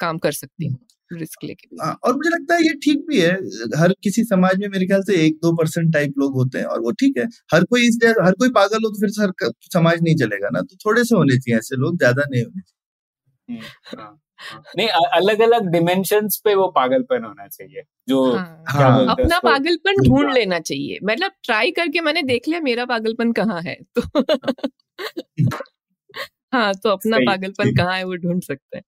काम 0.00 0.18
कर 0.20 0.32
सकती 0.32 0.66
हूँ। 0.66 0.78
रिस्क 1.12 1.44
लेके 1.44 1.68
भी। 1.68 1.76
हाँ, 1.82 1.98
और 2.04 2.14
मुझे 2.16 2.30
लगता 2.30 2.54
है 2.54 2.62
ये 2.62 2.72
ठीक 2.84 3.04
भी 3.08 3.20
है। 3.20 3.30
हर 3.78 3.94
किसी 4.02 4.24
समाज 4.24 4.58
में 4.58 4.68
मेरे 4.68 4.86
ख्याल 4.86 5.02
से 5.02 5.14
एक 5.26 5.36
दो 5.42 5.52
परसेंट 5.52 5.92
टाइप 5.92 6.14
लोग 6.18 6.34
होते 6.34 6.58
हैं 6.58 6.64
और 6.64 6.80
वो 6.80 6.90
ठीक 6.92 7.18
है। 7.18 7.24
हर 7.54 7.64
कोई 7.64 7.86
इस 7.88 7.98
हर 8.20 8.32
कोई 8.32 8.48
पागल 8.50 8.84
हो 8.84 8.90
तो 8.90 9.00
फिर 9.00 9.22
हर 9.22 9.52
समाज 9.72 10.02
नहीं 10.02 10.16
चलेगा 10.16 10.48
ना। 10.52 10.60
तो 10.62 10.76
थोड़े 10.86 11.04
से 11.04 11.16
होने 11.16 11.38
चाहिए 11.38 11.58
ऐसे 11.58 11.76
लोग 11.76 11.96
ज़्यादा 11.98 12.22
नहीं 12.30 12.42
होने 12.44 12.60
चाहिए। 12.60 12.78
हम्म, 13.48 14.00
हाँ, 14.00 14.18
हाँ। 14.38 14.62
नहीं 14.76 14.88
अलग 14.88 15.40
अलग 15.40 15.66
डिमेंशन 15.70 16.28
पे 16.44 16.54
वो 16.54 16.66
पागलपन 16.68 17.24
होना 17.24 17.46
चाहिए 17.48 17.82
जो 18.08 18.24
हाँ, 18.32 18.64
हाँ, 18.68 19.06
अपना 19.10 19.38
पागलपन 19.38 20.02
ढूंढ 20.02 20.32
लेना 20.32 20.58
चाहिए। 20.60 20.98
मतलब 21.04 21.32
ट्राई 21.44 21.70
करके 21.70 22.00
मैंने 22.00 22.22
देख 22.22 22.48
लिया 22.48 22.60
मेरा 22.60 22.84
पागलपन 22.84 23.32
कहाँ 23.32 23.60
है 23.62 23.76
तो 23.98 24.02
हाँ 26.52 26.72
तो 26.74 26.90
अपना 26.90 27.18
पागलपन 27.26 27.74
कहाँ 27.76 27.96
है 27.96 28.04
वो 28.04 28.16
ढूंढ 28.16 28.42
सकते 28.42 28.76
हैं। 28.76 28.84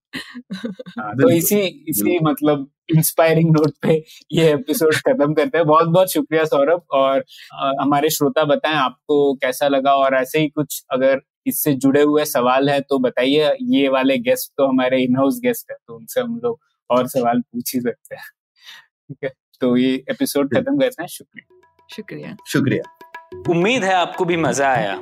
हाँ, 0.55 1.13
तो 1.13 1.29
इसी 1.31 1.59
इसी 1.89 2.19
मतलब 2.23 2.67
इंस्पायरिंग 2.95 3.49
नोट 3.51 3.71
पे 3.81 3.93
ये 4.31 4.51
एपिसोड 4.53 4.95
खत्म 4.97 5.33
करते 5.33 5.57
हैं। 5.57 5.67
बहुत 5.67 5.87
बहुत 5.87 6.11
शुक्रिया 6.13 6.43
सौरभ 6.45 6.81
और 6.93 7.23
आ, 7.53 7.71
हमारे 7.81 8.09
श्रोता 8.09 8.43
बताएँ 8.45 8.75
आपको 8.75 9.33
कैसा 9.35 9.67
लगा 9.67 9.93
और 9.95 10.15
ऐसे 10.15 10.39
ही 10.39 10.49
कुछ 10.49 10.83
अगर 10.93 11.21
इससे 11.45 11.73
जुड़े 11.75 12.01
हुए 12.01 12.25
सवाल 12.25 12.69
है 12.69 12.79
तो 12.81 12.99
बताइए। 12.99 13.51
ये 13.63 13.87
वाले 13.89 14.17
गेस्ट 14.19 14.51
तो 14.57 14.67
हमारे 14.67 15.01
इन 15.03 15.17
हाउस 15.17 15.39
गेस्ट 15.43 15.71
है 15.71 15.77
तो 15.77 15.95
उनसे 15.95 16.21
हम 16.21 16.39
लोग 16.43 16.59
और 16.89 17.07
सवाल 17.07 17.41
पूछ 17.41 17.73
ही 17.75 17.81
सकते 17.81 18.15
हैं। 18.15 18.23
ठीक 19.09 19.17
है 19.23 19.31
तो 19.61 19.75
ये 19.77 19.93
एपिसोड 20.11 20.53
खत्म 20.55 20.77
करते 20.79 21.03
हैं। 21.03 21.07
शुक्रिया। 21.07 21.61
शुक्रिया। 21.89 22.35
शुक्रिया। 22.47 23.51
उम्मीद 23.51 23.83
है 23.83 23.93
आपको 23.93 24.25
भी 24.25 24.37
मज़ा 24.37 24.71
आया। 24.71 25.01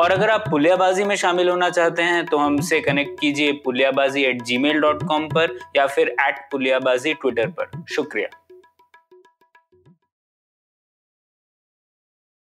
और 0.00 0.10
अगर 0.10 0.30
आप 0.30 0.44
पुलियाबाजी 0.50 1.04
में 1.04 1.16
शामिल 1.16 1.48
होना 1.48 1.70
चाहते 1.70 2.02
हैं 2.02 2.24
तो 2.26 2.36
हमसे 2.36 2.80
कनेक्ट 2.80 3.20
कीजिए 3.20 3.52
पुलियाबाजी 3.52 4.22
एट 4.22 4.42
जी 4.42 4.58
पर 4.58 5.58
या 5.76 5.86
फिर 5.86 6.08
एट 6.08 6.38
पुलियाबाजी 6.50 7.12
ट्विटर 7.14 7.46
पर। 7.48 7.84
शुक्रिया। 7.94 8.28